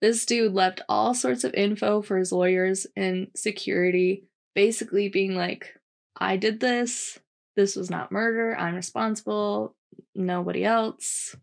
this 0.00 0.26
dude 0.26 0.52
left 0.52 0.80
all 0.88 1.14
sorts 1.14 1.44
of 1.44 1.54
info 1.54 2.02
for 2.02 2.18
his 2.18 2.32
lawyers 2.32 2.86
and 2.96 3.28
security, 3.34 4.24
basically 4.54 5.08
being 5.08 5.34
like, 5.34 5.74
I 6.16 6.36
did 6.36 6.60
this. 6.60 7.18
This 7.56 7.76
was 7.76 7.90
not 7.90 8.12
murder. 8.12 8.56
I'm 8.56 8.74
responsible. 8.74 9.74
Nobody 10.14 10.64
else. 10.64 11.36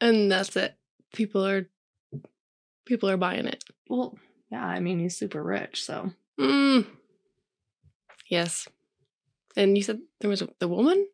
And 0.00 0.30
that's 0.30 0.56
it. 0.56 0.74
People 1.14 1.46
are 1.46 1.68
people 2.84 3.08
are 3.08 3.16
buying 3.16 3.46
it. 3.46 3.64
Well, 3.88 4.18
yeah, 4.50 4.64
I 4.64 4.80
mean, 4.80 4.98
he's 4.98 5.16
super 5.16 5.42
rich, 5.42 5.82
so. 5.82 6.12
Mm. 6.38 6.86
Yes. 8.28 8.68
And 9.56 9.76
you 9.76 9.82
said 9.82 10.00
there 10.20 10.30
was 10.30 10.42
a, 10.42 10.48
the 10.58 10.68
woman? 10.68 11.06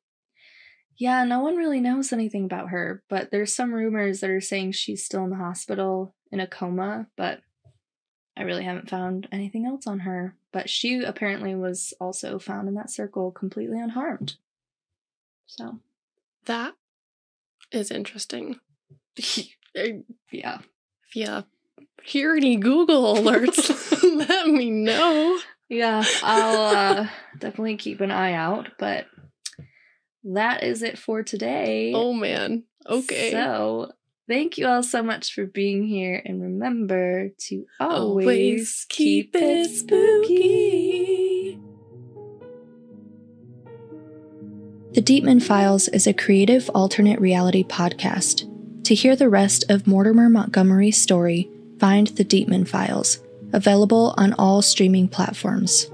Yeah, 0.97 1.24
no 1.24 1.40
one 1.40 1.57
really 1.57 1.80
knows 1.80 2.12
anything 2.12 2.45
about 2.45 2.68
her, 2.68 3.03
but 3.09 3.30
there's 3.30 3.55
some 3.55 3.72
rumors 3.72 4.20
that 4.20 4.30
are 4.30 4.40
saying 4.40 4.72
she's 4.72 5.05
still 5.05 5.24
in 5.24 5.30
the 5.30 5.36
hospital 5.36 6.14
in 6.30 6.40
a 6.40 6.47
coma, 6.47 7.07
but 7.16 7.40
I 8.36 8.43
really 8.43 8.64
haven't 8.64 8.90
found 8.90 9.28
anything 9.32 9.66
else 9.66 9.86
on 9.86 10.01
her. 10.01 10.36
But 10.53 10.68
she 10.68 11.03
apparently 11.03 11.55
was 11.55 11.95
also 12.01 12.38
found 12.38 12.68
in 12.68 12.74
that 12.74 12.90
circle 12.90 13.30
completely 13.30 13.80
unharmed. 13.80 14.36
So, 15.47 15.80
That 16.45 16.74
is 17.70 17.90
interesting. 17.90 18.61
yeah. 19.74 20.59
If 21.09 21.16
you 21.16 21.45
hear 22.05 22.34
any 22.34 22.57
Google 22.57 23.16
alerts, 23.16 24.03
let 24.28 24.49
me 24.49 24.70
know. 24.70 25.38
Yeah, 25.68 26.05
I'll 26.22 26.76
uh, 26.76 27.09
definitely 27.38 27.76
keep 27.76 28.01
an 28.03 28.11
eye 28.11 28.34
out, 28.34 28.68
but 28.78 29.07
that 30.25 30.62
is 30.62 30.83
it 30.83 30.99
for 30.99 31.23
today. 31.23 31.93
Oh 31.95 32.12
man. 32.12 32.64
Okay. 32.89 33.31
So, 33.31 33.93
thank 34.29 34.59
you 34.59 34.66
all 34.66 34.83
so 34.83 35.03
much 35.03 35.33
for 35.35 35.47
being 35.47 35.85
here, 35.85 36.20
and 36.25 36.43
remember 36.43 37.31
to 37.49 37.64
always, 37.81 38.87
keep 38.89 39.31
it 39.35 39.70
spooky. 39.70 41.59
The 44.95 45.01
Deittman 45.01 45.43
Files 45.43 45.89
is 45.89 46.07
a 46.07 46.12
creative 46.12 46.68
alternate 46.75 47.18
reality 47.18 47.64
podcast. 47.64 48.49
To 48.85 48.95
hear 48.95 49.16
the 49.16 49.31
rest 49.31 49.64
of 49.70 49.87
Mortimer 49.87 50.29
Montgomery's 50.29 51.01
story, 51.01 51.51
find 51.79 52.09
The 52.09 52.25
Deittman 52.25 52.68
Files, 52.68 53.20
available 53.55 54.12
on 54.18 54.35
all 54.35 54.61
streaming 54.61 55.09
platforms. 55.09 55.91